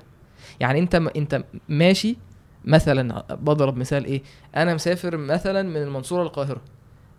يعني 0.60 0.78
أنت 0.78 0.96
م- 0.96 1.08
أنت 1.16 1.44
ماشي 1.68 2.16
مثلا 2.64 3.24
بضرب 3.30 3.76
مثال 3.76 4.04
إيه 4.04 4.22
أنا 4.56 4.74
مسافر 4.74 5.16
مثلا 5.16 5.62
من 5.62 5.76
المنصورة 5.82 6.22
للقاهرة. 6.22 6.60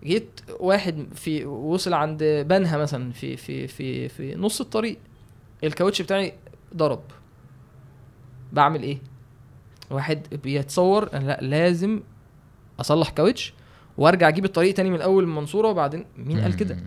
جيت 0.04 0.42
واحد 0.60 1.06
في 1.16 1.46
وصل 1.46 1.94
عند 1.94 2.24
بنها 2.50 2.78
مثلا 2.78 3.12
في 3.12 3.38
في 3.38 3.68
في 3.68 4.10
في 4.10 4.36
نص 4.36 4.62
الطريق 4.62 4.98
الكاوتش 5.64 6.02
بتاعي 6.02 6.34
ضرب. 6.76 7.02
بعمل 8.54 8.84
إيه؟ 8.84 8.98
واحد 9.92 10.28
بيتصور 10.44 11.10
لا 11.14 11.40
لازم 11.42 12.02
أصلح 12.80 13.10
كاوتش 13.10 13.54
وأرجع 13.98 14.28
أجيب 14.28 14.46
الطريق 14.46 14.74
تاني 14.74 14.90
من 14.90 14.96
الأول 14.96 15.24
المنصوره 15.24 15.68
وبعدين 15.68 16.06
مين 16.18 16.42
قال 16.42 16.56
كده؟ 16.56 16.78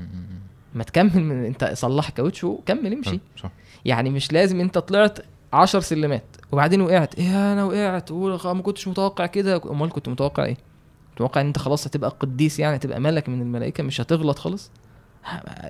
ما 0.74 0.84
تكمل 0.84 1.24
من 1.24 1.44
أنت 1.44 1.70
صلح 1.74 2.10
كاوتش 2.10 2.44
وكمل 2.44 2.92
امشي. 2.92 3.20
صح 3.36 3.50
يعني 3.84 4.10
مش 4.10 4.32
لازم 4.32 4.60
أنت 4.60 4.78
طلعت 4.78 5.18
عشر 5.52 5.80
سلمات 5.80 6.24
وبعدين 6.52 6.80
وقعت. 6.80 7.14
إيه 7.14 7.52
أنا 7.52 7.64
وقعت؟ 7.64 8.12
ما 8.12 8.62
كنتش 8.62 8.88
متوقع 8.88 9.26
كده. 9.26 9.60
أمال 9.70 9.90
كنت 9.90 10.08
متوقع 10.08 10.44
إيه؟ 10.44 10.56
متوقع 11.14 11.40
إن 11.40 11.46
أنت 11.46 11.58
خلاص 11.58 11.86
هتبقى 11.86 12.16
قديس 12.20 12.58
يعني 12.58 12.76
هتبقى 12.76 13.00
ملك 13.00 13.28
من 13.28 13.42
الملائكة 13.42 13.82
مش 13.82 14.00
هتغلط 14.00 14.38
خالص 14.38 14.70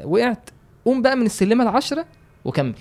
وقعت. 0.04 0.50
قوم 0.84 1.02
بقى 1.02 1.16
من 1.16 1.26
السلمة 1.26 1.64
العشرة 1.64 2.06
وكمل. 2.44 2.74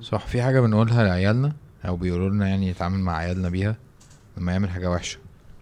صح 0.00 0.26
في 0.26 0.42
حاجة 0.42 0.60
بنقولها 0.60 1.04
لعيالنا؟ 1.04 1.52
أو 1.86 1.96
بيقولوا 1.96 2.30
لنا 2.30 2.48
يعني 2.48 2.68
يتعامل 2.68 2.98
مع 2.98 3.16
عيالنا 3.16 3.48
بيها 3.48 3.76
لما 4.36 4.52
يعمل 4.52 4.70
حاجة 4.70 4.90
وحشة. 4.90 5.18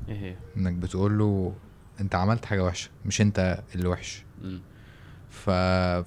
إيه 0.09 0.17
هي؟ 0.17 0.37
إنك 0.57 0.73
بتقول 0.73 1.19
له 1.19 1.55
أنت 2.01 2.15
عملت 2.15 2.45
حاجة 2.45 2.65
وحشة 2.65 2.91
مش 3.07 3.21
أنت 3.21 3.63
اللي 3.75 3.89
وحش. 3.89 4.25
ف... 5.31 5.51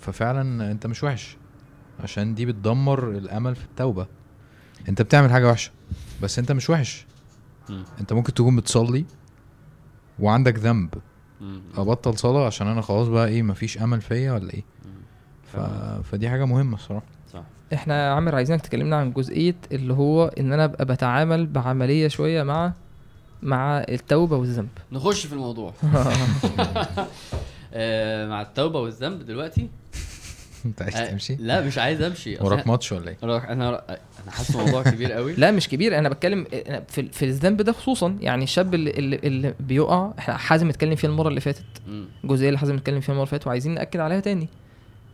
ففعلا 0.01 0.71
أنت 0.71 0.87
مش 0.87 1.03
وحش. 1.03 1.37
عشان 1.99 2.35
دي 2.35 2.45
بتدمر 2.45 3.09
الأمل 3.11 3.55
في 3.55 3.65
التوبة. 3.65 4.07
أنت 4.89 5.01
بتعمل 5.01 5.31
حاجة 5.31 5.47
وحشة 5.47 5.71
بس 6.21 6.39
أنت 6.39 6.51
مش 6.51 6.69
وحش. 6.69 7.05
مم. 7.69 7.83
أنت 7.99 8.13
ممكن 8.13 8.33
تكون 8.33 8.55
بتصلي 8.55 9.05
وعندك 10.19 10.59
ذنب. 10.59 10.93
مم. 11.41 11.61
أبطل 11.77 12.17
صلاة 12.17 12.45
عشان 12.45 12.67
أنا 12.67 12.81
خلاص 12.81 13.07
بقى 13.07 13.27
إيه 13.27 13.43
مفيش 13.43 13.77
أمل 13.77 14.01
فيا 14.01 14.31
ولا 14.31 14.53
إيه. 14.53 14.63
ف... 15.53 15.57
فدي 16.11 16.29
حاجة 16.29 16.45
مهمة 16.45 16.75
الصراحة. 16.75 17.05
إحنا 17.73 18.07
يا 18.07 18.13
عامر 18.13 18.35
عايزينك 18.35 18.61
تكلمنا 18.61 18.95
عن 18.95 19.11
جزئية 19.13 19.55
اللي 19.71 19.93
هو 19.93 20.25
إن 20.39 20.53
أنا 20.53 20.65
أبقى 20.65 20.85
بتعامل 20.85 21.47
بعملية 21.47 22.07
شوية 22.07 22.43
مع 22.43 22.73
مع 23.43 23.79
التوبة 23.79 24.37
والذنب. 24.37 24.69
نخش 24.91 25.25
في 25.25 25.33
الموضوع. 25.33 25.73
آه 27.73 28.27
مع 28.27 28.41
التوبة 28.41 28.79
والذنب 28.79 29.25
دلوقتي؟ 29.25 29.69
انت 30.65 30.81
عايز 30.81 30.95
آه 30.95 31.11
تمشي؟ 31.11 31.35
لا 31.35 31.61
مش 31.61 31.77
عايز 31.77 32.01
أمشي. 32.01 32.35
أصل 32.37 32.45
وراك 32.45 32.67
ماتش 32.67 32.91
ولا 32.91 33.09
إيه؟ 33.09 33.17
أنا 33.23 33.53
أنا 33.53 33.69
أنا 34.23 34.31
حاسس 34.31 34.55
الموضوع 34.55 34.83
كبير 34.83 35.11
قوي. 35.11 35.33
لا 35.33 35.51
مش 35.51 35.69
كبير. 35.69 35.97
أنا 35.99 36.09
بتكلم 36.09 36.45
في 36.87 37.09
في 37.11 37.25
الذنب 37.25 37.61
ده 37.61 37.71
خصوصا. 37.71 38.17
يعني 38.21 38.43
الشاب 38.43 38.73
اللي 38.73 38.91
اللي, 38.91 39.15
اللي 39.15 39.53
بيقع 39.59 40.11
إحنا 40.19 40.37
حازم 40.37 40.69
اتكلم 40.69 40.95
فيها 40.95 41.09
المرة 41.09 41.27
اللي 41.27 41.41
فاتت. 41.41 41.63
مم. 41.87 42.05
الجزئيه 42.23 42.47
اللي 42.47 42.59
حازم 42.59 42.75
اتكلم 42.75 42.99
فيها 42.99 43.11
المرة 43.13 43.23
اللي 43.23 43.31
فاتت 43.31 43.47
وعايزين 43.47 43.73
نأكد 43.73 43.99
عليها 43.99 44.19
تاني. 44.19 44.47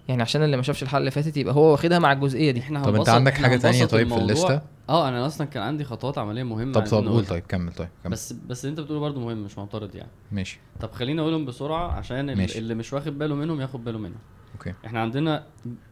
يعني 0.07 0.21
عشان 0.21 0.43
اللي 0.43 0.57
ما 0.57 0.63
شافش 0.63 0.83
الحلقة 0.83 0.99
اللي 0.99 1.11
فاتت 1.11 1.37
يبقى 1.37 1.53
هو 1.53 1.71
واخدها 1.71 1.99
مع 1.99 2.11
الجزئية 2.11 2.51
دي. 2.51 2.59
إحنا 2.59 2.83
طب 2.83 2.95
أنت 2.95 3.09
عندك 3.09 3.33
حاجة 3.33 3.57
تانية 3.57 3.85
طيب 3.85 4.07
في. 4.13 4.17
الليستة؟ 4.17 4.61
آه 4.89 5.09
أنا 5.09 5.25
أصلا 5.25 5.47
كان 5.47 5.63
عندي 5.63 5.83
خطوات 5.83 6.17
عملية 6.17 6.43
مهمة 6.43 6.73
طب 6.73 6.85
طب 6.85 7.07
قول. 7.07 7.25
طيب 7.25 7.43
كمل 7.47 7.71
طيب 7.73 7.87
كمل. 8.03 8.11
بس 8.11 8.33
بس 8.33 8.65
اللي 8.65 8.71
أنت 8.71 8.79
بتقوله 8.79 8.99
برضه 9.01 9.21
مهم 9.21 9.37
مش 9.43 9.57
معترض 9.57 9.95
يعني. 9.95 10.09
ماشي. 10.31 10.59
طب 10.79 10.91
خليني 10.91 11.21
أقولهم 11.21 11.45
بسرعة 11.45 11.87
عشان 11.91 12.37
ماشي. 12.37 12.59
اللي 12.59 12.75
مش 12.75 12.93
واخد 12.93 13.17
باله 13.17 13.35
منهم 13.35 13.61
ياخد 13.61 13.83
باله 13.83 13.97
منهم 13.99 14.19
أوكي. 14.53 14.73
إحنا 14.85 14.99
عندنا 15.01 15.43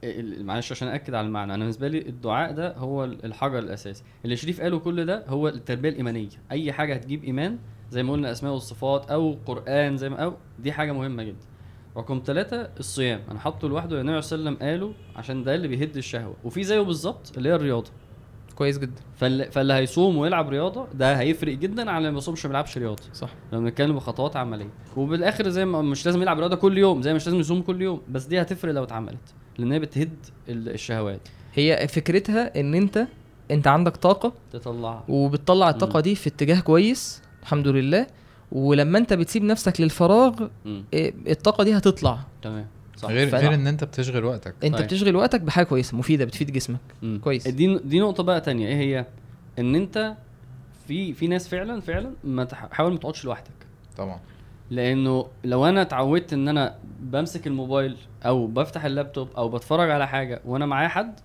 ال- 0.03 0.45
معلش 0.45 0.72
عشان 0.72 0.88
اكد 0.88 1.14
على 1.14 1.28
المعنى. 1.28 1.53
أنا 1.53 1.59
بالنسبة 1.64 1.88
لي 1.88 1.97
الدعاء 2.09 2.51
ده 2.51 2.78
هو 2.78 3.03
ال- 3.03 3.26
الحجر 3.26 3.59
الأساسي. 3.59 4.03
اللي 4.26 4.36
شريف 4.36 4.62
قاله 4.62 4.80
كل 4.80 5.05
ده 5.05 5.24
هو 5.28 5.47
التربية 5.47 5.89
الإيمانية. 5.89 6.30
أي 6.51 6.72
حاجة 6.74 6.93
هتجيب 6.93 7.24
إيمان 7.24 7.57
زي 7.91 8.03
ما 8.03 8.14
قلنا 8.14 8.32
أسماء 8.32 8.53
والصفات 8.53 9.12
أو 9.12 9.38
قرآن 9.45 9.97
زي 9.97 10.09
ما 10.09 10.18
أو 10.24 10.34
دي 10.59 10.72
حاجة 10.72 10.91
مهمة 10.91 11.24
جدا. 11.24 11.45
رقم 11.97 12.21
ثلاثة 12.25 12.69
الصيام. 12.79 13.19
أنا 13.31 13.39
حاطه 13.39 13.67
لوحده 13.69 13.95
لأن 13.95 14.09
النبي 14.09 14.21
صلى 14.21 14.39
الله 14.39 14.47
عليه 14.49 14.57
وسلم 14.57 14.69
قاله 14.69 14.93
عشان 15.15 15.43
ده 15.43 15.55
اللي 15.55 15.67
بيهد 15.67 15.97
الشهوة. 15.97 16.35
وفي 16.43 16.63
زيه 16.63 16.79
بالظبط 16.79 17.37
اللي 17.37 17.49
هي 17.49 17.55
الرياضة. 17.55 17.91
كويس 18.55 18.77
جدا. 18.77 19.01
فاللي, 19.15 19.51
فاللي 19.51 19.73
هيصوم 19.73 20.17
ويلعب 20.17 20.49
رياضة 20.49 20.87
ده 20.93 21.19
هيفرق 21.19 21.53
جدا 21.53 21.91
عن 21.91 21.97
اللي 21.97 22.09
ما 22.09 22.15
بيصومش 22.15 22.45
ما 22.45 22.49
بيلعبش 22.49 22.77
رياضة. 22.77 23.03
صح. 23.13 23.29
لما 23.53 23.61
بنتكلم 23.63 23.95
بخطوات 23.95 24.35
عملية. 24.35 24.69
وبالآخر 24.97 25.49
زي 25.49 25.65
ما 25.65 25.81
مش 25.81 26.05
لازم 26.05 26.21
يلعب 26.21 26.39
رياضة 26.39 26.55
كل 26.55 26.77
يوم 26.77 27.01
زي 27.01 27.13
مش 27.13 27.25
لازم 27.25 27.39
يصوم 27.39 27.61
كل 27.61 27.81
يوم. 27.81 28.01
بس 28.09 28.25
دي 28.25 28.41
هتفرق 28.41 28.71
لو 28.73 28.83
اتعملت. 28.83 29.33
لأن 29.57 29.71
هي 29.71 29.79
بتهد 29.79 30.13
ال- 30.49 30.69
الشهوات. 30.69 31.27
هي 31.53 31.87
فكرتها 31.87 32.59
إن 32.59 32.73
أنت 32.75 33.07
أنت 33.51 33.67
عندك 33.67 33.97
طاقة 33.97 34.33
تطلعها. 34.51 35.03
وبتطلع 35.07 35.69
الطاقة 35.69 35.95
مم. 35.97 36.01
دي 36.01 36.15
في 36.15 36.27
اتجاه 36.29 36.59
كويس 36.59 37.21
الحمد 37.41 37.67
لله. 37.67 38.07
ولما 38.51 38.97
انت 38.97 39.13
بتسيب 39.13 39.43
نفسك 39.43 39.81
للفراغ 39.81 40.47
مم. 40.65 40.83
إيه، 40.93 41.13
الطاقة 41.31 41.63
دي 41.63 41.77
هتطلع. 41.77 42.19
تمام 42.41 42.67
صح. 42.97 43.09
غير 43.09 43.35
غير 43.35 43.53
إن 43.53 43.67
أنت 43.67 43.83
بتشغل 43.83 44.23
وقتك. 44.25 44.55
انت 44.63 44.75
طيب. 44.75 44.85
بتشغل 44.85 45.15
وقتك 45.15 45.41
بحاجة 45.41 45.65
كويسة 45.65 45.97
مفيدة 45.97 46.25
بتفيد 46.25 46.51
جسمك. 46.51 46.79
مم. 47.01 47.19
كويس. 47.23 47.47
دي 47.47 47.77
دي 47.77 47.99
نقطة 47.99 48.23
بقى 48.23 48.41
تانية. 48.41 48.67
إيه 48.67 48.75
هي؟ 48.75 49.05
إن 49.59 49.75
أنت 49.75 50.15
في 50.87 51.13
في 51.13 51.27
ناس 51.27 51.47
فعلا 51.47 51.81
فعلا 51.81 52.11
ما 52.23 52.47
حاول 52.71 52.91
ما 52.91 52.97
تقعدش 52.97 53.25
لوحدك. 53.25 53.51
طبعا. 53.97 54.19
لأنه 54.71 55.25
لو 55.43 55.65
أنا 55.65 55.81
اتعودت 55.81 56.33
إن 56.33 56.47
أنا 56.47 56.75
بمسك 56.99 57.47
الموبايل 57.47 57.97
أو 58.25 58.47
بفتح 58.47 58.85
اللابتوب 58.85 59.27
أو 59.37 59.49
بتفرج 59.49 59.89
على 59.91 60.07
حاجة 60.07 60.41
وأنا 60.45 60.65
معايا 60.65 60.87
حد 60.87 61.19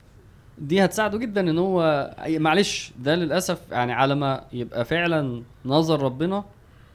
دي 0.59 0.85
هتساعده 0.85 1.19
جدا 1.19 1.41
إن 1.51 1.59
هو 1.59 2.11
أي- 2.19 2.39
معلش 2.41 2.93
ده 2.99 3.15
للأسف 3.15 3.61
يعني 3.73 3.93
على 3.93 4.15
ما 4.15 4.45
يبقى 4.53 4.85
فعلا 4.85 5.43
نظر 5.65 6.03
ربنا 6.03 6.45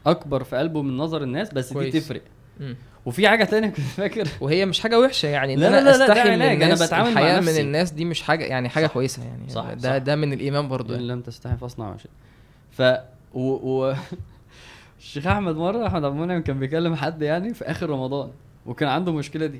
أكبر 0.06 0.43
في 0.43 0.56
قلبه 0.58 0.82
من 0.82 0.97
نظر 0.97 1.24
الناس 1.24 1.54
بس 1.54 1.74
كويس. 1.74 1.93
دي 1.93 1.99
تفرق 1.99 2.22
مم. 2.60 2.76
وفي 3.06 3.28
حاجة 3.28 3.43
تانية 3.43 3.68
كنت 3.68 3.80
فاكر 3.80 4.28
وهي 4.41 4.66
مش 4.66 4.80
حاجة 4.80 4.99
وحشة 4.99 5.28
يعني 5.28 5.54
إن 5.54 5.60
لا، 5.60 5.68
أنا 5.68 5.76
لا، 5.76 5.97
لا، 5.97 6.06
أستحي 6.06 6.30
من 6.36 6.41
الناس 6.41 6.84
بتعامل 6.84 7.14
مع 7.14 7.22
الحياة 7.22 7.39
من 7.39 7.45
نفسي. 7.45 7.62
الناس 7.62 7.91
دي 7.91 8.06
مش 8.06 8.22
حاجة 8.22 8.45
يعني 8.45 8.70
حاجة 8.70 8.86
صح. 8.88 8.93
كويسة 8.93 9.24
يعني 9.24 9.49
صح، 9.49 9.74
ده 9.74 9.89
صح. 9.89 9.97
ده 9.97 10.16
من 10.16 10.34
الإيمان 10.34 10.68
برضه 10.68 10.95
ان 10.95 10.99
يعني. 10.99 11.12
لم 11.14 11.22
تستحي 11.22 11.58
فاصنع 11.58 11.89
ما 11.91 11.97
شئت 11.97 12.12
ف 12.72 12.82
و, 13.34 13.41
و... 13.41 13.93
الشيخ 14.99 15.28
أحمد 15.28 15.56
مرة 15.56 15.88
أحمد 15.88 16.06
عبد 16.06 16.16
المنعم 16.16 16.41
كان 16.41 16.60
بيكلم 16.60 16.95
حد 16.95 17.22
يعني 17.22 17.54
في 17.54 17.66
آخر 17.66 17.89
رمضان 17.89 18.30
وكان 18.66 18.89
عنده 18.89 19.12
المشكلة 19.12 19.45
دي 19.45 19.60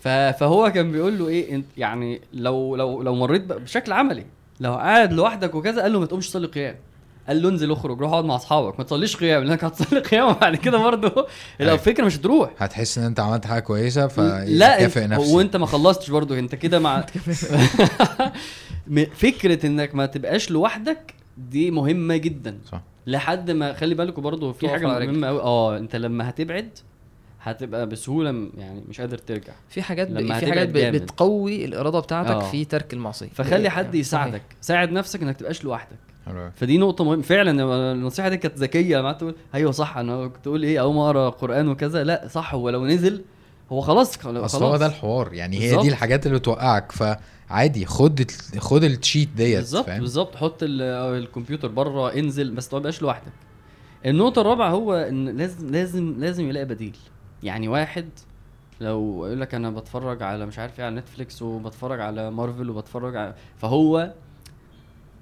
ف... 0.00 0.08
فهو 0.08 0.70
كان 0.72 0.92
بيقول 0.92 1.18
له 1.18 1.28
إيه 1.28 1.54
انت 1.54 1.66
يعني 1.76 2.20
لو 2.32 2.76
لو 2.76 3.02
لو 3.02 3.14
مريت 3.14 3.42
بشكل 3.42 3.92
عملي 3.92 4.24
لو 4.60 4.74
قاعد 4.74 5.12
لوحدك 5.12 5.54
وكذا 5.54 5.82
قال 5.82 5.92
له 5.92 6.00
ما 6.00 6.06
تقومش 6.06 6.28
تصلي 6.28 6.46
قيام 6.46 6.76
قال 7.28 7.42
له 7.42 7.48
انزل 7.48 7.72
اخرج 7.72 8.00
روح 8.00 8.10
اقعد 8.10 8.24
مع 8.24 8.36
اصحابك 8.36 8.78
ما 8.78 8.84
تصليش 8.84 9.16
قيام 9.16 9.44
لانك 9.44 9.64
هتصلي 9.64 10.00
قيام 10.00 10.28
وبعد 10.28 10.56
كده 10.64 10.78
برضه 10.78 11.26
لو. 11.60 11.74
الفكرة 11.74 12.04
مش 12.04 12.16
هتروح. 12.16 12.50
هتحس 12.58 12.98
ان 12.98 13.04
انت 13.04 13.20
عملت 13.20 13.46
حاجة 13.46 13.60
كويسة 13.60 14.06
فكافئ 14.08 15.06
نفسك 15.06 15.34
وانت 15.34 15.56
ما 15.56 15.66
خلصتش 15.66 16.10
برضه 16.10 16.38
انت 16.38 16.54
كده 16.54 16.78
مع 16.78 17.04
فكرة 19.14 19.66
انك 19.66 19.94
ما 19.94 20.06
تبقاش 20.06 20.50
لوحدك 20.50 21.14
دي 21.38 21.70
مهمة 21.70 22.16
جدا. 22.16 22.58
صح. 22.72 22.80
لحد 23.06 23.50
ما 23.50 23.72
خلي 23.72 23.94
بالكم 23.94 24.22
برضه 24.22 24.52
في 24.52 24.68
حاجة 24.68 24.86
مهمة 24.86 25.26
قوي 25.26 25.40
آه 25.40 25.78
انت 25.78 25.96
لما 25.96 26.28
هتبعد 26.28 26.68
هتبقى 27.42 27.86
بسهولة 27.86 28.48
يعني 28.58 28.84
مش 28.88 29.00
قادر 29.00 29.18
ترجع. 29.18 29.52
في 29.68 29.82
حاجات 29.82 30.08
ب... 30.08 30.18
لما 30.18 30.38
في 30.38 30.46
حاجات 30.46 30.68
ب... 30.68 30.72
جامد. 30.76 31.02
بتقوي 31.02 31.64
الإرادة 31.64 32.00
بتاعتك 32.00 32.30
آه. 32.30 32.50
في 32.50 32.64
ترك 32.64 32.92
المعصية. 32.92 33.28
فخلي 33.34 33.70
حد 33.70 33.84
يعني 33.84 33.98
يساعدك 33.98 34.42
ساعد 34.60 34.92
نفسك 34.92 35.22
إنك 35.22 35.36
تبقاش 35.36 35.64
لوحدك. 35.64 35.98
فدي 36.56 36.78
نقطة 36.78 37.04
مهمة. 37.04 37.22
فعلا 37.22 37.92
النصيحة 37.92 38.28
دي 38.28 38.36
كانت 38.36 38.58
ذكية 38.58 38.98
لما 38.98 39.12
تقول 39.12 39.34
أيوه 39.54 39.72
صح 39.72 39.96
أنا 39.96 40.26
كنت 40.26 40.44
تقول 40.44 40.62
إيه 40.62 40.92
ما 40.92 41.04
اقرا 41.06 41.28
قرآن 41.28 41.68
وكذا. 41.68 42.04
لا 42.04 42.28
صح 42.30 42.54
هو 42.54 42.70
لو 42.70 42.86
نزل 42.86 43.24
هو 43.72 43.80
خلاص 43.80 44.16
خلاص. 44.16 44.54
هو 44.54 44.76
ده 44.76 44.86
الحوار. 44.86 45.32
يعني 45.34 45.56
هي 45.58 45.66
بالظبط. 45.68 45.82
دي 45.82 45.88
الحاجات 45.88 46.26
اللي 46.26 46.38
بتوقعك. 46.38 46.92
فعادي 46.92 47.86
خد 47.86 48.30
خد 48.58 48.84
التشيت 48.84 49.28
ديت 49.36 49.56
بالظبط 49.56 49.90
بالظبط. 49.90 50.36
حط 50.36 50.62
ال- 50.62 50.82
الكمبيوتر 51.22 51.68
بره 51.68 52.14
انزل 52.14 52.50
بس 52.50 52.74
ما 52.74 52.78
تبقاش 52.80 53.02
لوحدك. 53.02 53.32
النقطة 54.06 54.40
الرابعة 54.40 54.70
هو 54.70 54.94
إن 54.94 55.28
لازم 55.28 55.70
لازم 55.70 56.14
لازم 56.18 56.48
يلاقي 56.48 56.66
بديل. 56.66 56.96
يعني 57.42 57.68
واحد 57.68 58.08
لو 58.80 59.26
يقول 59.26 59.40
لك 59.40 59.54
أنا 59.54 59.70
بتفرج 59.70 60.22
على 60.22 60.46
مش 60.46 60.58
عارف 60.58 60.80
إيه 60.80 60.86
على 60.86 60.94
نتفليكس 60.96 61.42
وبتفرج 61.42 62.00
على 62.00 62.30
مارفل 62.30 62.70
وبتفرج 62.70 63.16
على 63.16 63.34
فهو 63.56 64.12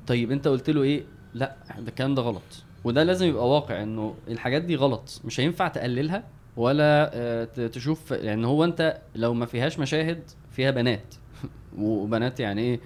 طيب 0.06 0.32
انت 0.32 0.48
قلت 0.48 0.70
له 0.70 0.82
إيه؟ 0.82 1.04
لا 1.34 1.56
ده 1.78 1.88
الكلام 1.88 2.14
ده 2.14 2.22
غلط. 2.22 2.42
وده 2.84 3.02
لازم 3.02 3.26
يبقى 3.26 3.48
واقع 3.48 3.82
انه 3.82 4.14
الحاجات 4.28 4.62
دي 4.62 4.76
غلط. 4.76 5.20
مش 5.24 5.40
هينفع 5.40 5.68
تقللها 5.68 6.24
ولا 6.56 7.10
آه، 7.14 7.44
تشوف 7.44 8.12
لأن 8.12 8.44
هو 8.44 8.64
انت 8.64 8.98
لو 9.14 9.34
ما 9.34 9.46
فيهاش 9.46 9.78
مشاهد 9.78 10.22
فيها 10.52 10.70
بنات. 10.70 11.14
وبنات 11.78 12.40
يعني 12.40 12.60
إيه 12.62 12.80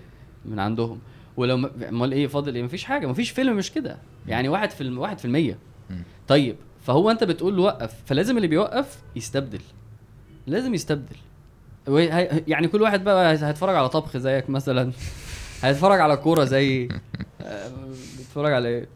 من 0.44 0.58
عندهم؟ 0.58 0.98
ولو 1.36 1.56
ما- 1.56 1.88
امال 1.88 2.12
إيه 2.12 2.26
فاضل 2.26 2.54
إيه؟ 2.54 2.62
مفيش 2.62 2.84
حاجة 2.84 3.06
مفيش 3.06 3.30
فيلم 3.30 3.56
مش 3.56 3.72
كده. 3.72 3.96
يعني 4.28 4.48
واحد 4.48 4.70
في. 4.70 4.88
واحد 4.88 5.18
في 5.18 5.24
المية. 5.24 5.58
طيب 6.28 6.56
فهو 6.82 7.10
انت 7.10 7.24
بتقول 7.24 7.56
له 7.56 7.62
وقف 7.62 7.94
فلازم 8.06 8.36
اللي 8.36 8.48
بيوقف 8.48 8.98
يستبدل. 9.16 9.60
لازم 10.46 10.74
يستبدل. 10.74 11.16
يعني 12.48 12.68
كل 12.68 12.82
واحد 12.82 13.04
بقى 13.04 13.32
هيتفرج 13.32 13.76
على 13.76 13.88
طبخ 13.88 14.16
زيك 14.16 14.50
مثلا. 14.50 14.92
هيتفرج 15.62 16.00
على 16.00 16.16
كورة 16.16 16.44
زي 16.44 16.88
آه، 17.42 17.70
بتتفرج 18.18 18.52
على 18.52 18.68
إيه؟ 18.68 18.88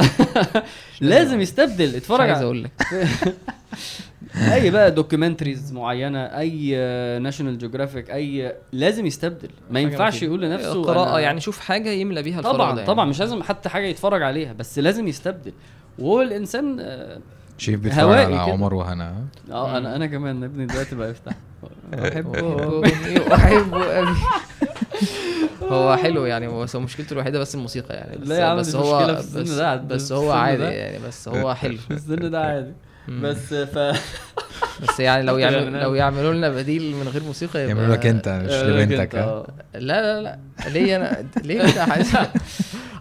لازم 1.00 1.40
يستبدل 1.40 1.88
مش 1.88 1.94
اتفرج 1.94 2.20
عايز 2.20 2.36
على 2.36 2.44
أقول 2.44 2.64
لك. 2.64 2.70
أي 4.52 4.70
بقى 4.70 4.90
documentaries 4.90 5.72
معينة 5.72 6.18
أي 6.24 6.76
National 7.18 7.58
Geographic 7.58 8.10
أي 8.10 8.54
لازم 8.72 9.06
يستبدل. 9.06 9.48
ما 9.70 9.80
ينفعش. 9.80 10.22
يقول 10.22 10.42
لنفسه 10.42 10.82
قراءة 10.82 11.14
أنا- 11.14 11.18
يعني 11.18 11.40
شوف 11.40 11.60
حاجة 11.60 11.90
يملى 11.90 12.22
بيها 12.22 12.38
الفراغ 12.38 12.54
طبعا 12.56 12.74
ده 12.76 12.84
طبعا 12.84 12.98
يعني. 12.98 13.10
مش 13.10 13.20
لازم 13.20 13.42
حتى 13.42 13.68
حاجة 13.68 13.86
يتفرج 13.86 14.22
عليها 14.22 14.52
بس 14.52 14.78
لازم 14.78 15.08
يستبدل. 15.08 15.52
وهو 15.98 16.22
الانسان 16.22 16.76
آه 16.80 17.18
شيف 17.58 17.80
بيتفرج 17.80 18.18
على 18.18 18.26
كده. 18.26 18.40
عمر 18.40 18.74
وهنا. 18.74 19.24
آه، 19.50 19.76
أنا 19.78 19.96
أنا 19.96 20.06
كمان 20.06 20.44
ابني 20.44 20.66
دلوقتي 20.66 20.94
بقى 20.94 21.10
يفتح. 21.10 21.32
أمي 21.94 23.20
وأحبه 23.30 23.98
أبي 24.00 24.08
هو 25.72 25.96
حلو 25.96 26.24
يعني 26.26 26.46
هو 26.46 26.66
مشكلته 26.74 27.12
الوحيدة 27.12 27.38
بس 27.38 27.54
الموسيقى 27.54 27.94
يعني 27.94 28.16
بس 28.18 28.28
لا 28.28 28.38
يا 28.38 28.44
عم 28.44 28.56
بس 28.56 28.76
هو 28.76 29.06
في 29.06 29.12
بس, 29.12 29.50
ده، 29.50 29.76
بس 29.76 30.12
هو 30.12 30.32
عادي 30.32 30.62
ده. 30.62 30.70
يعني 30.70 30.98
بس 31.06 31.28
هو 31.28 31.54
حلو. 31.54 31.76
في 31.88 31.94
السن 31.94 32.30
ده 32.30 32.40
عادي. 32.44 32.72
بس 33.08 33.54
ف 33.54 33.78
بس 34.82 35.00
يعني 35.00 35.22
لو 35.22 35.38
يعني 35.38 35.56
يعمل 35.56 35.80
لو 35.82 35.94
يعملوا 35.94 36.32
لنا 36.34 36.48
بديل 36.48 36.94
من 36.96 37.08
غير 37.08 37.22
موسيقى 37.22 37.60
يبقى 37.62 37.76
يعملوا 37.76 37.94
لك 37.96 38.06
انت 38.06 38.28
مش 38.28 38.52
لبنتك 38.52 39.14
آه. 39.14 39.46
لا 39.74 39.80
لا 39.80 40.22
لا. 40.22 40.38
ليه 40.68 40.96
أنا 40.96 41.26
ليه 41.44 41.72
كده 41.72 41.86
حاسس 41.86 42.14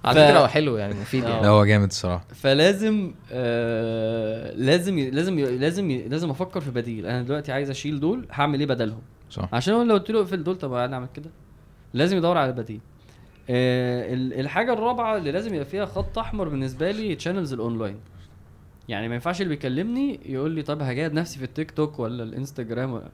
على 0.06 0.20
ف- 0.22 0.24
فكرة 0.28 0.39
هو 0.39 0.47
حلو 0.47 0.78
يعني 0.78 0.93
مفيد 0.93 1.26
آه. 1.26 1.30
يعني. 1.30 1.41
لا 1.41 1.47
هو 1.47 1.66
جامد 1.66 1.88
الصراحة. 1.88 2.26
فلازم 2.36 3.12
آه 3.32 4.52
لازم 4.56 5.00
لازم 5.00 5.39
لازم 5.39 5.91
لازم 5.91 6.30
أفكر 6.30 6.62
في 6.62 6.72
بديل. 6.72 7.06
أنا 7.06 7.22
دلوقتي 7.24 7.52
عايز 7.52 7.70
أشيل 7.70 8.00
دول 8.00 8.26
هعمل 8.32 8.60
إيه 8.60 8.68
بدلهم؟ 8.68 9.02
صح. 9.32 9.50
عشان 9.54 9.74
هو 9.74 9.82
لو 9.84 9.93
قلت 9.93 10.12
له 10.12 10.20
اقفل 10.20 10.43
دول 10.43 10.56
طب 10.56 10.74
أنا 10.74 10.95
أعمل 10.95 11.08
كده. 11.16 11.30
لازم 11.94 12.18
يدور 12.18 12.38
على 12.38 12.52
بديل 12.52 12.80
آه 13.50 14.14
ال- 14.14 14.40
الحاجة 14.40 14.74
الرابعة 14.74 15.18
اللي 15.18 15.32
لازم 15.32 15.54
يبقى 15.54 15.66
فيها 15.66 15.86
خط 15.86 16.18
أحمر 16.18 16.50
بالنسبة 16.50 16.92
لي 16.92 17.16
channels 17.16 17.54
ال 17.54 17.59
online. 17.59 17.95
يعني 18.90 19.08
ما 19.08 19.14
ينفعش 19.16 19.42
اللي 19.42 19.50
بيكلمني 19.56 20.20
يقول 20.26 20.52
لي 20.52 20.62
طب 20.62 20.82
هجاهد 20.82 21.14
نفسي 21.14 21.40
في 21.40 21.46
التيك 21.46 21.72
توك 21.72 22.00
ولا 22.00 22.24
الإنستجرام 22.24 22.94
ولا. 22.94 23.10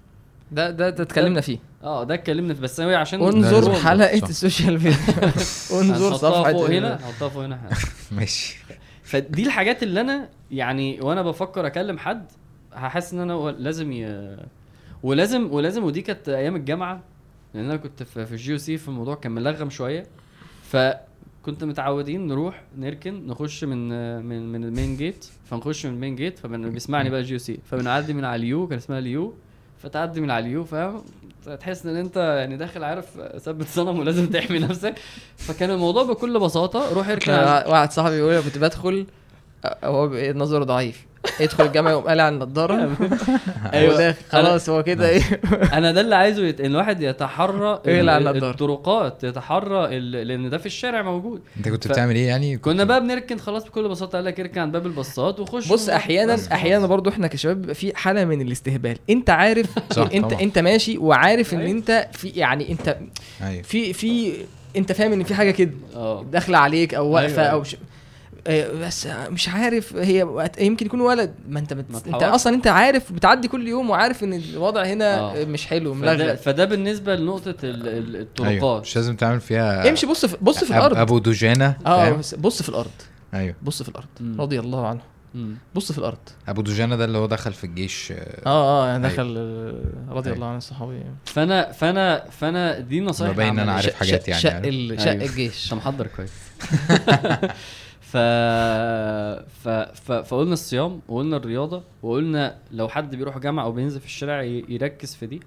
ده 0.52 0.70
ده 0.72 0.90
ده 0.90 1.04
اتكلمنا 1.04 1.42
فيه. 1.42 1.58
آه 1.84 2.04
ده 2.04 2.14
اتكلمنا 2.14 2.54
في 2.54 2.62
بس 2.62 2.82
هو 2.82 2.96
عشان 2.96 3.22
انظر 3.22 3.74
صح. 3.74 4.30
ال 4.30 4.36
social 4.36 4.74
media. 4.74 4.92
انظر 5.82 6.14
صفحة 6.14 6.52
فوق 6.52 6.70
هنا 6.70 6.96
هحطها 6.96 7.30
فوق 7.30 7.44
هنا. 7.44 7.70
ماشي. 8.12 8.58
فدي 9.04 9.44
الحاجات 9.44 9.84
اللي 9.84 10.02
أنا 10.02 10.30
يعني 10.52 11.00
وأنا 11.02 11.22
بفكر 11.22 11.68
أكلم 11.68 11.98
حد 11.98 12.26
هحس 12.74 13.14
إن 13.14 13.20
أنا 13.20 13.34
هو 13.34 13.50
لازم 13.50 13.92
ي... 13.92 14.36
ولازم 15.04 15.52
ولازم 15.52 15.84
ودي 15.84 16.02
كانت 16.02 16.30
أيام 16.30 16.56
الجامعة. 16.56 17.02
لأن 17.56 17.66
أنا 17.66 17.76
كنت 17.76 18.04
في 18.04 18.26
في 18.26 18.32
ال 18.32 18.58
GUC 18.58 18.78
في 18.78 18.88
الموضوع 18.88 19.16
كان 19.16 19.32
ملغم 19.32 19.70
شوية. 19.70 20.06
فكنت 20.64 21.64
متعودين 21.64 22.28
نروح 22.28 22.64
نركن 22.78 23.28
نخش 23.28 23.64
من 23.64 23.90
من 24.26 24.52
من 24.52 24.64
ال 24.64 24.71
main 24.71 24.98
gate 24.98 25.26
فنخش 25.46 25.86
من 25.86 25.94
ال 25.94 25.98
main 25.98 26.16
gate 26.16 26.40
فبيسمعني 26.40 27.10
بقى 27.10 27.20
ال 27.20 27.40
GUC 27.40 27.60
فبنعدي 27.66 28.14
من 28.14 28.26
على 28.26 28.40
اليو 28.40 28.68
كان 28.68 28.78
اسمها 28.78 29.00
اليو. 29.00 29.34
فتعدي 29.78 30.22
من 30.22 30.32
على 30.32 30.46
اليو 30.46 30.64
فاهم؟ 30.64 31.02
تحس 31.60 31.86
إن 31.86 31.96
أنت 31.96 32.18
يعني 32.18 32.58
داخل 32.58 32.84
عارف 32.84 33.06
ثبت 33.38 33.68
صنم 33.68 34.00
ولازم 34.00 34.30
تحمي 34.30 34.60
نفسك. 34.60 34.96
فكان 35.38 35.70
الموضوع 35.72 36.04
بكل 36.04 36.40
بساطة 36.40 36.94
روح 36.94 37.10
اركن 37.10 37.32
واحد 37.72 37.92
صاحبي 37.92 38.16
بيقول 38.16 38.42
كنت 38.42 38.58
بدخل 38.58 39.06
هو 39.84 40.32
نظره 40.36 40.64
ضعيف. 40.64 41.06
يدخل 41.40 41.66
الجامعة 41.66 41.92
يقوم 41.92 42.04
قالع 42.04 42.30
النضارة 42.30 42.74
أيوة. 42.82 42.96
أيوه 43.74 43.98
داخل 43.98 44.18
خلاص 44.30 44.70
هو 44.70 44.84
كده 44.84 45.10
إيه 45.10 45.22
أنا 45.78 45.92
ده 45.92 46.02
اللي 46.02 46.16
عايزه 46.16 46.44
يت... 46.46 46.62
إن 46.62 46.72
الواحد 46.72 47.02
يتحرى؟ 47.02 47.82
الطرقات 47.86 49.24
يتحرى 49.24 49.98
ال... 49.98 50.12
لأن 50.28 50.50
ده 50.50 50.58
في 50.58 50.66
الشارع 50.66 51.02
موجود 51.02 51.42
أنت 51.58 51.70
كنت 51.70 51.88
ف- 51.88 51.92
بتعمل 51.92 52.16
إيه 52.16 52.28
يعني 52.28 52.58
كنا 52.58 52.84
بقى 52.84 53.02
بنركن 53.02 53.38
خلاص 53.38 53.64
بكل 53.66 53.88
بساطة 53.90 54.16
قال 54.16 54.26
لك 54.26 54.40
اركن 54.40 54.62
عند 54.62 54.74
باب 54.74 54.86
الباصات 54.86 55.40
وخش 55.40 55.68
بص. 55.68 55.90
أحيانا 55.90 56.34
بس 56.34 56.48
أحيانا. 56.48 56.88
برضو 56.88 57.10
إحنا 57.10 57.28
كشباب 57.28 57.58
بيبقى 57.62 57.76
في 57.76 57.96
حالة 57.98 58.26
من 58.26 58.42
الاستهبال 58.42 58.98
أنت 59.10 59.30
عارف 59.30 59.70
صح، 59.94 60.10
أنت 60.14 60.26
طبعا. 60.26 60.42
أنت 60.42 60.60
ماشي 60.60 60.98
وعارف 60.98 61.54
إن 61.54 61.60
أيوة. 61.60 61.72
أنت 61.72 62.08
في 62.14 62.28
يعني 62.30 62.72
أنت 62.72 62.98
أيوه 63.42 63.62
في 63.62 63.94
في 63.94 64.34
أنت 64.78 64.92
فاهم 64.92 65.14
إن 65.14 65.24
في 65.24 65.34
حاجة 65.36 65.52
كده 65.52 65.72
آه 65.96 66.24
داخلة 66.32 66.58
عليك 66.58 66.94
أو 66.94 67.08
واقفة 67.10 67.42
أيوة. 67.42 67.52
أو 67.54 67.64
ش... 67.64 67.76
آه، 68.48 68.72
بس 68.88 69.08
مش 69.08 69.50
عارف 69.50 69.96
هي 69.96 70.50
يمكن 70.60 70.86
يكون 70.86 71.02
ولد 71.02 71.36
ما 71.50 71.60
انت 71.60 71.74
بت... 71.74 71.86
انت. 72.08 72.24
أصلا 72.24 72.54
أنت 72.56 72.68
عارف 72.68 73.12
بتعدي 73.14 73.48
كل 73.48 73.68
يوم 73.68 73.90
وعارف 73.90 74.24
إن 74.24 74.34
الوضع 74.34 74.84
هنا 74.84 75.20
آه. 75.20 75.46
مش 75.46 75.66
حلو 75.68 75.94
فده, 75.94 76.02
ملغلق 76.14 76.36
فده 76.36 76.66
بالنسبة 76.66 77.16
لنقطة 77.16 77.56
ال... 77.64 77.88
ال... 77.88 78.16
الطرقات 78.22 78.82
مش 78.82 78.96
لازم 78.96 79.16
تعمل 79.16 79.42
فيها 79.42 79.90
امشي 79.90 80.06
بص 80.08 80.26
في 80.26 80.38
بص 80.42 80.64
في 80.64 80.74
أب- 80.74 80.76
الأرض 80.76 80.98
أبو 80.98 81.20
دجانه 81.20 81.78
آه 81.86 82.06
فاهم؟ 82.10 82.42
بص- 82.42 82.62
في 82.62 82.70
الأرض 82.70 82.92
أيوه 83.34 83.56
بص 83.64 83.84
في 83.84 83.90
الأرض 83.90 84.08
مم. 84.20 84.42
رضي 84.42 84.60
الله 84.60 84.88
عنه 84.88 85.02
مم. 85.36 85.58
بص 85.76 85.92
في 85.92 85.98
الأرض 85.98 86.18
أبو 86.48 86.62
دجانه 86.62 86.96
ده 86.96 87.06
اللي 87.06 87.18
هو 87.18 87.26
دخل 87.26 87.54
في 87.54 87.64
الجيش 87.64 88.12
آه، 88.12 88.16
آه 88.46 88.84
آه 88.84 88.88
يعني 88.88 89.06
أيوة. 89.08 89.16
دخل 89.16 89.36
آه، 89.38 90.14
رضي 90.14 90.26
أيوة. 90.26 90.36
الله 90.36 90.48
عن 90.48 90.58
الصحابي 90.58 91.02
فانا 91.26 91.72
فانا 91.72 92.26
فأنا 92.40 92.80
دي 92.80 93.02
نصايح 93.02 93.32
ما 93.32 93.38
باين 93.38 93.60
عملية. 93.60 93.72
عارف 93.74 93.94
حاجات 93.94 94.28
يعني، 94.28 94.42
شق. 94.42 94.50
شق 95.04 95.10
أيوة. 95.12 95.26
الجيش 95.26 95.66
أنت 95.66 95.74
محضر 95.74 96.08
كويس 96.08 96.32
ف... 98.16 98.18
ف... 99.48 99.70
ف... 99.70 100.12
فقلنا 100.12 100.54
الصيام 100.54 101.02
وقلنا 101.08 101.38
الرياضة 101.38 101.84
وقلنا 102.04 102.58
لو 102.72 102.88
حد 102.88 103.16
بيروح 103.16 103.38
جامعة 103.38 103.64
أو 103.64 103.72
بينزل 103.72 104.00
في 104.00 104.06
الشارع. 104.06 104.42
يركز 104.44 105.16
في 105.16 105.26
دي 105.26 105.40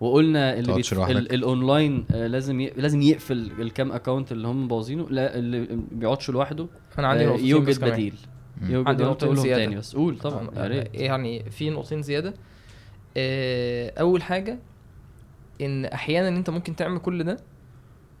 وقلنا 0.00 0.58
اللي 0.58 0.74
بيت... 0.74 0.92
ال... 0.92 1.32
الاونلاين 1.34 2.04
آه، 2.10 2.26
لازم 2.26 2.60
ي... 2.60 2.70
لازم 2.76 3.02
يقفل 3.02 3.50
الكام 3.60 3.92
account 3.92 4.32
اللي 4.32 4.48
هم 4.48 4.64
مبوظينه 4.64 5.06
لا 5.10 5.38
اللي 5.38 5.60
ما 5.60 5.82
بيقعدش 5.92 6.30
لوحده 6.30 6.66
أنا 6.98 7.08
عندي 7.08 7.24
آه، 7.24 7.28
نقطتين 7.28 7.46
يوجد. 7.46 7.84
بديل. 7.84 8.14
يوجد 8.62 8.88
عندي 8.88 9.02
نقطتين 9.04 9.34
زيادة. 9.36 9.64
تاني 9.64 9.76
بس 9.76 9.96
قول 9.96 10.18
طبعا 10.18 10.50
ريت 10.56 10.94
يعني 10.94 11.50
في 11.50 11.70
نقطتين 11.70 12.02
زيادة 12.02 12.34
آه، 13.16 13.92
أول 14.00 14.22
حاجة 14.22 14.58
إن 15.60 15.84
أحيانا 15.84 16.28
أنت 16.28 16.50
ممكن 16.50 16.76
تعمل 16.76 16.98
كل 16.98 17.24
ده 17.24 17.36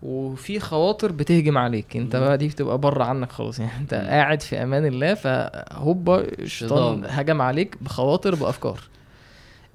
وفي 0.02 0.60
خواطر 0.60 1.12
بتهجم 1.12 1.58
عليك 1.58 1.96
انت. 1.96 2.16
بقى 2.16 2.38
دي 2.38 2.48
بتبقى 2.48 2.78
بره 2.78 3.04
عنك 3.04 3.32
خالص 3.32 3.58
يعني 3.58 3.72
انت. 3.80 3.94
قاعد 3.94 4.42
في 4.42 4.62
أمان 4.62 4.86
الله 4.86 5.14
فهوبا 5.14 6.20
الشيطان 6.20 6.96
شيطان. 7.02 7.18
هجم 7.18 7.42
عليك 7.42 7.76
بخواطر 7.82 8.34
بأفكار 8.34 8.80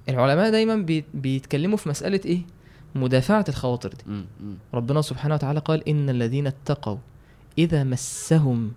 العلماء 0.10 0.52
دايما 0.52 0.76
بي- 0.76 1.06
بيتكلموا 1.14 1.78
في 1.78 1.90
مسألة 1.90 2.20
إيه 2.26 2.42
مدافعة 2.96 3.46
الخواطر 3.50 3.90
دي. 3.90 4.24
ربنا 4.74 5.02
سبحانه 5.02 5.34
وتعالى 5.36 5.60
قال 5.60 5.90
إن 5.90 6.10
الذين 6.10 6.48
اتقوا 6.48 6.98
إذا 7.58 7.84
مسهم 7.84 8.72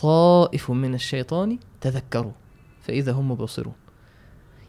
طائف 0.00 0.70
من 0.70 0.94
الشيطان 0.94 1.58
تذكروا 1.80 2.32
فإذا 2.82 3.12
هم 3.12 3.30
مبصرون 3.30 3.74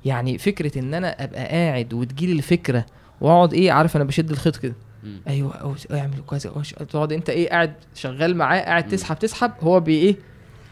يعني 0.06 0.38
فكرة 0.38 0.80
إن 0.80 0.94
أنا 0.94 1.24
أبقى 1.24 1.46
قاعد 1.48 1.94
وتجيلي 1.94 2.32
الفكرة 2.34 2.86
وأقعد 3.22 3.54
إيه 3.54 3.72
عارف 3.72 3.96
أنا 3.96 4.04
بشد 4.04 4.32
الخيط 4.32 4.58
كده 4.58 4.76
مم. 5.08 5.22
أو- 5.51 5.91
أعمل 5.93 6.14
أو- 6.32 6.84
تقعد 6.89 7.14
أنت 7.14 7.30
إيه 7.30 7.49
قاعد 7.49 7.74
شغال 7.95 8.38
معاه 8.38 8.60
قاعد. 8.62 8.88
تسحب 8.88 9.20
تسحب 9.20 9.51
هو 9.62 9.80
بي 9.80 9.95
إيه 9.97 10.16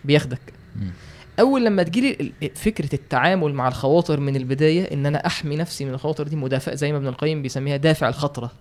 بياخدك. 0.05 0.39
أول 1.39 1.65
لما 1.65 1.83
تجيلي 1.83 2.31
فكرة 2.55 2.95
التعامل 2.95 3.53
مع 3.53 3.67
الخواطر 3.67 4.19
من 4.19 4.36
البداية 4.36 4.93
إن 4.93 5.05
أنا 5.05 5.25
أحمي 5.25 5.55
نفسي 5.55 5.86
من 5.86 5.93
الخواطر 5.93 6.27
دي 6.27 6.36
مدافع 6.36 6.73
زي 6.75 6.91
ما 6.91 6.97
ابن 6.97 7.07
القيم 7.07 7.41
بيسميها 7.41 7.77
دافع 7.77 8.09
الخطرة. 8.09 8.51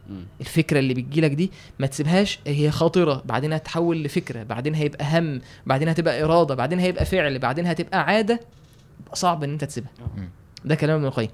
الفكرة 0.40 0.78
اللي 0.78 0.94
بتجيلك 0.94 1.30
دي 1.30 1.50
ما 1.78 1.86
تسيبهاش 1.86 2.38
هي 2.46 2.70
خاطرة 2.70 3.22
بعدين 3.26 3.52
هتتحول 3.52 4.02
لفكرة 4.04 4.42
بعدين 4.42 4.74
هيبقى 4.74 5.18
هم 5.18 5.40
بعدين 5.66 5.88
هتبقى 5.88 6.22
إرادة 6.24 6.54
بعدين 6.54 6.78
هيبقى 6.78 7.04
فعل 7.04 7.38
بعدين 7.38 7.66
هتبقى 7.66 8.02
عادة 8.04 8.40
صعب 9.12 9.44
إن 9.44 9.50
أنت 9.52 9.64
تسيبها. 9.64 9.90
ده 10.64 10.74
كلام 10.74 10.96
ابن 10.96 11.06
القيم. 11.06 11.28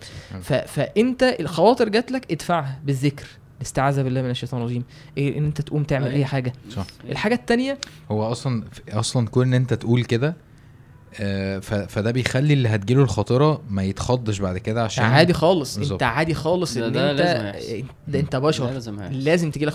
فأنت 0.67 1.23
الخواطر 1.41 1.89
جات 1.89 2.13
لك 2.13 2.33
ادفعها 2.33 2.81
بالذكر 2.85 3.27
الاستعاذه 3.61 4.03
بالله 4.03 4.23
من 4.23 4.31
الشيطان 4.31 4.61
الرجيم 4.61 4.85
إيه 5.19 5.39
إن 5.39 5.45
أنت 5.45 5.61
تقوم 5.61 5.85
تعمل. 5.85 6.07
أي 6.07 6.25
حاجة 6.25 6.53
صح 6.71 6.87
الحاجة 7.11 7.35
التانية 7.35 7.79
هو 8.11 8.33
أصلا 8.33 8.65
أصلا 8.89 9.29
كون 9.29 9.47
إن 9.47 9.55
أنت 9.55 9.75
تقول 9.75 10.05
كده 10.05 10.37
آه، 11.21 11.59
فده 11.59 12.11
بيخلي 12.11 12.55
اللي 12.55 12.69
هتجيله 12.69 13.03
الخاطرة 13.03 13.63
ما 13.71 13.83
يتخضش 13.83 14.39
بعد 14.39 14.59
كده 14.59 14.85
عشان 14.85 15.05
عادي 15.05 15.33
خالص 15.33 15.79
بالظبط. 15.79 15.93
انت 15.93 16.03
عادي 16.03 16.35
خالص 16.35 16.79
ده- 16.79 16.87
إن 16.87 16.93
ده 16.93 17.11
انت 17.11 17.21
لازم. 17.21 17.85
ده 18.09 18.21
أنت 18.21 18.33
ده 18.33 18.39
بشر 18.39 18.71
لازم 18.71 19.01
هيحصل. 19.01 19.19
لازم 19.19 19.51
تجيلك 19.51 19.75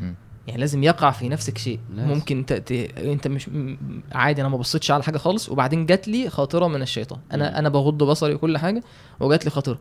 مم. 0.00 0.14
يعني 0.46 0.60
لازم 0.60 0.82
يقع 0.82 1.10
في 1.10 1.28
نفسك 1.28 1.58
شيء 1.58 1.78
لازم. 1.94 2.08
ممكن 2.08 2.46
ت... 2.46 2.52
ت... 2.52 2.72
أنت 2.98 3.28
مش 3.28 3.48
م- 3.48 3.76
عادي 4.12 4.40
أنا 4.40 4.48
ما 4.48 4.56
بصيتش 4.56 4.90
على 4.90 5.02
حاجة 5.02 5.18
خالص 5.18 5.48
وبعدين 5.48 5.86
جات 5.86 6.08
لي 6.08 6.30
خاطرة 6.30 6.66
من 6.68 6.82
الشيطان 6.82 7.18
أنا 7.32 7.50
مم. 7.50 7.56
أنا 7.56 7.68
بغض 7.68 8.02
بصري 8.02 8.34
وكل 8.34 8.58
حاجة 8.58 8.82
وجات 9.20 9.44
لي 9.44 9.50
خاطرة 9.50 9.78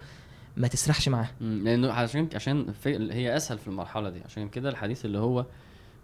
ما 0.58 0.68
تسرحش 0.68 1.10
معاها 1.10 1.32
مم، 1.42 1.64
لأنه 1.64 1.92
عشان 1.92 2.28
عشان 2.36 2.66
في 2.84 3.14
هي 3.14 3.38
أسهل 3.38 3.58
في 3.58 3.68
المرحلة 3.68 4.10
دي. 4.10 4.22
عشان 4.26 4.50
كده 4.50 4.70
الحديث 4.70 5.06
اللي 5.06 5.18
هو 5.18 5.46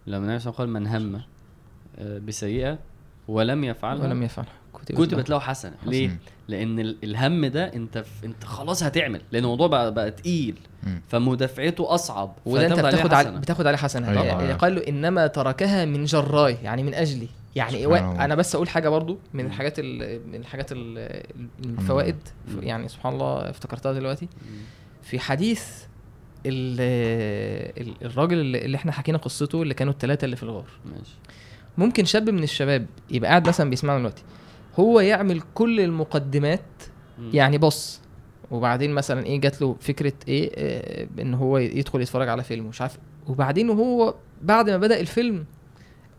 لما 0.06 0.24
النبي 0.26 0.38
صلى 0.38 0.50
الله 0.52 0.60
عليه 0.60 0.70
وسلم 0.72 0.88
قال 0.88 1.00
من 1.02 1.14
هم 1.14 1.22
آه، 1.98 2.18
بسيئة 2.18 2.78
ولم 3.28 3.64
يفعلها 3.64 4.04
ولم 4.06 4.22
يفعل 4.22 4.44
كتبت 4.88 5.30
له 5.30 5.38
حسنة. 5.38 5.74
ليه؟ 5.86 6.08
مم. 6.08 6.18
لأن 6.48 6.78
ال- 6.80 6.96
الهم 7.04 7.46
ده 7.46 7.74
أنت 7.74 7.98
في 7.98 8.26
أنت 8.26 8.44
خلاص 8.44 8.82
هتعمل. 8.82 9.20
لأن 9.32 9.42
الموضوع 9.44 9.66
بقى 9.66 9.94
بقى 9.94 10.10
تقيل. 10.10 10.58
فمدافعته 11.08 11.94
أصعب. 11.94 12.34
وده 12.46 12.66
أنت 12.66 12.72
فتاخد 12.80 13.14
عليه 13.14 13.28
بتاخد. 13.30 13.40
بتاخد 13.40 13.66
عليه 13.66 13.76
حسنة. 13.78 14.10
أيوة. 14.10 14.24
يعني 14.24 14.52
قال 14.52 14.74
له 14.74 14.88
إنما 14.88 15.26
تركها 15.26 15.84
من 15.84 16.04
جراي 16.04 16.54
يعني 16.62 16.82
من 16.82 16.94
أجلي. 16.94 17.28
يعني. 17.56 17.84
الله. 17.84 18.24
أنا 18.24 18.34
بس 18.34 18.54
أقول 18.54 18.68
حاجة 18.68 18.88
برضو 18.88 19.18
من 19.34 19.46
الحاجات 19.46 19.74
ال... 19.78 20.20
من 20.28 20.34
الحاجات 20.34 20.72
ال... 20.72 20.98
الفوائد 21.64 22.16
مم. 22.48 22.62
يعني 22.62 22.88
سبحان 22.88 23.12
الله 23.12 23.50
افتكرتها 23.50 23.92
دلوقتي. 23.92 24.28
في 25.02 25.18
حديث 25.18 25.68
ال... 26.46 26.76
ال- 27.86 28.04
الراجل 28.06 28.38
اللي 28.40 28.64
اللي 28.64 28.76
إحنا 28.76 28.92
حكينا 28.92 29.18
قصته 29.18 29.62
اللي 29.62 29.74
كانوا 29.74 29.92
الثلاثه 29.92 30.24
اللي 30.24 30.36
في 30.36 30.42
الغار 30.42 30.64
ماشي 30.84 31.14
ممكن 31.78 32.04
شاب 32.04 32.30
من 32.30 32.42
الشباب 32.42 32.86
يبقى 33.10 33.30
قاعد 33.30 33.48
مثلا 33.48 33.70
بيسمعنا 33.70 33.98
دلوقتي 33.98 34.22
هو 34.80 35.00
يعمل 35.00 35.42
كل 35.54 35.80
المقدمات 35.80 36.60
مم. 37.18 37.30
يعني 37.34 37.58
بص 37.58 38.00
وبعدين 38.50 38.90
مثلا 38.94 39.26
إيه 39.26 39.40
جات 39.40 39.60
له 39.62 39.76
فكرة 39.80 40.12
إيه 40.28 40.50
آه 40.54 41.06
إن 41.22 41.34
هو 41.34 41.58
يدخل 41.58 42.00
يتفرج 42.00 42.28
على 42.28 42.42
فيلم 42.44 42.66
مش 42.66 42.80
عارف 42.80 42.98
وبعدين 43.26 43.70
وهو 43.70 44.14
بعد 44.42 44.70
ما 44.70 44.76
بدأ 44.76 45.00
الفيلم 45.00 45.44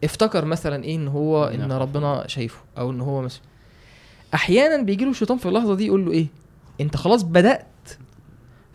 افتكر 0.03 0.45
مثلا 0.45 0.83
إيه 0.83 0.95
إن 0.95 1.07
هو 1.07 1.43
إن 1.45 1.67
نعم. 1.67 1.71
ربنا 1.71 2.23
شايفه 2.27 2.59
أو 2.77 2.91
إن 2.91 3.01
هو 3.01 3.21
مثلا 3.21 3.41
أحيانا 4.33 4.83
بيجي 4.83 5.05
له 5.05 5.11
الشيطان 5.11 5.37
في 5.37 5.45
اللحظة 5.45 5.75
دي 5.75 5.85
يقول 5.85 6.05
له 6.05 6.11
إيه؟ 6.11 6.27
أنت 6.81 6.97
خلاص 6.97 7.23
بدأت. 7.23 7.65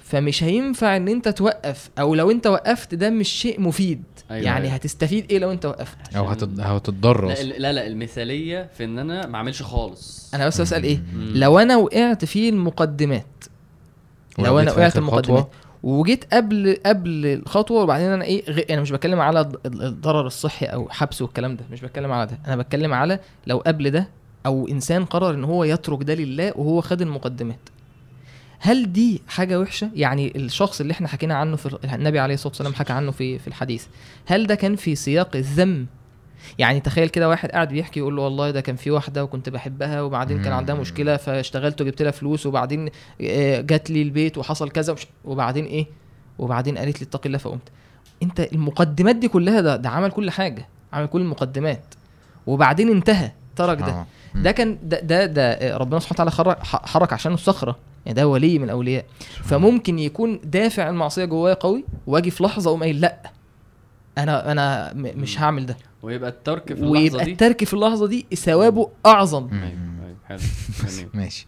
فمش 0.05 0.43
هينفع 0.43 0.97
إن 0.97 1.09
أنت 1.09 1.29
توقف 1.29 1.91
أو 1.99 2.15
لو 2.15 2.31
أنت 2.31 2.47
وقفت 2.47 2.95
ده 2.95 3.11
مش 3.11 3.29
شيء 3.29 3.61
مفيد. 3.61 4.03
أيوة، 4.31 4.45
يعني 4.45 4.65
أيوة. 4.65 4.75
هتستفيد 4.75 5.33
إيه 5.33 5.39
لو 5.39 5.53
أنت 5.53 5.67
وقفت؟ 5.67 6.17
أو 6.17 6.25
هتتضرر 6.59 7.29
لا, 7.29 7.43
لا 7.43 7.73
لا 7.73 7.87
المثالية 7.87 8.71
في 8.79 8.85
إن 8.85 8.99
أنا 8.99 9.27
ما 9.27 9.37
أعملش 9.37 9.63
خالص. 9.63 10.35
أنا 10.35 10.47
بس 10.47 10.61
بسال 10.61 10.85
إيه؟ 10.85 10.99
مم. 11.15 11.33
لو 11.35 11.59
أنا 11.59 11.77
وقعت 11.77 12.25
في 12.25 12.49
المقدمات 12.49 13.27
لو 14.39 14.59
أنا 14.59 14.71
في 14.71 14.79
وقعت 14.79 14.91
آخر 14.91 14.99
المقدمات 15.01 15.41
خطوة، 15.41 15.51
وجيت 15.85 16.35
قبل 16.35 16.77
قبل 16.87 17.27
الخطوة 17.27 17.83
وبعدين 17.83 18.09
أنا 18.11 18.25
إيه. 18.25 18.65
أنا 18.75 18.81
مش 18.83 18.91
بتكلم 18.91 19.21
على 19.21 19.41
الض- 19.45 19.67
الضرر 19.67 20.27
الصحي 20.27 20.67
أو 20.67 20.89
حبس 20.89 21.23
والكلام 21.23 21.57
ده 21.57 21.65
مش 21.73 21.81
بتكلم 21.81 22.13
على 22.13 22.27
ده. 22.31 22.39
أنا 22.47 22.57
بتكلم 22.57 22.93
على 22.95 23.19
لو 23.47 23.59
قبل 23.59 23.91
ده 23.91 24.09
أو 24.47 24.69
إنسان 24.69 25.05
قرر 25.05 25.31
إن 25.35 25.45
هو 25.45 25.65
يترك 25.65 26.03
ده 26.03 26.15
لله 26.15 26.53
وهو 26.57 26.81
خد 26.81 27.03
المقدمات. 27.03 27.59
هل 28.59 28.93
دي 28.93 29.23
حاجة 29.29 29.61
وحشة؟ 29.61 29.91
يعني 29.95 30.33
الشخص 30.37 30.81
اللي 30.81 30.93
إحنا 30.93 31.09
حكينا 31.09 31.35
عنه 31.35 31.57
في 31.57 31.79
النبي 31.95 32.19
عليه 32.19 32.35
الصلاة 32.35 32.49
والسلام 32.51 32.75
حكى 32.75 32.93
عنه 32.93 33.11
في 33.11 33.39
في 33.39 33.49
الحديث. 33.49 33.87
هل 34.27 34.47
ده 34.47 34.55
كان 34.55 34.77
في 34.77 34.95
سياق 34.95 35.37
الذم 35.37 35.87
يعني 36.59 36.81
تخيل 36.81 37.09
كده 37.09 37.29
واحد 37.29 37.51
قاعد 37.51 37.69
بيحكي 37.69 38.01
يقول 38.01 38.17
له 38.17 38.23
والله 38.23 38.51
ده 38.51 38.61
كان 38.61 38.77
في 38.77 38.91
واحدة 38.91 39.25
وكنت 39.25 39.49
بحبها 39.49 40.03
وبعدين 40.03 40.43
كان 40.43 40.53
عندها. 40.53 40.75
مشكلة 40.75 41.17
فاشتغلت 41.17 41.81
وجبت 41.81 42.03
لها 42.03 42.11
فلوس 42.11 42.47
وبعدين 42.47 42.89
آه، 43.21 43.61
جات 43.61 43.91
لي 43.91 44.03
البيت 44.03 44.39
وحصل 44.39 44.71
كذا 44.71 44.93
ومش 44.93 45.07
وبعدين 45.25 45.65
إيه؟ 45.65 45.87
وبعدين 46.39 46.79
قالت 46.79 47.01
لي 47.01 47.07
اتقي 47.07 47.27
الله 47.27 47.39
فقمت. 47.39 47.69
أنت 48.23 48.41
المقدمات 48.41 49.17
دي 49.17 49.29
كلها 49.29 49.61
ده 49.61 49.77
ده 49.77 49.89
عمل 49.89 50.11
كل 50.11 50.31
حاجة 50.31 50.69
عمل 50.93 51.07
كل 51.07 51.21
المقدمات. 51.21 51.95
وبعدين 52.47 52.89
انتهى 52.91 53.31
ترك 53.57 53.79
ده. 53.79 53.87
آه. 53.87 54.07
ده 54.35 54.53
كان 54.53 54.79
ده 54.83 55.01
ده, 55.01 55.27
ده 55.27 55.77
ربنا 55.77 56.01
سبحانه 56.01 56.31
وتعالى 56.31 56.57
حرك 56.65 57.13
عشانه 57.13 57.35
الصخرة. 57.35 57.77
يعني 58.07 58.17
ده 58.17 58.29
ولي 58.29 58.59
من 58.59 58.65
الاولياء 58.65 59.05
فممكن 59.45 59.99
يكون 59.99 60.41
دافع 60.45 60.89
المعصية 60.89 61.25
جوايا 61.25 61.55
قوي 61.55 61.85
وأجي 62.07 62.31
في 62.31 62.45
لحظة 62.45 62.69
أقوم 62.69 62.81
قايل 62.83 63.01
لأ 63.01 63.31
أنا 64.19 64.53
أنا 64.53 64.93
مش 64.95 65.41
هعمل 65.41 65.67
ده. 65.67 65.77
ويبقى 66.05 66.31
الترك 66.31 66.67
في 66.67 66.73
اللحظة 66.73 66.91
ويبقى 66.91 67.25
دي. 67.25 67.33
الترك 67.33 67.65
في 67.65 67.75
اللحظة 67.75 68.07
دي 68.07 68.27
ثوابه 68.35 68.89
أعظم. 69.07 69.43
مم. 69.43 69.63
أيوه 69.63 69.75
أيوه 70.07 70.17
حلو 70.29 70.39
ماشي. 71.15 71.47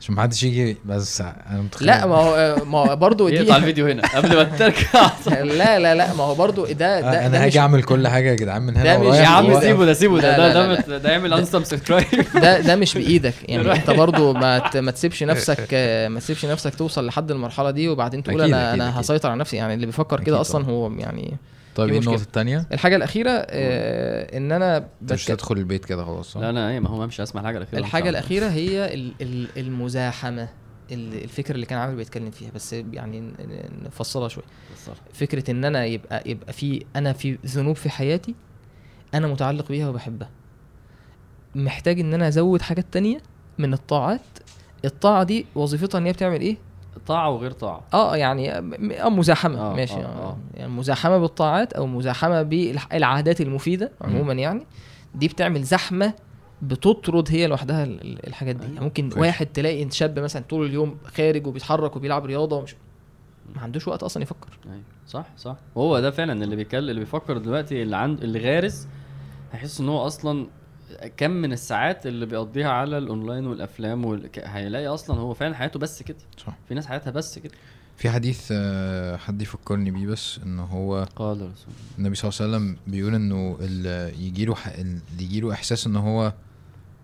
عشان 0.00 0.14
ما 0.14 0.22
حدش 0.22 0.42
يجي 0.42 0.76
بس 0.84 1.20
أنا 1.20 1.60
متخيل. 1.62 1.86
لا 1.88 2.06
ما 2.06 2.14
هو 2.14 2.56
ما 2.64 2.78
هو 2.78 2.96
برضه 2.96 3.28
دي 3.30 3.34
يقطع 3.36 3.56
الفيديو 3.56 3.86
هنا 3.86 4.02
قبل 4.14 4.34
ما 4.36 4.42
الترك 4.42 4.88
لا 5.58 5.78
لا 5.78 5.94
لا 5.94 6.14
ما 6.14 6.24
هو 6.24 6.34
برضه 6.34 6.66
ده 6.66 6.72
ده, 6.72 7.00
ده 7.00 7.26
أنا 7.26 7.44
هاجي 7.44 7.58
أعمل 7.58 7.82
كل 7.82 8.08
حاجة 8.08 8.30
يا 8.30 8.34
جدعان 8.34 8.62
من 8.62 8.76
هنا 8.76 8.84
ده 8.84 8.98
مش- 9.00 9.06
ورايح 9.06 9.20
يا 9.22 9.26
عم. 9.26 9.60
سيبه 9.60 9.84
ده 9.84 9.92
سيبه 9.94 10.20
ده 10.20 10.36
ده 10.52 10.74
ده, 10.80 10.98
ده 10.98 11.10
يعمل 11.10 11.46
سبسكرايب 11.46 12.06
ده 12.42 12.60
ده 12.60 12.76
مش 12.76 12.94
بايدك 12.94 13.34
يعني 13.44 13.72
أنت 13.72 13.90
برضو 13.90 14.32
ما 14.32 14.58
ت- 14.58 14.76
ما 14.76 14.90
تسيبش 14.90 15.22
نفسك 15.22 15.74
ما 16.10 16.20
تسيبش 16.20 16.44
نفسك 16.46 16.74
توصل 16.74 17.06
لحد 17.06 17.30
المرحلة 17.30 17.70
دي 17.70 17.88
وبعدين 17.88 18.22
تقول 18.22 18.42
أنا 18.42 18.74
أنا. 18.74 19.00
هسيطر 19.00 19.28
على 19.30 19.40
نفسي. 19.40 19.56
يعني 19.56 19.74
اللي 19.74 19.86
بيفكر 19.86 20.20
كده 20.20 20.40
أصلا. 20.40 20.64
هو 20.64 20.90
يعني 20.92 21.36
طيب 21.76 21.90
إيه. 21.92 21.98
النقطة 21.98 22.22
الثانية 22.22 22.66
الحاجة 22.72 22.96
الأخيرة 22.96 23.30
آه 23.30 24.36
إن 24.36 24.52
أنا 24.52 24.76
أنت 25.02 25.12
مش 25.12 25.30
هتدخل 25.30 25.56
البيت 25.58 25.84
كده 25.84 26.04
خلاص؟ 26.04 26.36
لا 26.36 26.68
إيه 26.70 26.80
ما 26.80 26.88
هو 26.88 27.06
مش 27.06 27.20
هسمع 27.20 27.40
الحاجة 27.40 27.56
الأخيرة 27.58 27.80
الحاجة 27.80 28.08
الأخيرة 28.08 28.48
هي 28.48 28.94
ال- 28.94 29.12
ال- 29.20 29.48
المزاحمة 29.58 30.48
ال- 30.92 31.22
الفكرة 31.24 31.54
اللي 31.54 31.66
كان 31.66 31.78
عامل 31.78 31.96
بيتكلم 31.96 32.30
فيها 32.30 32.50
بس 32.54 32.72
يعني 32.72 33.32
نفصلها 33.84 34.28
شوية. 34.28 34.44
فكرة 35.12 35.50
إن 35.50 35.64
أنا 35.64 35.84
يبقى 35.84 36.22
يبقى 36.26 36.52
في 36.52 36.84
أنا 36.96 37.12
في 37.12 37.38
ذنوب 37.46 37.76
في 37.76 37.90
حياتي 37.90 38.34
أنا 39.14 39.26
متعلق 39.26 39.68
بيها 39.68 39.88
وبحبها. 39.88 40.30
محتاج 41.54 42.00
إن 42.00 42.14
أنا 42.14 42.28
أزود 42.28 42.62
حاجات 42.62 42.86
تانية 42.92 43.18
من 43.58 43.72
الطاعات. 43.72 44.20
الطاعة 44.84 45.22
دي 45.24 45.46
وظيفتها 45.54 45.98
إن 45.98 46.06
هي 46.06 46.12
بتعمل 46.12 46.40
إيه؟ 46.40 46.56
طاعة 47.06 47.30
وغير 47.30 47.50
طاعة. 47.50 47.82
آه 47.94 48.16
يعني 48.16 48.60
م- 48.60 48.90
آه 48.92 49.08
مزاحمة. 49.08 49.58
آه، 49.60 49.74
ماشي. 49.76 49.94
آه، 49.94 49.98
آه. 49.98 50.28
آه. 50.30 50.36
يعني 50.54 50.72
مزاحمة 50.72 51.18
بالطاعات 51.18 51.72
أو 51.72 51.86
مزاحمة 51.86 52.42
بالعادات 52.42 53.40
المفيدة 53.40 53.92
عموما 54.00 54.32
يعني. 54.32 54.66
دي 55.14 55.28
بتعمل 55.28 55.62
زحمة 55.62 56.12
بتطرد 56.62 57.28
هي 57.30 57.46
لوحدها 57.46 57.84
ال- 57.84 58.00
ال- 58.02 58.26
الحاجات 58.26 58.56
دي. 58.56 58.64
يعني 58.66 58.80
ممكن 58.80 59.10
كويس. 59.10 59.20
واحد 59.26 59.46
تلاقي 59.46 59.90
شاب 59.90 60.18
مثلا 60.18 60.42
طول 60.48 60.66
اليوم 60.66 60.96
خارج 61.16 61.46
وبيتحرك 61.46 61.96
وبيلعب 61.96 62.26
رياضة 62.26 62.56
ومش 62.56 62.76
ما 63.54 63.62
عندوش 63.62 63.88
وقت 63.88 64.02
أصلا 64.02 64.22
يفكر. 64.22 64.58
أيوه. 64.66 64.82
صح 65.06 65.24
صح. 65.36 65.56
وهو 65.74 66.00
ده 66.00 66.10
فعلا 66.10 66.44
اللي 66.44 66.56
بيتكلم 66.56 66.88
اللي 66.90 67.00
بيفكر 67.00 67.38
دلوقتي 67.38 67.82
اللي 67.82 67.96
عنده 67.96 68.22
اللي 68.22 68.38
غارز 68.38 68.86
هيحس 69.52 69.80
إن 69.80 69.88
هو 69.88 70.06
أصلا 70.06 70.46
كم 71.16 71.30
من 71.30 71.52
الساعات 71.52 72.06
اللي 72.06 72.26
بيقضيها 72.26 72.68
على 72.68 72.98
الأونلاين 72.98 73.46
والأفلام 73.46 74.04
وال... 74.04 74.30
هيلاقي 74.44 74.86
أصلا 74.86 75.20
هو 75.20 75.34
فعلا 75.34 75.54
حياته 75.54 75.78
بس 75.78 76.02
كده. 76.02 76.16
صح. 76.46 76.56
في 76.68 76.74
ناس 76.74 76.86
حياتها 76.86 77.10
بس 77.10 77.38
كده. 77.38 77.52
في 77.96 78.10
حديث 78.10 78.48
آه، 78.52 79.16
حد 79.16 79.42
يفكرني 79.42 79.90
بيه 79.90 80.06
بس 80.06 80.38
إن 80.46 80.58
هو 80.58 81.06
قال 81.16 81.36
رسول 81.36 81.72
النبي 81.98 82.14
صلى 82.14 82.30
الله 82.30 82.40
عليه 82.56 82.66
وسلم 82.66 82.76
بيقول 82.86 83.14
إنه 83.14 83.56
اللي 83.60 84.12
يجيله 84.26 84.54
ح... 84.54 84.66
اللي 84.68 85.00
يجيله 85.20 85.52
إحساس 85.52 85.86
إن 85.86 85.96
هو 85.96 86.32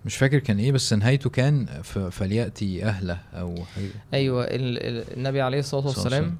مش 0.04 0.16
فاكر 0.16 0.38
كان 0.38 0.58
إيه 0.58 0.72
بس 0.72 0.92
نهايته 0.92 1.30
كان 1.30 1.66
ف... 1.82 1.98
فليأتي 1.98 2.84
أهله 2.84 3.18
أو 3.34 3.54
حاجة. 3.74 3.88
أيوه 4.14 4.44
ال- 4.44 4.78
ال- 4.78 5.16
النبي 5.16 5.40
عليه 5.40 5.58
الصلاة 5.58 5.86
والسلام 5.86 6.36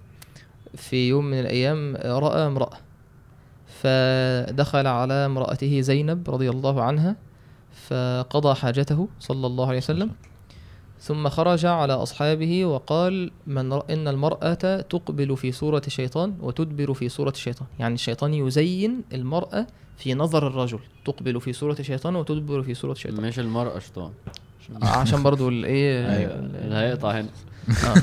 في 0.74 1.08
يوم 1.08 1.24
من 1.24 1.40
الأيام 1.40 1.96
رأى 1.96 2.46
امرأة 2.46 2.78
فدخل 3.66 4.86
على 4.86 5.14
امرأته 5.14 5.80
زينب 5.80 6.30
رضي 6.30 6.50
الله 6.50 6.82
عنها 6.82 7.16
فقضى 7.72 8.54
حاجته 8.54 9.08
صلى 9.20 9.46
الله 9.46 9.66
عليه 9.68 9.78
وسلم. 9.78 10.10
ثم 11.00 11.28
خرج 11.28 11.66
على 11.66 11.92
أصحابه 11.92 12.64
وقال 12.64 13.30
من 13.46 13.72
إن 13.72 14.08
المرأة 14.08 14.80
تقبل 14.80 15.36
في 15.36 15.52
صورة 15.52 15.82
شيطان 15.88 16.34
وتدبر 16.40 16.94
في 16.94 17.08
صورة 17.08 17.32
شيطان 17.32 17.66
يعني 17.78 17.94
الشيطان 17.94 18.34
يزين 18.34 19.02
المرأة 19.12 19.66
في 19.96 20.14
نظر 20.14 20.46
الرجل. 20.46 20.78
تقبل 21.04 21.40
في 21.40 21.52
صورة 21.52 21.74
شيطان 21.74 22.16
وتدبر 22.16 22.62
في 22.62 22.74
صورة 22.74 22.94
شيطان 22.94 23.28
مش 23.28 23.38
المرأة 23.38 23.78
شيطان. 23.78 24.12
عشان 24.82 25.22
برضو 25.22 25.48
الايه 25.48 26.16
أيوه. 26.16 26.32
اللي 26.34 26.74
هيقطع 26.76 27.10
هنا. 27.10 27.28
آه. 27.68 27.94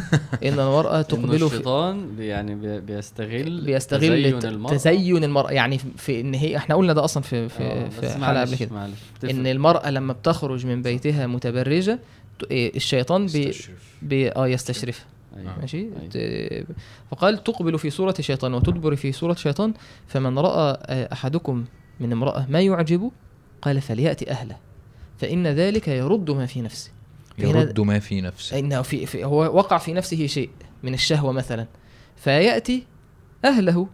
إن 0.48 0.54
المرأة 0.60 0.96
انه 0.96 1.02
تقبل 1.02 1.38
في 1.40 1.46
الشيطان 1.46 2.16
بي- 2.16 2.28
يعني 2.28 2.56
بي- 2.56 2.80
بيستغل 2.80 3.62
بيستغل 3.66 4.00
تزين 4.00 4.40
تزين 4.70 5.24
المرأة. 5.24 5.52
يعني 5.52 5.78
في 5.78 6.22
إن 6.22 6.34
هي 6.34 6.58
إحنا 6.58 6.76
قلنا 6.76 6.94
ده 6.94 7.04
أصلا 7.06 7.24
في 7.24 7.50
في, 7.50 7.64
آه، 7.64 7.90
في 7.90 8.02
بس 8.02 8.12
حلقة 8.14 8.42
قبل 8.42 8.56
كده. 8.56 8.86
إن. 9.32 9.48
المرأة 9.48 9.90
لما 9.90 10.14
بتخرج 10.14 10.66
من 10.66 10.82
بيتها 10.82 11.28
متبرجة 11.28 12.00
ت- 12.40 12.44
إيه، 12.52 12.76
الشيطان 12.76 13.26
بي 13.26 13.54
بي 14.02 14.30
آه 14.32 14.48
يستشرفها. 14.48 15.06
أيوة. 15.38 15.60
ماشي؟ 15.62 15.88
أيوة. 16.16 16.66
فقال 17.12 17.44
تقبل 17.44 17.80
في 17.80 17.90
صورة 17.90 18.16
شيطان. 18.20 18.54
وتدبر 18.54 18.96
في 18.96 19.12
صورة 19.12 19.34
شيطان 19.34 19.74
فمن 20.08 20.40
رأى 20.40 20.78
آه، 20.86 21.14
أحدكم 21.14 21.66
من 22.00 22.12
امرأة 22.12 22.46
ما 22.50 22.62
يعجبه 22.62 23.12
قال 23.62 23.82
فليأتي 23.82 24.32
أهله. 24.32 24.56
فإن 25.20 25.48
ذلك 25.48 25.88
يرد 25.88 26.32
ما 26.32 26.46
في 26.46 26.62
نفسه 26.62 26.92
يرد 27.38 27.80
ما 27.80 28.00
في 28.00 28.22
نفسه 28.22 28.60
إنه 28.60 28.82
في, 28.82 29.06
في 29.06 29.26
هو 29.26 29.38
وقع 29.38 29.78
في 29.78 29.94
نفسه 29.94 30.28
شيء 30.28 30.50
من 30.84 30.94
الشهوة 30.94 31.32
مثلا 31.32 31.68
فيأتي 32.16 32.84
أهله. 33.46 33.88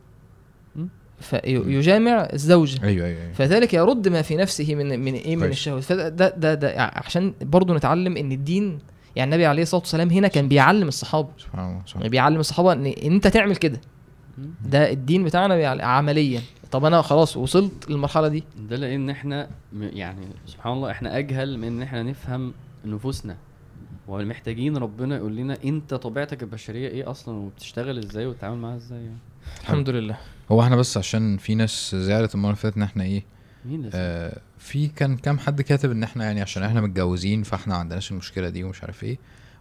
فيجامع 1.19 2.29
الزوجة 2.33 2.83
أيوه 2.83 3.07
أيوه, 3.07 3.21
أيوة. 3.21 3.33
فذلك 3.33 3.73
يرد 3.73 4.07
ما 4.07 4.21
في 4.21 4.35
نفسه 4.35 4.75
من 4.75 4.99
من 4.99 5.13
إيه 5.13 5.35
من. 5.35 5.47
الشهوة 5.47 5.79
فده 5.79 6.09
ده, 6.09 6.29
ده, 6.29 6.53
ده 6.53 6.73
عشان 6.77 7.33
برضه 7.41 7.75
نتعلم 7.75 8.17
إن 8.17 8.31
الدين 8.31 8.79
يعني 9.15 9.29
النبي 9.29 9.45
عليه 9.45 9.61
الصلاة 9.63 9.81
والسلام 9.81 10.09
هنا 10.09 10.27
كان 10.27 10.47
بيعلم 10.47 10.87
الصحابة 10.87 11.29
سبحان 11.37 11.65
الله. 11.65 11.83
يعني 11.95 12.09
بيعلم 12.09 12.39
الصحابة 12.39 12.73
إن 12.73 12.85
أنت 12.85 13.27
تعمل 13.27 13.55
كده. 13.55 13.81
ده 14.65 14.91
الدين 14.91 15.23
بتاعنا 15.23 15.83
عمليا 15.83 16.41
طب 16.71 16.85
أنا 16.85 17.01
خلاص 17.01 17.37
وصلت 17.37 17.89
للمرحلة 17.89 18.27
دي. 18.27 18.43
ده 18.69 18.75
لأن 18.75 19.09
إحنا 19.09 19.49
يعني 19.73 20.27
سبحان 20.45 20.73
الله 20.73 20.91
إحنا 20.91 21.17
أجهل 21.17 21.57
من 21.57 21.67
إن 21.67 21.81
إحنا 21.81 22.03
نفهم 22.03 22.53
نفوسنا. 22.85 23.37
ومحتاجين 24.07 24.77
ربنا 24.77 25.17
يقول 25.17 25.35
لنا 25.35 25.57
أنت 25.65 25.93
طبيعتك 25.93 26.43
البشرية 26.43 26.87
إيه 26.87 27.11
أصلا 27.11 27.35
وبتشتغل 27.37 27.97
إزاي 27.97 28.25
وتتعامل 28.25 28.57
معاها 28.57 28.75
إزاي 28.75 28.99
يعني. 29.03 29.17
الحمد 29.61 29.89
لله. 29.89 30.17
هو 30.51 30.61
إحنا 30.61 30.75
بس 30.75 30.97
عشان 30.97 31.37
في 31.37 31.55
ناس 31.55 31.95
زعلت 31.95 32.35
المرة 32.35 32.49
اللي 32.49 32.61
فاتت 32.61 32.77
إن 32.77 32.83
إحنا 32.83 33.03
إيه 33.03 33.23
مين 33.65 33.79
اللي 33.79 33.91
آه 33.93 34.39
في 34.57 34.87
كان 34.87 35.17
كام 35.17 35.39
حد 35.39 35.61
كاتب 35.61 35.91
إن 35.91 36.03
إحنا 36.03 36.25
يعني 36.25 36.41
عشان 36.41 36.63
إحنا 36.63 36.81
متجوزين 36.81 37.43
فإحنا 37.43 37.73
ما 37.73 37.79
عندناش 37.79 38.11
المشكلة 38.11 38.49
دي 38.49 38.63
ومش 38.63 38.81
عارف 38.83 39.03
إيه. 39.03 39.17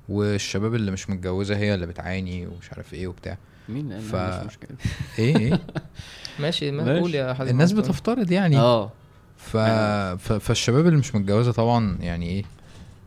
والشباب 0.09 0.75
اللي 0.75 0.91
مش 0.91 1.11
متجوزة 1.11 1.57
هي 1.57 1.75
اللي 1.75 1.87
بتعاني 1.87 2.47
ومش 2.47 2.71
عارف 2.73 2.95
إيه 2.95 3.07
وبتاع. 3.07 3.39
مين؟ 3.69 4.01
ف- 4.01 4.15
مش 4.17 4.47
مشكلة. 4.47 4.77
إيه 5.19 5.37
إيه. 5.37 5.61
ماشي 6.41 6.71
ما 6.71 6.85
ماشي. 6.85 7.01
قول 7.01 7.15
يا 7.15 7.35
حازم 7.35 7.51
الناس. 7.51 7.73
بتفترض 7.73 8.31
يعني. 8.33 8.59
آه. 8.59 8.93
ف... 9.37 9.57
ف... 9.57 10.33
فالشباب 10.33 10.87
اللي 10.87 10.99
مش 10.99 11.15
متجوزة 11.15 11.53
طبعا 11.53 11.99
يعني 12.01 12.27
إيه 12.29 12.45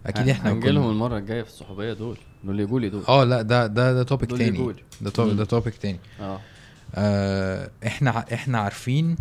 أكيد 0.05 0.29
إحنا 0.29 0.51
هنجي 0.51 0.69
لهم 0.71 0.89
المرة 0.89 1.17
الجاية 1.17 1.41
في 1.43 1.49
الصحوبية 1.49 1.93
دول. 1.93 2.17
دول 2.43 2.51
اللي 2.51 2.63
يقولي 2.63 2.89
دول. 2.89 3.03
آه 3.07 3.23
لا 3.23 3.41
ده 3.41 3.67
ده 3.67 3.93
ده 3.93 4.03
topic 4.03 4.29
تاني. 4.31 4.73
ده 5.01 5.09
topic. 5.09 5.37
ده 5.37 5.45
topic 5.45 5.75
تاني. 5.77 5.99
آه. 6.21 6.39
آه 6.95 7.69
إحنا 7.87 8.25
إحنا 8.33 8.59
عارفين 8.59 9.15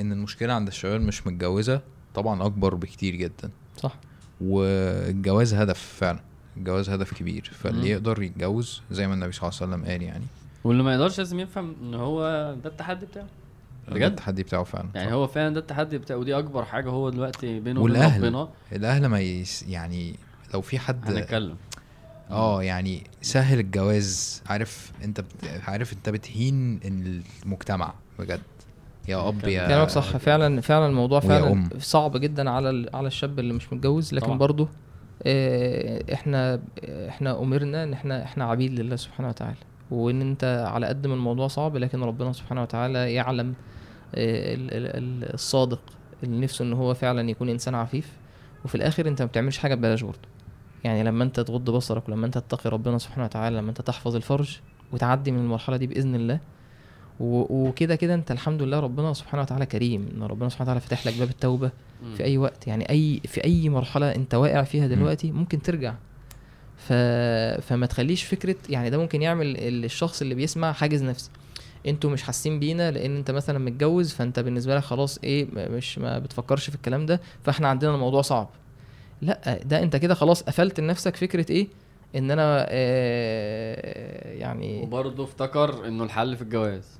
إن 0.00 0.12
المشكلة 0.12 0.52
عند 0.52 0.66
الشباب 0.68 1.00
مش 1.00 1.26
متجوزة 1.26 1.80
طبعا 2.14 2.46
أكبر 2.46 2.74
بكتير 2.74 3.14
جدا. 3.14 3.50
صح. 3.82 3.94
والجواز 4.40 5.54
هدف 5.54 5.78
فعلا. 6.00 6.20
الجواز 6.56 6.90
هدف 6.90 7.14
كبير. 7.14 7.50
فاللي 7.62 7.80
مم. 7.80 7.86
يقدر 7.92 8.22
يتجوز 8.22 8.82
زي 8.90 9.06
ما 9.06 9.14
النبي 9.14 9.32
صلى 9.32 9.48
الله 9.50 9.60
عليه 9.62 9.72
وسلم 9.74 9.90
قال 9.90 10.02
يعني. 10.02 10.24
واللي 10.64 10.82
ما 10.82 10.92
يقدرش 10.92 11.18
لازم 11.18 11.40
يفهم 11.40 11.76
إن 11.82 11.94
هو 11.94 12.20
ده 12.64 12.70
التحدي 12.70 13.06
بتاعه. 13.06 13.26
ده 13.88 13.94
بجد؟ 13.94 14.10
التحدي 14.10 14.42
بتاعه 14.42 14.64
فعلا 14.64 14.88
يعني 14.94 15.08
صح. 15.08 15.12
هو 15.14 15.26
فعلا 15.26 15.54
ده 15.54 15.60
التحدي 15.60 15.98
بتاعه. 15.98 16.16
ودي 16.16 16.38
أكبر 16.38 16.64
حاجة 16.64 16.88
هو 16.90 17.10
دلوقتي 17.10 17.60
بينه 17.60 17.80
وبين 17.80 17.96
والأهل 17.96 18.24
ربنا 18.24 18.48
الأهل 18.72 19.06
ما 19.06 19.20
يس 19.20 19.62
يعني 19.62 20.16
لو 20.54 20.60
في 20.60 20.78
حد 20.78 21.10
هنتكلم. 21.10 21.56
آه 22.30 22.62
يعني 22.62 23.04
سهل 23.22 23.58
الجواز. 23.58 24.42
عارف 24.46 24.92
أنت 25.04 25.20
بت... 25.20 25.28
عارف 25.66 25.92
أنت 25.92 26.08
بتهين 26.08 26.80
المجتمع. 27.44 27.94
بجد. 28.18 28.40
يا 29.08 29.28
اب 29.28 29.44
يا 29.44 29.66
كلامك 29.68 29.88
صح. 29.88 30.16
فعلا 30.16 30.60
فعلا 30.60 30.86
الموضوع 30.86 31.20
فعلا 31.20 31.52
أم. 31.52 31.68
صعب 31.78 32.16
جدا 32.16 32.50
على 32.50 32.70
ال- 32.70 32.96
على 32.96 33.06
الشاب 33.06 33.38
اللي 33.38 33.54
مش 33.54 33.72
متجوز. 33.72 34.14
لكن. 34.14 34.38
برضه 34.38 34.68
آه، 35.26 36.12
إحنا 36.14 36.60
إحنا 36.86 37.38
أمرنا 37.42 37.84
إن 37.84 37.92
إحنا 37.92 38.22
إحنا 38.24 38.44
عبيد 38.44 38.80
لله 38.80 38.96
سبحانه 38.96 39.28
وتعالى. 39.28 39.56
وإن 39.90 40.20
أنت 40.20 40.66
على 40.68 40.86
قد 40.86 41.06
ما 41.06 41.14
الموضوع 41.14 41.48
صعب 41.48 41.76
لكن 41.76 42.02
ربنا 42.02 42.32
سبحانه 42.32 42.62
وتعالى 42.62 43.14
يعلم 43.14 43.54
آه، 44.14 44.54
ال- 44.54 44.70
ال- 44.74 44.96
ال- 45.24 45.34
الصادق 45.34 45.80
اللي 46.22 46.40
نفسه 46.40 46.64
إن 46.64 46.72
هو 46.72 46.94
فعلا 46.94 47.30
يكون 47.30 47.48
إنسان 47.48 47.74
عفيف. 47.74 48.12
وفي 48.64 48.74
الآخر 48.74 49.08
أنت 49.08 49.22
ما 49.22 49.28
بتعملش 49.28 49.58
حاجة 49.58 49.74
ببلاش 49.74 50.02
برضه. 50.02 50.28
يعني 50.84 51.02
لما 51.02 51.24
أنت 51.24 51.40
تغض 51.40 51.70
بصرك 51.70 52.08
ولما 52.08 52.26
أنت 52.26 52.38
تتقي 52.38 52.70
ربنا 52.70 52.98
سبحانه 52.98 53.24
وتعالى 53.24 53.56
لما 53.56 53.68
أنت 53.70 53.80
تحفظ 53.80 54.16
الفرج 54.16 54.58
وتعدي 54.92 55.30
من 55.30 55.38
المرحلة 55.38 55.76
دي 55.76 55.86
بإذن 55.86 56.14
الله. 56.14 56.40
وكده 57.20 57.96
كده 57.96 58.14
أنت 58.14 58.30
الحمد 58.30 58.62
لله 58.62 58.80
ربنا 58.80 59.12
سبحانه 59.12 59.42
وتعالى 59.42 59.66
كريم. 59.66 60.08
إن 60.16 60.22
ربنا 60.22 60.48
سبحانه 60.48 60.70
وتعالى 60.70 60.80
فتح 60.80 61.06
لك 61.06 61.18
باب 61.18 61.28
التوبة. 61.28 61.70
في 62.16 62.24
أي 62.24 62.38
وقت. 62.38 62.66
يعني 62.66 62.90
أي 62.90 63.20
في 63.24 63.44
أي 63.44 63.68
مرحلة 63.68 64.14
أنت 64.14 64.34
واقع 64.34 64.62
فيها 64.62 64.86
دلوقتي 64.86 65.32
ممكن 65.32 65.62
ترجع. 65.62 65.94
ف... 66.76 66.92
فما 67.68 67.86
تخليش 67.86 68.22
فكرة 68.24 68.56
يعني 68.68 68.90
ده 68.90 68.98
ممكن 68.98 69.22
يعمل 69.22 69.46
ال- 69.46 69.84
الشخص 69.84 70.22
اللي 70.22 70.34
بيسمع 70.34 70.72
حاجز 70.72 71.02
نفسي. 71.02 71.30
أنتوا 71.86 72.10
مش 72.10 72.22
حاسين 72.22 72.60
بينا 72.60 72.90
لأن 72.90 73.16
انت 73.16 73.30
مثلا 73.30 73.58
متجوز 73.58 74.12
فانت 74.12 74.40
بالنسبة 74.40 74.76
لك 74.76 74.82
خلاص 74.82 75.18
إيه 75.24 75.46
مش 75.54 75.98
ما 75.98 76.18
بتفكرش 76.18 76.70
في 76.70 76.76
الكلام 76.76 77.06
ده 77.06 77.20
فاحنا 77.44 77.68
عندنا 77.68 77.94
الموضوع 77.94 78.22
صعب. 78.22 78.48
لا 79.22 79.58
ده 79.64 79.82
انت 79.82 79.96
كده 79.96 80.14
خلاص 80.14 80.42
قفلت 80.42 80.80
لنفسك 80.80 81.16
فكرة 81.16 81.52
إيه 81.52 81.68
ان 82.16 82.30
أنا 82.30 82.66
آه 82.68 84.32
يعني 84.34 84.82
وبرضه 84.82 85.24
افتكر 85.24 85.86
انه 85.88 86.04
الحل 86.04 86.36
في 86.36 86.42
الجواز. 86.42 86.98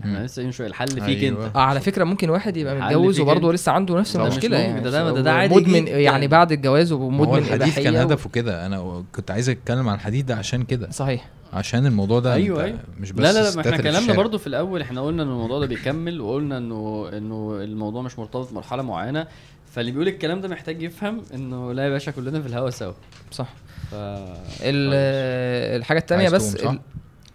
إحنا. 0.00 0.24
لسه 0.24 0.34
قايلين 0.36 0.52
شوية 0.52 0.66
الحل 0.66 0.88
فيك 0.88 1.02
أيوة. 1.22 1.46
أنت 1.46 1.56
آه 1.56 1.60
على 1.60 1.80
فكرة 1.80 2.04
ممكن 2.04 2.30
واحد 2.30 2.56
يبقى 2.56 2.76
متجوز 2.76 3.20
وبرضه. 3.20 3.52
لسه 3.52 3.72
عنده 3.72 3.98
نفس 3.98 4.16
المشكلة 4.16 4.58
يعني 4.58 4.80
ده- 4.80 4.90
ده- 4.90 5.12
ده- 5.12 5.20
ده 5.20 5.32
عادي 5.32 5.54
مدمن. 5.54 5.86
يعني 5.86 6.28
بعد 6.28 6.52
الجواز 6.52 6.92
ومدمن 6.92 7.38
الحديث 7.38 7.74
كان 7.78 7.86
إباحية 7.86 8.04
و- 8.06 8.08
هدفه 8.08 8.30
كده 8.30 8.66
أنا 8.66 9.04
كنت 9.14 9.30
عايز 9.30 9.48
أتكلم 9.48 9.88
عن 9.88 9.94
الحديث 9.94 10.24
ده 10.24 10.34
عشان 10.36 10.62
كده 10.62 10.90
صحيح 10.90 11.28
عشان 11.52 11.86
الموضوع 11.86 12.20
ده 12.20 12.30
أنت 12.36 12.42
أيوه 12.44 12.78
مش 13.00 13.12
بس 13.12 13.20
لا 13.20 13.32
لا 13.32 13.42
لا 13.54 13.60
إحنا 13.60 13.76
كلامنا. 13.76 14.12
برضو 14.14 14.38
في 14.38 14.46
الأول 14.46 14.80
إحنا 14.80 15.00
قلنا 15.00 15.22
إن 15.22 15.28
الموضوع 15.28 15.58
ده 15.60 15.66
بيكمل 15.66 16.20
وقلنا 16.20 16.58
إنه 16.58 17.08
إنه 17.12 17.58
الموضوع 17.62 18.02
مش 18.02 18.18
مرتبط 18.18 18.50
بمرحلة 18.50 18.82
معينة 18.82 19.26
فاللي 19.72 19.90
بيقول 19.90 20.08
الكلام 20.08 20.40
ده 20.40 20.48
محتاج 20.48 20.82
يفهم 20.82 21.22
إنه 21.34 21.72
لا 21.72 21.84
يا 21.84 21.88
باشا 21.90 22.10
كلنا 22.12 22.40
في 22.40 22.46
الهوا 22.48 22.70
سوا 22.70 22.92
صح 23.30 23.48
ف 23.90 23.94
ال- 23.94 25.76
الحاجة 25.80 26.04
عايز 26.10 26.34
بس؟ 26.34 26.54
ال- 26.56 26.78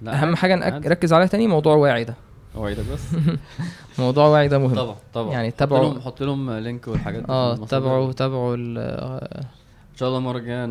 أهم 0.07 0.35
حاجة. 0.35 0.55
نركز 0.79 1.13
عليها 1.13 1.27
تاني 1.27 1.47
موضوع 1.47 1.75
واعي 1.75 2.03
ده 2.03 2.15
اوعدك 2.55 2.85
بس؟ 2.93 3.01
موضوع 3.99 4.27
واعي 4.27 4.47
ده 4.47 4.57
مهم. 4.57 4.75
طبعا 4.75 4.95
طبعا. 5.13 5.31
يعني 5.33 5.51
تابعوا- 5.51 5.83
لهم 5.83 6.01
حط 6.01 6.23
لهم 6.23 6.51
لينك 6.51 6.87
والحاجات 6.87 7.23
دي 7.23 7.29
آه. 7.31 7.55
تابعوا 7.65 8.11
تابعوا 8.11 8.55
ال- 8.55 8.77
إن 9.91 9.97
شاء 9.97 10.09
الله 10.09 10.19
المرة 10.19 10.37
الجاية 10.37 10.65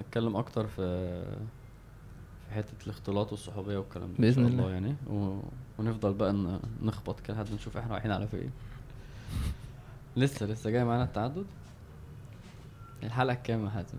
نتكلم 0.00 0.36
أكتر 0.36 0.66
في 0.66 0.82
في 2.48 2.54
حتة 2.54 2.84
الاختلاط 2.86 3.32
والصحوبية 3.32 3.76
والكلام 3.78 4.08
ده 4.18 4.30
شاء 4.30 4.46
الله. 4.60 4.70
يعني. 4.70 4.94
و... 5.10 5.38
ونفضل 5.78 6.12
بقى 6.14 6.32
ن- 6.32 6.60
نخبط 6.82 7.20
كده 7.20 7.34
لحد 7.36 7.52
نشوف 7.54 7.76
إحنا 7.76 7.92
رايحين 7.92 8.12
على 8.12 8.26
فين. 8.26 8.50
لسه 10.16 10.46
لسه 10.46 10.70
جاي 10.70 10.84
معانا 10.84 11.04
التعدد؟ 11.04 11.44
الحلقة 13.02 13.34
الكام 13.34 13.64
يا 13.64 13.70
حازم؟ 13.70 13.98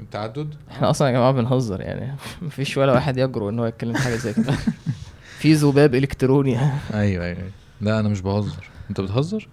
التعدد؟ 0.00 0.54
إحنا 0.70 0.90
أصلا 0.90 1.08
يا 1.08 1.12
جماعة 1.12 1.32
بنهزر 1.32 1.80
يعني. 1.80 2.16
مفيش 2.42 2.76
ولا 2.76 2.92
واحد 2.92 3.16
يجرؤ 3.16 3.48
إن 3.48 3.58
هو 3.58 3.66
يتكلم 3.66 3.92
في 3.92 4.02
حاجة 4.02 4.16
زي 4.16 4.34
كده. 4.34 4.54
في 5.40 5.52
ذباب 5.52 5.94
إلكتروني. 5.94 6.58
أيوه 6.58 6.70
أيوه. 6.94 7.24
أيوة. 7.24 7.50
لا 7.80 8.00
أنا 8.00 8.08
مش 8.08 8.20
بهزر. 8.20 8.68
أنت 8.90 9.00
بتهزر؟ 9.00 9.48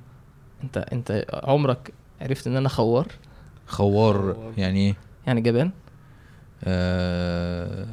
أنت 0.63 0.77
أنت 0.77 1.25
عمرك 1.33 1.93
عرفت 2.21 2.47
إن 2.47 2.57
أنا 2.57 2.69
خوار؟ 2.69 3.07
خوار. 3.67 4.37
يعني 4.57 4.79
إيه؟ 4.79 4.95
يعني 5.27 5.41
جبان؟ 5.41 5.71
آه 6.63 7.85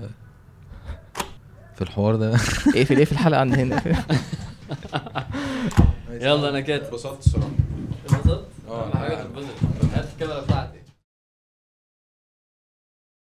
في 1.74 1.82
الحوار 1.82 2.16
ده؟ 2.16 2.30
إيه 2.74 2.84
في 2.84 2.99
إيه 2.99 3.05
في 3.05 3.12
الحلقة 3.12 3.40
عند 3.40 3.55
هنا. 3.55 3.82
يلا 6.11 6.49
أنا 6.49 6.61
كاتب. 6.61 6.84
اتبسطت 6.84 7.26
الصراحة. 7.26 7.49
انبسطت؟ 8.12 8.47
آه، 8.68 8.90
حاجة 8.97 9.14
تتبسط. 9.14 9.49
هات 9.95 10.09
الكاميرا 10.14 10.40
بتاعتك 10.40 10.84